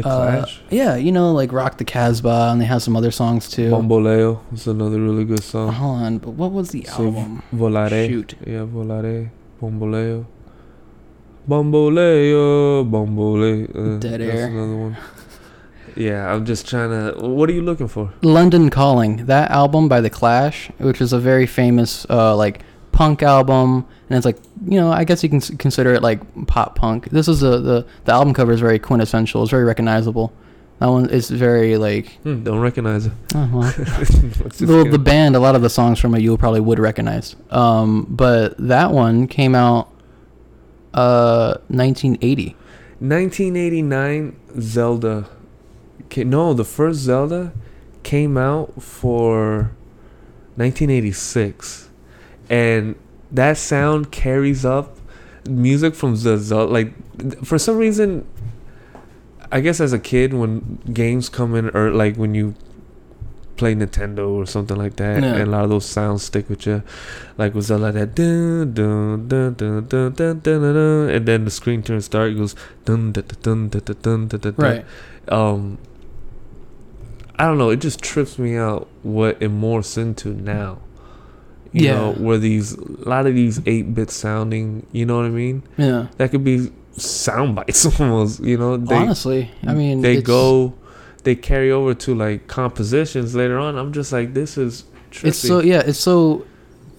the 0.04 0.10
uh, 0.10 0.46
yeah, 0.70 0.96
you 0.96 1.12
know, 1.12 1.32
like 1.32 1.52
Rock 1.52 1.78
the 1.78 1.86
Casbah, 1.86 2.50
and 2.52 2.62
they 2.62 2.66
have 2.66 2.82
some 2.82 2.96
other 2.96 3.12
songs 3.12 3.50
too. 3.50 3.70
Bamboleo 3.72 4.42
is 4.54 4.68
another 4.68 5.00
really 5.02 5.26
good 5.26 5.44
song. 5.44 5.74
Hold 5.74 6.02
on, 6.02 6.18
but 6.20 6.32
what 6.32 6.52
was 6.52 6.70
the 6.72 6.84
So, 6.84 7.06
album? 7.06 7.44
Volare. 7.54 8.08
Shoot. 8.08 8.36
Yeah, 8.46 8.66
Volare. 8.66 9.30
Bamboleo. 9.62 10.26
Bamboleo. 11.50 12.84
Bamboleo. 12.90 13.70
Uh, 13.96 14.00
Dead 14.00 14.22
that's 14.22 14.34
Air. 14.34 14.48
another 14.48 14.76
one. 14.76 14.98
Yeah, 15.96 16.32
I'm 16.32 16.46
just 16.46 16.68
trying 16.68 16.90
to. 16.92 17.28
What 17.28 17.50
are 17.50 17.54
you 17.54 17.64
looking 17.64 17.88
for? 17.88 18.14
London 18.22 18.70
Calling, 18.70 19.26
that 19.26 19.50
album 19.50 19.88
by 19.90 20.00
The 20.02 20.10
Clash, 20.12 20.70
which 20.78 21.02
is 21.02 21.12
a 21.14 21.20
very 21.20 21.48
famous 21.48 22.06
uh, 22.10 22.36
like 22.36 22.62
punk 22.98 23.22
album, 23.22 23.86
and 24.10 24.18
it's 24.18 24.26
like 24.26 24.40
you 24.66 24.80
know 24.80 24.92
I 24.92 25.04
guess 25.04 25.22
you 25.22 25.30
can 25.30 25.40
consider 25.40 25.94
it 25.94 26.02
like 26.02 26.20
pop 26.48 26.76
punk. 26.76 27.10
This 27.12 27.28
is 27.28 27.44
a, 27.44 27.60
the 27.60 27.86
the 28.06 28.12
album 28.12 28.34
cover 28.34 28.52
is 28.52 28.60
very 28.60 28.80
quintessential. 28.80 29.44
It's 29.44 29.52
very 29.52 29.64
recognizable. 29.64 30.34
That 30.80 30.88
one 30.88 31.08
is 31.10 31.30
very 31.30 31.78
like 31.78 32.14
Hmm, 32.24 32.44
don't 32.44 32.60
recognize 32.60 33.06
it. 33.06 33.12
oh, 33.36 33.50
well. 33.54 33.72
The, 34.58 34.88
the 34.90 35.00
band. 35.00 35.36
A 35.36 35.40
lot 35.40 35.56
of 35.56 35.62
the 35.62 35.70
songs 35.70 36.00
from 36.00 36.16
it 36.16 36.22
you 36.22 36.36
probably 36.38 36.60
would 36.60 36.80
recognize. 36.80 37.36
Um, 37.52 38.08
but 38.10 38.56
that 38.58 38.92
one 38.92 39.28
came 39.28 39.54
out 39.54 39.90
uh 40.96 41.58
1980. 41.68 42.56
1989 43.00 44.36
Zelda. 44.60 45.30
No, 46.16 46.54
the 46.56 46.66
first 46.66 47.00
Zelda 47.02 47.54
came 48.02 48.38
out 48.38 48.82
for 48.82 49.72
1986, 50.56 51.87
and 52.50 52.96
that 53.32 53.58
sound 53.58 54.12
carries 54.12 54.64
up 54.66 54.98
music 55.48 55.96
from 55.96 56.16
the 56.16 56.38
Zelda. 56.38 56.72
Like 56.72 56.94
for 57.46 57.58
some 57.58 57.78
reason, 57.78 58.26
I 59.52 59.62
guess 59.62 59.80
as 59.80 59.94
a 59.94 60.00
kid 60.00 60.34
when 60.34 60.80
games 60.94 61.30
come 61.30 61.56
in 61.56 61.70
or 61.76 61.92
like 61.92 62.16
when 62.18 62.36
you 62.36 62.56
play 63.56 63.74
Nintendo 63.74 64.30
or 64.30 64.46
something 64.46 64.78
like 64.78 64.98
that, 64.98 65.24
Yeah. 65.24 65.34
and 65.34 65.42
a 65.42 65.46
lot 65.48 65.64
of 65.64 65.70
those 65.72 65.86
sounds 65.86 66.22
stick 66.24 66.48
with 66.50 66.66
you. 66.68 66.84
Like 67.38 67.56
with 67.56 67.66
Zelda, 67.66 67.92
that 67.92 68.14
dun 68.14 68.74
dun 68.74 69.28
dun 69.28 69.54
dun 69.56 69.86
dun 69.88 70.12
dun 70.14 70.42
dun 70.42 70.62
dun, 70.62 70.74
dun 70.74 71.10
and 71.10 71.26
then 71.26 71.46
the 71.46 71.52
screen 71.52 71.82
turns 71.82 72.08
dark. 72.08 72.32
It 72.34 72.38
goes 72.38 72.56
dun 72.86 73.14
dun 73.14 73.24
dun 73.42 73.70
dun 73.70 73.82
dun 73.82 73.96
dun 74.02 74.28
dun 74.28 74.40
dun. 74.40 74.54
Right. 74.58 74.86
Um. 75.28 75.80
I 77.40 77.46
don't 77.46 77.58
know. 77.60 77.70
It 77.70 77.78
just 77.82 78.02
trips 78.02 78.40
me 78.40 78.58
out 78.58 78.88
what 79.04 79.42
it 79.42 79.52
morphs 79.52 79.98
into 79.98 80.30
now. 80.30 80.80
You 81.74 81.86
Yeah. 81.86 81.94
know, 81.96 82.12
where 82.14 82.38
these 82.38 82.74
a 82.74 83.10
lot 83.10 83.26
of 83.26 83.36
these 83.36 83.62
eight 83.66 83.94
bit 83.94 84.12
sounding. 84.12 84.86
You 84.92 85.06
know 85.06 85.18
what 85.18 85.26
I 85.26 85.30
mean? 85.30 85.64
Yeah. 85.78 86.08
That 86.18 86.32
could 86.32 86.44
be 86.44 86.72
sound 86.94 87.56
bites 87.56 87.86
almost. 88.00 88.44
You 88.44 88.58
know, 88.58 88.78
they 88.78 88.96
Honestly, 88.96 89.52
I 89.66 89.74
mean, 89.74 90.02
they 90.02 90.22
go, 90.22 90.74
they 91.24 91.36
carry 91.36 91.72
over 91.72 91.94
to 91.94 92.16
like 92.16 92.48
compositions 92.48 93.36
later 93.36 93.60
on. 93.60 93.78
I'm 93.78 93.94
just 93.94 94.12
like, 94.12 94.34
this 94.34 94.58
is 94.58 94.84
trippy. 95.12 95.28
It's 95.30 95.40
so 95.40 95.60
yeah, 95.62 95.82
it's 95.86 96.00
so 96.00 96.46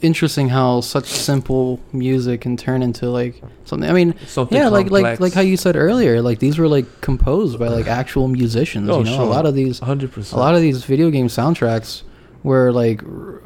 interesting 0.01 0.49
how 0.49 0.81
such 0.81 1.07
simple 1.07 1.81
music 1.93 2.43
can 2.43 2.57
turn 2.57 2.83
into 2.83 3.11
like 3.11 3.43
something. 3.64 3.89
I 3.89 3.93
mean, 3.93 4.14
something 4.27 4.57
yeah, 4.57 4.69
like 4.69 4.91
like 4.91 5.21
like 5.21 5.33
how 5.33 5.41
you 5.41 5.57
said 5.57 5.77
earlier, 5.77 6.23
like 6.23 6.39
these 6.39 6.59
were 6.59 6.69
like 6.69 7.01
composed 7.01 7.59
by 7.59 7.69
like 7.69 7.87
actual 8.01 8.29
musicians. 8.29 8.89
Oh, 8.89 8.99
you 8.99 9.05
know, 9.05 9.16
sure. 9.16 9.23
a 9.23 9.29
lot 9.29 9.47
of 9.47 9.55
these, 9.55 9.81
hundred 9.81 10.12
percent, 10.12 10.37
a 10.39 10.41
lot 10.41 10.55
of 10.55 10.61
these 10.61 10.85
video 10.85 11.11
game 11.11 11.27
soundtracks 11.29 12.03
were 12.49 12.72
like 12.72 13.03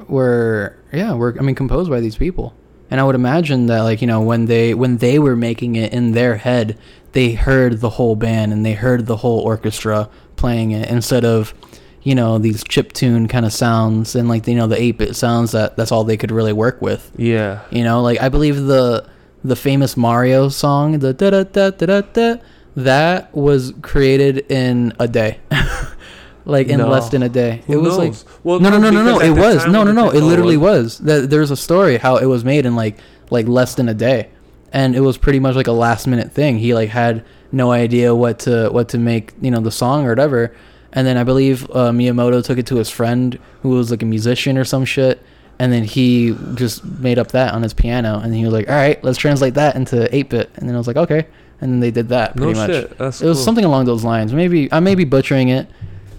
were 0.09 0.77
yeah, 0.93 1.13
were 1.13 1.37
I 1.39 1.43
mean 1.43 1.55
composed 1.55 1.91
by 1.91 2.01
these 2.01 2.17
people. 2.17 2.55
And 2.91 3.01
I 3.01 3.05
would 3.05 3.15
imagine 3.15 3.67
that 3.67 3.81
like 3.81 4.01
you 4.01 4.07
know 4.07 4.23
when 4.23 4.47
they 4.47 4.75
when 4.75 4.99
they 4.99 5.19
were 5.19 5.37
making 5.37 5.77
it 5.77 5.93
in 5.93 6.13
their 6.13 6.37
head, 6.37 6.79
they 7.13 7.33
heard 7.33 7.81
the 7.81 7.91
whole 7.91 8.17
band 8.17 8.53
and 8.53 8.65
they 8.65 8.75
heard 8.75 9.07
the 9.07 9.17
whole 9.19 9.41
orchestra 9.41 10.09
playing 10.37 10.71
it 10.73 10.89
instead 10.89 11.25
of 11.25 11.55
you 12.03 12.15
know 12.15 12.39
these 12.39 12.65
chip 12.65 12.93
tune 12.93 13.29
kind 13.29 13.47
of 13.47 13.53
sounds 13.53 14.15
and 14.15 14.29
like 14.29 14.47
you 14.47 14.55
know 14.55 14.67
the 14.67 14.77
8-bit 14.77 15.15
sounds 15.15 15.53
that 15.53 15.77
that's 15.77 15.93
all 15.93 16.05
they 16.05 16.17
could 16.17 16.31
really 16.33 16.53
work 16.53 16.83
with. 16.83 17.11
Yeah, 17.17 17.63
you 17.71 17.85
know 17.85 18.03
like 18.03 18.21
i 18.21 18.29
believe 18.29 18.57
the 18.57 19.09
the 19.45 19.57
famous 19.57 19.97
mario 19.97 20.49
song 20.49 20.99
the 20.99 21.13
da 21.15 21.31
da 21.31 21.45
da 21.45 21.71
da 21.71 21.87
da 21.87 22.01
da 22.01 22.37
that 22.77 23.35
was 23.35 23.73
created 23.83 24.51
in 24.51 24.93
a 24.99 25.07
day 25.07 25.39
like 26.45 26.69
in 26.69 26.79
No. 26.79 26.89
less 26.89 27.09
than 27.09 27.23
a 27.23 27.29
day. 27.29 27.63
Who 27.67 27.75
it 27.75 27.77
was 27.77 27.99
knows? 27.99 28.25
like 28.25 28.35
well, 28.45 28.61
no 28.61 28.71
no 28.71 28.79
no 28.79 28.91
no 28.91 29.03
no 29.05 29.21
it 29.21 29.31
was. 29.31 29.67
no 29.67 29.85
no 29.85 29.93
no. 29.93 30.11
It 30.11 30.23
literally 30.23 30.57
was. 30.57 30.99
That 30.99 31.31
there's 31.31 31.51
a 31.51 31.57
story 31.57 31.97
how 31.99 32.17
it 32.17 32.27
was 32.27 32.45
made 32.45 32.67
in 32.67 32.75
like 32.77 32.99
like 33.31 33.47
less 33.47 33.75
than 33.75 33.89
a 33.89 33.95
day. 33.95 34.29
And 34.73 34.95
it 34.97 35.01
was 35.01 35.19
pretty 35.19 35.39
much 35.39 35.55
like 35.55 35.67
a 35.67 35.73
last 35.73 36.07
minute 36.07 36.33
thing. 36.33 36.59
He 36.59 36.75
like 36.75 36.89
had 36.91 37.25
no 37.53 37.71
idea 37.71 38.15
what 38.15 38.39
to 38.41 38.71
what 38.71 38.89
to 38.91 38.99
make 38.99 39.33
you 39.41 39.51
know 39.51 39.61
the 39.61 39.71
song 39.71 40.07
or 40.07 40.11
whatever. 40.11 40.55
And 40.95 41.07
then 41.07 41.17
i 41.17 41.25
believe 41.25 41.65
uh, 41.71 41.91
miyamoto 41.91 42.45
took 42.45 42.59
it 42.59 42.67
to 42.67 42.77
his 42.77 42.91
friend 42.91 43.39
who 43.63 43.71
was 43.71 43.91
like 43.91 44.03
a 44.03 44.07
musician 44.07 44.59
or 44.59 44.65
some 44.65 44.85
shit. 44.85 45.23
And 45.59 45.73
then 45.73 45.85
he 45.85 46.35
just 46.55 46.85
made 46.85 47.19
up 47.19 47.29
that 47.33 47.55
on 47.55 47.63
his 47.63 47.73
piano. 47.75 48.19
And 48.19 48.35
he 48.35 48.45
was 48.45 48.53
like 48.53 48.69
all 48.69 48.75
right 48.75 49.03
let's 49.05 49.19
translate 49.19 49.55
that 49.55 49.77
into 49.77 49.97
8-bit 50.13 50.51
and 50.57 50.69
then 50.69 50.75
i 50.75 50.79
was 50.79 50.87
like 50.87 50.97
okay. 50.97 51.27
And 51.61 51.73
then 51.75 51.81
they 51.81 51.91
did 51.93 52.09
that 52.09 52.35
No 52.35 52.45
pretty 52.47 52.59
much. 52.59 52.71
shit. 52.71 52.99
That's 52.99 53.23
it 53.23 53.29
was 53.29 53.39
cool. 53.39 53.45
something 53.45 53.65
along 53.65 53.85
those 53.85 54.03
lines. 54.03 54.33
Maybe 54.35 54.71
I 54.73 54.81
may 54.81 54.95
be 54.97 55.05
butchering 55.05 55.49
it, 55.49 55.69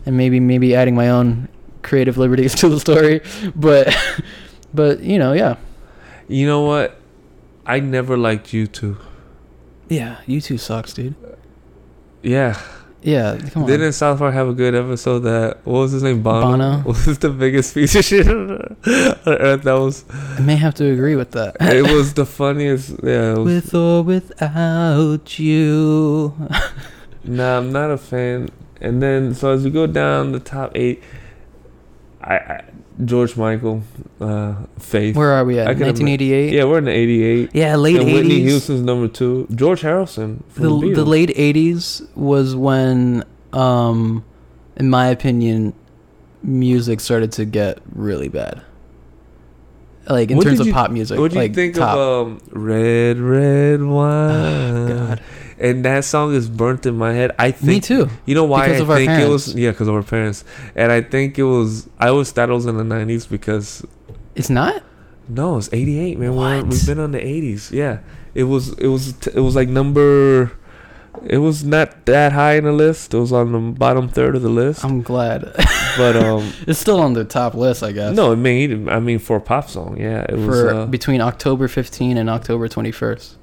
and 0.06 0.18
maybe 0.18 0.40
maybe 0.40 0.76
adding 0.76 0.96
my 0.96 1.10
own 1.10 1.48
creative 1.82 2.18
liberties 2.18 2.56
to 2.62 2.70
the 2.70 2.80
story, 2.80 3.22
but 3.56 3.96
but 4.74 5.02
you 5.02 5.18
know, 5.20 5.34
yeah, 5.34 5.56
You 6.28 6.46
know 6.48 6.62
what? 6.62 7.00
I 7.66 7.80
never 7.80 8.18
liked 8.18 8.48
U2. 8.48 8.98
yeah. 9.90 10.18
U2 10.28 10.60
sucks, 10.60 10.94
dude. 10.94 11.16
Yeah. 12.22 12.60
Yeah, 13.02 13.38
come 13.52 13.64
on. 13.64 13.70
Didn't 13.70 13.92
South 13.94 14.20
Park 14.20 14.34
have 14.34 14.48
a 14.48 14.54
good 14.54 14.74
episode 14.74 15.20
that 15.20 15.58
what 15.66 15.80
was 15.80 15.92
his 15.92 16.04
name? 16.04 16.24
Bono. 16.24 16.52
Bono? 16.52 16.84
was 16.86 17.18
the 17.20 17.30
biggest 17.30 17.74
piece 17.74 17.96
of 17.96 18.06
shit 18.06 18.26
on 18.30 18.78
earth. 19.28 19.64
That 19.64 19.74
was 19.74 20.06
I 20.38 20.40
may 20.42 20.56
have 20.56 20.74
to 20.76 20.90
agree 20.90 21.18
with 21.18 21.32
that. 21.32 21.58
it 21.60 21.84
was 21.84 22.14
the 22.14 22.26
funniest 22.26 22.96
yeah, 23.04 23.34
was, 23.34 23.46
With 23.46 23.74
or 23.76 24.04
without 24.04 25.38
you. 25.38 26.34
Nah, 27.26 27.58
I'm 27.58 27.72
not 27.74 27.92
a 27.92 27.98
fan. 27.98 28.50
And 28.84 29.02
then 29.02 29.34
so 29.34 29.52
as 29.52 29.64
we 29.64 29.70
go 29.72 29.88
down 29.88 30.32
the 30.34 30.40
top 30.40 30.72
eight 30.76 31.02
I, 32.22 32.36
I 32.36 32.64
George 33.04 33.36
Michael, 33.38 33.82
uh 34.22 34.54
Faith. 34.78 35.16
Where 35.16 35.32
are 35.32 35.44
we 35.46 35.58
at? 35.60 35.68
I 35.68 35.72
1988. 35.72 36.54
yeah, 36.54 36.64
we're 36.66 36.78
in 36.78 36.86
the 36.86 36.92
eighty 36.92 37.24
eight. 37.24 37.50
Yeah, 37.54 37.76
late 37.76 37.96
and 37.98 38.06
Whitney 38.14 38.42
Houston's 38.42 38.82
number 38.82 39.08
two. 39.08 39.48
George 39.56 39.82
Harrison. 39.82 40.44
from 40.50 40.64
the, 40.64 40.90
the, 40.90 40.96
the 40.98 41.06
late 41.06 41.30
80s 41.30 42.08
was 42.16 42.56
when 42.56 43.24
um 43.52 44.24
in 44.76 44.90
my 44.90 45.08
opinion 45.08 45.74
music 46.44 47.00
started 47.00 47.32
to 47.32 47.46
get 47.46 47.80
really 47.94 48.28
bad 48.28 48.62
like 50.10 50.30
in 50.30 50.36
What 50.38 50.44
terms 50.44 50.60
of 50.60 50.68
you- 50.68 50.74
pop 50.74 50.92
music 50.92 51.18
What 51.20 51.32
do 51.32 51.36
you 51.38 51.44
like 51.44 51.56
think 51.56 51.76
top. 51.76 51.98
of 51.98 52.28
um, 52.28 52.42
Red 52.52 53.18
Red 53.20 53.82
Wine? 53.96 54.88
God. 54.88 55.22
And 55.64 55.86
that 55.86 56.04
song 56.04 56.34
is 56.36 56.50
burnt 56.50 56.86
in 56.86 56.98
my 56.98 57.14
head. 57.14 57.32
I 57.40 57.52
think 57.52 57.68
me 57.68 57.80
too 57.80 58.10
You 58.26 58.36
know 58.36 58.44
why 58.44 58.68
Because 58.68 58.82
I 58.82 58.84
of 58.84 58.90
our 58.92 58.98
think 58.98 59.12
it 59.12 59.30
was 59.30 59.46
parents. 59.46 59.56
yeah, 59.64 59.72
because 59.72 59.88
of 59.88 59.96
our 59.96 60.04
parents. 60.04 60.44
And 60.76 60.92
I 60.92 61.02
think 61.02 61.40
it 61.40 61.44
was 61.44 61.88
I 61.98 62.10
always 62.10 62.32
thought 62.32 62.50
it 62.50 62.54
was 62.54 62.66
in 62.66 62.78
the 62.78 62.84
nineties 62.84 63.26
because 63.26 63.86
it's 64.36 64.50
not 64.50 64.84
no, 65.30 65.58
it's 65.58 65.70
eighty 65.72 66.00
eight, 66.00 66.20
man. 66.20 66.36
We're, 66.36 66.58
What? 66.62 66.68
we've 66.68 66.86
been 66.86 67.00
on 67.00 67.12
the 67.12 67.26
eighties. 67.26 67.72
Yeah. 67.72 68.00
It 68.36 68.44
was 68.44 68.74
it 68.78 68.88
was 68.88 69.16
it 69.28 69.40
was 69.40 69.56
like 69.56 69.70
number 69.70 70.52
it 71.24 71.38
was 71.38 71.64
not 71.64 72.06
that 72.08 72.34
high 72.34 72.56
in 72.56 72.66
the 72.66 72.74
list. 72.74 73.14
It 73.14 73.20
was 73.20 73.32
on 73.32 73.52
the 73.54 73.60
bottom 73.80 74.10
third 74.10 74.36
of 74.36 74.42
the 74.42 74.50
list. 74.50 74.84
i'm 74.84 75.02
glad 75.04 75.44
but 75.98 76.16
um 76.18 76.52
it's 76.68 76.80
still 76.80 77.00
on 77.00 77.14
the 77.14 77.24
top 77.24 77.54
list 77.54 77.84
i 77.84 77.92
guess 77.94 78.14
no, 78.16 78.32
it 78.34 78.38
made 78.38 78.90
I 78.90 79.00
mean 79.00 79.20
for 79.20 79.38
a 79.38 79.42
pop 79.42 79.70
song, 79.70 79.96
yeah. 79.98 80.26
It 80.28 80.36
was 80.36 80.46
for 80.46 80.74
uh, 80.74 80.86
between 80.88 81.22
october 81.22 81.68
15 81.70 82.18
and 82.18 82.30
october 82.30 82.68
21st 82.68 83.36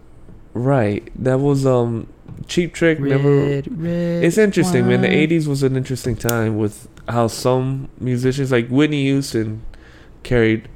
right. 0.54 1.08
That 1.16 1.38
was 1.40 1.66
um 1.66 2.06
Cheap 2.46 2.74
Trick 2.74 3.00
never 3.00 3.36
Red, 3.36 3.68
red 3.82 4.24
It's 4.24 4.38
interesting, 4.38 4.86
man. 4.88 5.02
The 5.02 5.08
'80s 5.08 5.46
was 5.46 5.62
an 5.62 5.76
interesting 5.76 6.16
time 6.16 6.56
with 6.58 6.88
how 7.08 7.26
some 7.26 7.88
musicians, 7.98 8.50
like 8.52 8.68
Whitney 8.68 9.02
Houston, 9.04 9.62
carried 10.22 10.68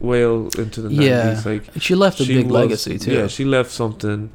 well 0.00 0.48
into 0.58 0.80
the 0.82 0.92
Yeah. 0.92 1.34
'90s. 1.34 1.46
Like 1.46 1.62
she 1.82 1.94
left 1.94 2.20
a 2.20 2.24
she 2.24 2.34
big 2.34 2.46
was- 2.46 2.52
legacy 2.54 2.98
too 2.98 3.12
Yeah, 3.12 3.26
she 3.26 3.44
left 3.44 3.70
something, 3.70 4.30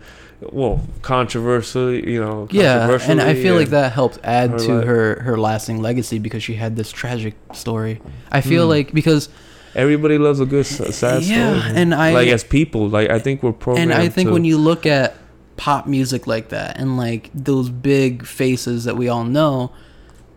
well, 0.52 0.82
controversial. 1.02 1.92
You 1.94 2.20
know, 2.22 2.48
Yeah, 2.52 2.98
and 3.08 3.22
I 3.22 3.34
feel 3.36 3.56
like 3.56 3.70
that 3.70 3.92
helped 3.92 4.20
add 4.24 4.52
her 4.52 4.58
to 4.60 4.74
li- 4.80 4.86
her 4.86 5.22
her 5.24 5.38
lasting 5.38 5.82
legacy 5.82 6.20
because 6.20 6.44
she 6.44 6.54
had 6.56 6.76
this 6.76 6.92
tragic 6.92 7.36
story. 7.54 8.02
I 8.32 8.42
feel 8.42 8.64
Hmm. 8.64 8.70
like 8.70 8.94
because 8.94 9.30
Everybody 9.76 10.18
loves 10.18 10.40
a 10.40 10.46
good 10.46 10.66
sad 10.66 11.24
Yeah, 11.24 11.60
story. 11.62 11.76
and 11.76 11.94
I- 11.94 12.14
like 12.14 12.30
as 12.30 12.44
people, 12.44 12.88
like 12.90 13.10
I 13.10 13.20
think 13.20 13.44
we're 13.44 13.52
programmed. 13.52 13.92
and 13.92 14.02
I 14.02 14.08
think 14.10 14.28
to, 14.30 14.34
when 14.34 14.46
you 14.46 14.58
look 14.58 14.86
at 14.86 15.16
pop 15.58 15.86
music 15.88 16.28
like 16.28 16.50
that 16.50 16.78
and 16.80 16.98
like 16.98 17.30
those 17.34 17.70
big 17.70 18.26
faces 18.26 18.84
that 18.86 18.98
we 18.98 19.08
all 19.08 19.24
know 19.24 19.72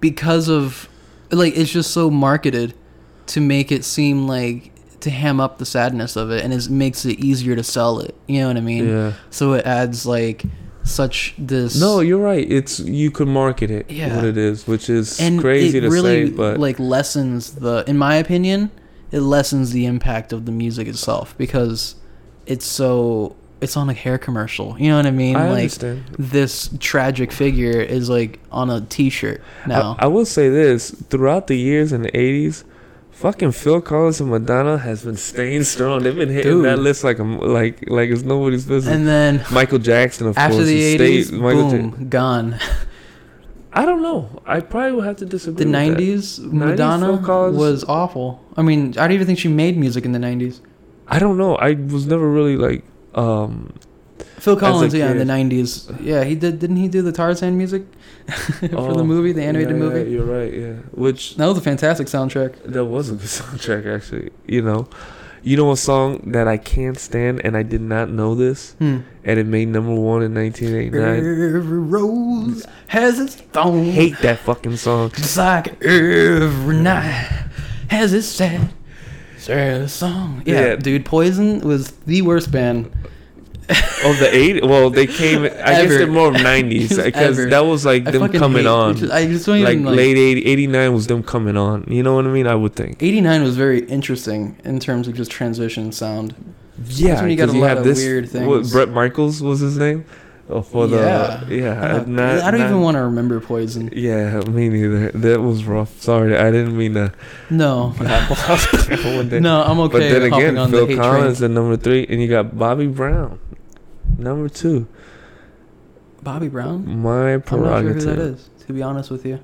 because 0.00 0.48
of 0.48 0.88
like 1.30 1.56
it's 1.56 1.70
just 1.72 1.90
so 1.90 2.08
marketed 2.10 2.72
to 3.26 3.40
make 3.40 3.70
it 3.72 3.84
seem 3.84 4.26
like 4.28 4.72
to 5.00 5.10
ham 5.10 5.40
up 5.40 5.58
the 5.58 5.66
sadness 5.66 6.16
of 6.16 6.30
it 6.30 6.42
and 6.44 6.52
it 6.52 6.68
makes 6.70 7.04
it 7.04 7.18
easier 7.20 7.54
to 7.56 7.62
sell 7.62 8.00
it. 8.00 8.14
You 8.26 8.40
know 8.40 8.48
what 8.48 8.56
I 8.56 8.60
mean? 8.60 8.88
yeah. 8.88 9.12
So 9.30 9.52
it 9.54 9.64
adds 9.66 10.06
like 10.06 10.44
such 10.84 11.34
this 11.38 11.78
No, 11.80 12.00
you're 12.00 12.18
right. 12.18 12.50
It's 12.50 12.80
you 12.80 13.10
could 13.10 13.28
market 13.28 13.70
it 13.70 13.90
Yeah. 13.90 14.16
what 14.16 14.24
it 14.24 14.36
is, 14.36 14.66
which 14.66 14.88
is 14.88 15.20
and 15.20 15.38
crazy 15.40 15.80
to 15.80 15.88
really 15.90 16.26
say, 16.26 16.32
but 16.32 16.58
like 16.58 16.78
lessens 16.78 17.52
the 17.52 17.84
in 17.86 17.98
my 17.98 18.14
opinion 18.16 18.70
it 19.10 19.20
lessens 19.20 19.72
the 19.72 19.86
impact 19.86 20.32
of 20.32 20.44
the 20.46 20.52
music 20.52 20.86
itself 20.88 21.34
because 21.38 21.94
it's 22.46 22.66
so 22.66 23.34
it's 23.60 23.76
on 23.76 23.90
a 23.90 23.92
hair 23.94 24.18
commercial 24.18 24.76
you 24.78 24.88
know 24.88 24.96
what 24.96 25.06
i 25.06 25.10
mean 25.10 25.34
I 25.36 25.48
like 25.50 25.58
understand. 25.62 26.04
this 26.18 26.70
tragic 26.78 27.32
figure 27.32 27.80
is 27.80 28.08
like 28.08 28.38
on 28.52 28.70
a 28.70 28.80
t-shirt 28.82 29.42
now 29.66 29.96
I, 29.98 30.04
I 30.04 30.06
will 30.08 30.26
say 30.26 30.48
this: 30.48 30.90
throughout 30.90 31.46
the 31.48 31.56
years 31.56 31.92
in 31.92 32.02
the 32.02 32.12
'80s, 32.12 32.64
Fucking 33.10 33.50
Phil 33.50 33.80
Collins 33.80 34.20
and 34.20 34.30
Madonna 34.30 34.78
has 34.78 35.02
been 35.04 35.16
staying 35.16 35.64
strong. 35.64 36.04
They've 36.04 36.14
been 36.14 36.28
hitting 36.28 36.62
that 36.62 36.76
Dude. 36.76 36.84
list 36.84 37.02
like 37.02 37.18
a, 37.18 37.24
like 37.24 37.90
like 37.90 38.10
it's 38.10 38.22
nobody's 38.22 38.64
business. 38.64 38.94
And 38.94 39.08
then 39.08 39.44
Michael 39.50 39.80
Jackson, 39.80 40.28
of 40.28 40.38
after 40.38 40.58
course, 40.58 40.68
the 40.68 40.76
he 40.76 40.96
'80s, 40.96 41.24
stayed- 41.26 41.40
boom, 41.40 42.08
gone. 42.08 42.60
I 43.72 43.84
don't 43.84 44.02
know. 44.02 44.42
I 44.46 44.60
probably 44.60 44.92
would 44.92 45.04
have 45.04 45.16
to 45.18 45.26
disagree. 45.26 45.64
The 45.64 45.70
with 45.70 45.72
that. 45.96 45.98
'90s, 45.98 46.40
90s, 46.40 46.52
Madonna 46.52 47.06
Phil 47.06 47.18
Collins- 47.18 47.56
was 47.58 47.84
awful. 47.84 48.42
I 48.56 48.62
mean, 48.62 48.90
I 48.98 49.02
don't 49.06 49.12
even 49.12 49.26
think 49.26 49.38
she 49.38 49.48
made 49.48 49.76
music 49.76 50.04
in 50.04 50.12
the 50.12 50.18
'90s. 50.18 50.60
I 51.06 51.18
don't 51.18 51.36
know. 51.38 51.56
I 51.56 51.72
was 51.74 52.06
never 52.06 52.28
really 52.28 52.56
like 52.56 52.84
um 53.14 53.72
Phil 54.38 54.56
Collins, 54.56 54.94
yeah, 54.94 55.10
in 55.10 55.18
the 55.18 55.24
'90s. 55.24 56.00
Yeah, 56.00 56.24
he 56.24 56.34
did. 56.34 56.58
Didn't 56.60 56.76
he 56.76 56.88
do 56.88 57.02
the 57.02 57.12
Tarzan 57.12 57.56
music 57.58 57.82
for 58.60 58.68
the 58.68 58.76
Oh, 58.76 59.04
movie, 59.04 59.32
the 59.32 59.42
animated 59.42 59.76
yeah, 59.76 59.82
movie? 59.82 60.00
Yeah, 60.00 60.06
you're 60.16 60.24
right. 60.24 60.52
Yeah, 60.52 60.72
which 60.92 61.36
That 61.36 61.46
was 61.46 61.58
a 61.58 61.60
fantastic 61.60 62.06
soundtrack. 62.08 62.62
that 62.64 62.84
was 62.84 63.10
a 63.10 63.14
good 63.14 63.20
soundtrack 63.40 63.86
actually. 63.94 64.30
You 64.46 64.62
know, 64.62 64.88
you 65.48 65.56
know 65.56 65.70
a 65.72 65.76
song 65.76 66.20
that 66.32 66.46
I 66.46 66.56
can't 66.58 66.98
stand, 66.98 67.40
and 67.44 67.56
I 67.56 67.62
did 67.62 67.80
not 67.80 68.10
know 68.10 68.34
this, 68.34 68.74
Hmm. 68.78 68.98
and 69.24 69.38
it 69.38 69.46
made 69.46 69.68
number 69.68 69.94
one 69.94 70.22
in 70.22 70.34
1989. 70.34 71.16
Every 71.56 71.78
rose 71.78 72.66
has 72.88 73.18
its 73.18 73.34
thorn. 73.36 73.84
Hate 73.84 74.18
that 74.20 74.38
fucking 74.40 74.76
song. 74.76 75.10
Just 75.16 75.36
like 75.38 75.82
every 75.82 76.76
night 76.76 77.26
has 77.88 78.12
its 78.12 78.26
sad, 78.26 78.68
sad 79.38 79.88
song. 79.90 80.42
Yeah, 80.44 80.60
Yeah. 80.60 80.76
dude, 80.76 81.04
Poison 81.06 81.60
was 81.60 81.92
the 82.06 82.20
worst 82.22 82.50
band. 82.52 82.90
Oh, 83.70 84.14
the 84.18 84.28
eight. 84.32 84.64
Well, 84.64 84.90
they 84.90 85.06
came. 85.06 85.42
I 85.44 85.48
guess 85.48 85.88
they're 85.88 86.06
more 86.06 86.28
of 86.28 86.34
90s 86.36 87.02
because 87.04 87.36
that 87.50 87.60
was 87.66 87.84
like 87.84 88.06
I 88.06 88.12
them 88.12 88.32
coming 88.32 88.62
hate- 88.62 88.66
on. 88.66 88.96
just- 88.96 89.12
I 89.12 89.26
just 89.26 89.44
don't 89.44 89.60
like 89.62 89.72
even 89.74 89.84
like. 89.84 89.96
late 89.96 90.16
80, 90.16 90.46
89 90.46 90.92
was 90.94 91.06
them 91.08 91.22
coming 91.22 91.56
on. 91.56 91.84
You 91.88 92.02
know 92.02 92.14
what 92.14 92.24
I 92.26 92.28
mean? 92.30 92.46
I 92.46 92.54
would 92.54 92.74
think. 92.74 93.02
89 93.02 93.42
was 93.42 93.56
very 93.56 93.80
interesting 93.86 94.56
in 94.64 94.80
terms 94.80 95.06
of 95.08 95.14
just 95.14 95.30
transition 95.30 95.92
sound. 95.92 96.34
Yeah, 96.86 97.20
when 97.20 97.30
you 97.30 97.36
got 97.36 97.48
a 97.48 97.52
lot 97.52 97.76
of 97.78 97.84
this, 97.84 97.98
weird 97.98 98.24
What, 98.32 98.32
things. 98.60 98.72
Bret 98.72 98.88
Michaels 98.90 99.42
was 99.42 99.60
his 99.60 99.76
name. 99.76 100.04
Oh, 100.50 100.62
for 100.62 100.86
Yeah. 100.86 101.44
the 101.46 101.54
yeah. 101.56 101.72
Uh, 101.96 102.04
not- 102.06 102.38
I 102.44 102.50
don't 102.50 102.60
not- 102.60 102.70
even 102.70 102.80
want 102.80 102.94
to 102.96 103.02
remember 103.02 103.38
Poison. 103.40 103.90
Yeah, 103.92 104.40
me 104.48 104.70
neither. 104.70 105.10
That 105.10 105.42
was 105.42 105.64
rough. 105.64 106.00
Sorry, 106.00 106.34
I 106.38 106.50
didn't 106.50 106.74
mean 106.78 106.94
to. 106.94 107.12
No. 107.50 107.92
No, 108.00 109.62
I'm 109.62 109.78
okay. 109.80 109.92
but 109.92 109.98
then 109.98 110.22
again, 110.32 110.56
on 110.56 110.70
Phil 110.70 110.86
the 110.86 110.96
Collins 110.96 111.42
at 111.42 111.50
number 111.50 111.76
three, 111.76 112.06
and 112.08 112.22
you 112.22 112.28
got 112.28 112.56
Bobby 112.56 112.86
Brown, 112.86 113.38
number 114.18 114.48
two. 114.48 114.86
Bobby 116.22 116.48
Brown? 116.48 117.00
My 117.02 117.38
prerogative. 117.38 117.46
I'm 117.48 117.94
not 117.94 118.02
sure 118.02 118.10
who 118.10 118.16
that 118.16 118.18
is, 118.34 118.50
to 118.66 118.72
be 118.72 118.82
honest 118.82 119.10
with 119.10 119.24
you. 119.24 119.40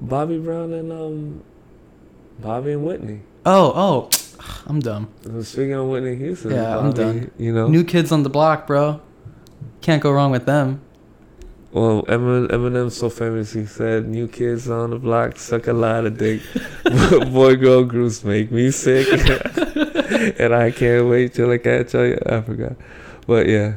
Bobby 0.00 0.38
Brown 0.38 0.72
and 0.72 0.92
um, 0.92 1.42
Bobby 2.40 2.72
and 2.72 2.84
Whitney. 2.84 3.20
Oh, 3.44 3.72
oh. 3.74 4.10
I'm 4.66 4.80
dumb. 4.80 5.08
Speaking 5.42 5.72
of 5.74 5.86
Whitney 5.88 6.16
Houston, 6.16 6.52
Yeah, 6.52 6.78
I'm 6.78 6.90
Bobby, 6.90 6.96
done. 7.02 7.30
You 7.38 7.52
know, 7.52 7.68
New 7.68 7.84
Kids 7.84 8.12
on 8.12 8.22
the 8.22 8.30
Block, 8.30 8.66
bro. 8.66 9.00
Can't 9.80 10.00
go 10.02 10.12
wrong 10.12 10.30
with 10.30 10.46
them. 10.46 10.80
well, 11.72 12.02
Eminem, 12.04 12.48
Eminem's 12.48 12.96
so 12.96 13.10
famous. 13.10 13.52
He 13.52 13.66
said, 13.66 14.06
"New 14.08 14.28
kids 14.28 14.70
on 14.70 14.90
the 14.90 14.98
block 14.98 15.38
suck 15.38 15.66
a 15.66 15.72
lot 15.72 16.06
of 16.06 16.18
dick. 16.18 16.40
Boy, 17.32 17.56
girl 17.56 17.82
groups 17.84 18.22
make 18.22 18.52
me 18.52 18.70
sick, 18.70 19.08
and 20.38 20.54
I 20.54 20.70
can't 20.70 21.08
wait 21.08 21.34
till 21.34 21.50
I 21.50 21.58
catch 21.58 21.94
you." 21.94 22.16
I 22.26 22.40
forgot, 22.42 22.76
but 23.26 23.48
yeah. 23.48 23.74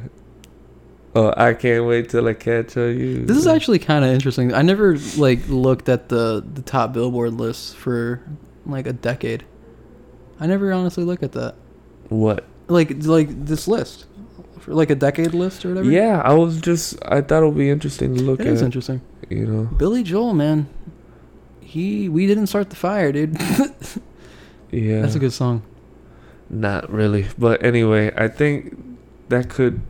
Oh, 1.15 1.33
I 1.37 1.53
can't 1.53 1.85
wait 1.85 2.09
till 2.09 2.27
I 2.27 2.33
catch 2.33 2.75
on 2.75 2.99
you. 2.99 3.25
This 3.25 3.37
is 3.37 3.47
actually 3.47 3.79
kind 3.79 4.03
of 4.03 4.11
interesting. 4.11 4.53
I 4.53 4.61
never 4.61 4.97
like 5.17 5.47
looked 5.47 5.87
at 5.87 6.09
the 6.09 6.43
the 6.53 6.61
top 6.61 6.91
Billboard 6.93 7.33
lists 7.33 7.73
for 7.73 8.21
like 8.65 8.85
a 8.85 8.93
decade. 8.93 9.45
I 10.39 10.47
never 10.47 10.73
honestly 10.73 11.05
look 11.05 11.23
at 11.23 11.31
that. 11.31 11.55
what? 12.09 12.43
Like 12.67 13.03
like 13.05 13.45
this 13.45 13.67
list. 13.67 14.05
For 14.59 14.73
like 14.73 14.89
a 14.89 14.95
decade 14.95 15.33
list 15.33 15.63
or 15.63 15.69
whatever. 15.69 15.89
Yeah, 15.89 16.21
I 16.25 16.33
was 16.33 16.59
just. 16.59 16.97
I 17.05 17.21
thought 17.21 17.43
it 17.43 17.45
would 17.45 17.57
be 17.57 17.69
interesting 17.69 18.15
to 18.15 18.21
look 18.21 18.39
It 18.41 18.47
at. 18.47 18.53
is 18.53 18.61
interesting. 18.61 19.01
You 19.29 19.45
know. 19.45 19.63
Billy 19.77 20.01
Joel, 20.03 20.33
man. 20.33 20.67
He 21.61 22.09
we 22.09 22.25
didn't 22.27 22.47
start 22.47 22.69
the 22.71 22.75
fire, 22.75 23.11
dude. 23.11 23.37
Yeah. 24.71 25.01
That's 25.01 25.15
a 25.15 25.19
good 25.19 25.31
song. 25.31 25.61
Not 26.49 26.91
really, 26.91 27.27
but 27.37 27.63
anyway, 27.63 28.11
I 28.17 28.27
think 28.27 28.75
that 29.29 29.47
could 29.49 29.81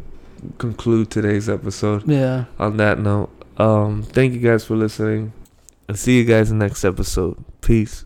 conclude 0.58 1.10
today's 1.10 1.50
episode. 1.50 2.08
Yeah. 2.08 2.46
On 2.60 2.78
that 2.78 3.00
note, 3.00 3.30
um, 3.58 4.04
thank 4.04 4.34
you 4.34 4.40
guys 4.40 4.66
for 4.66 4.76
listening, 4.76 5.34
and 5.88 5.98
see 5.98 6.18
you 6.18 6.26
guys 6.26 6.52
in 6.52 6.60
the 6.60 6.66
next 6.66 6.84
episode. 6.84 7.44
Peace. 7.62 8.05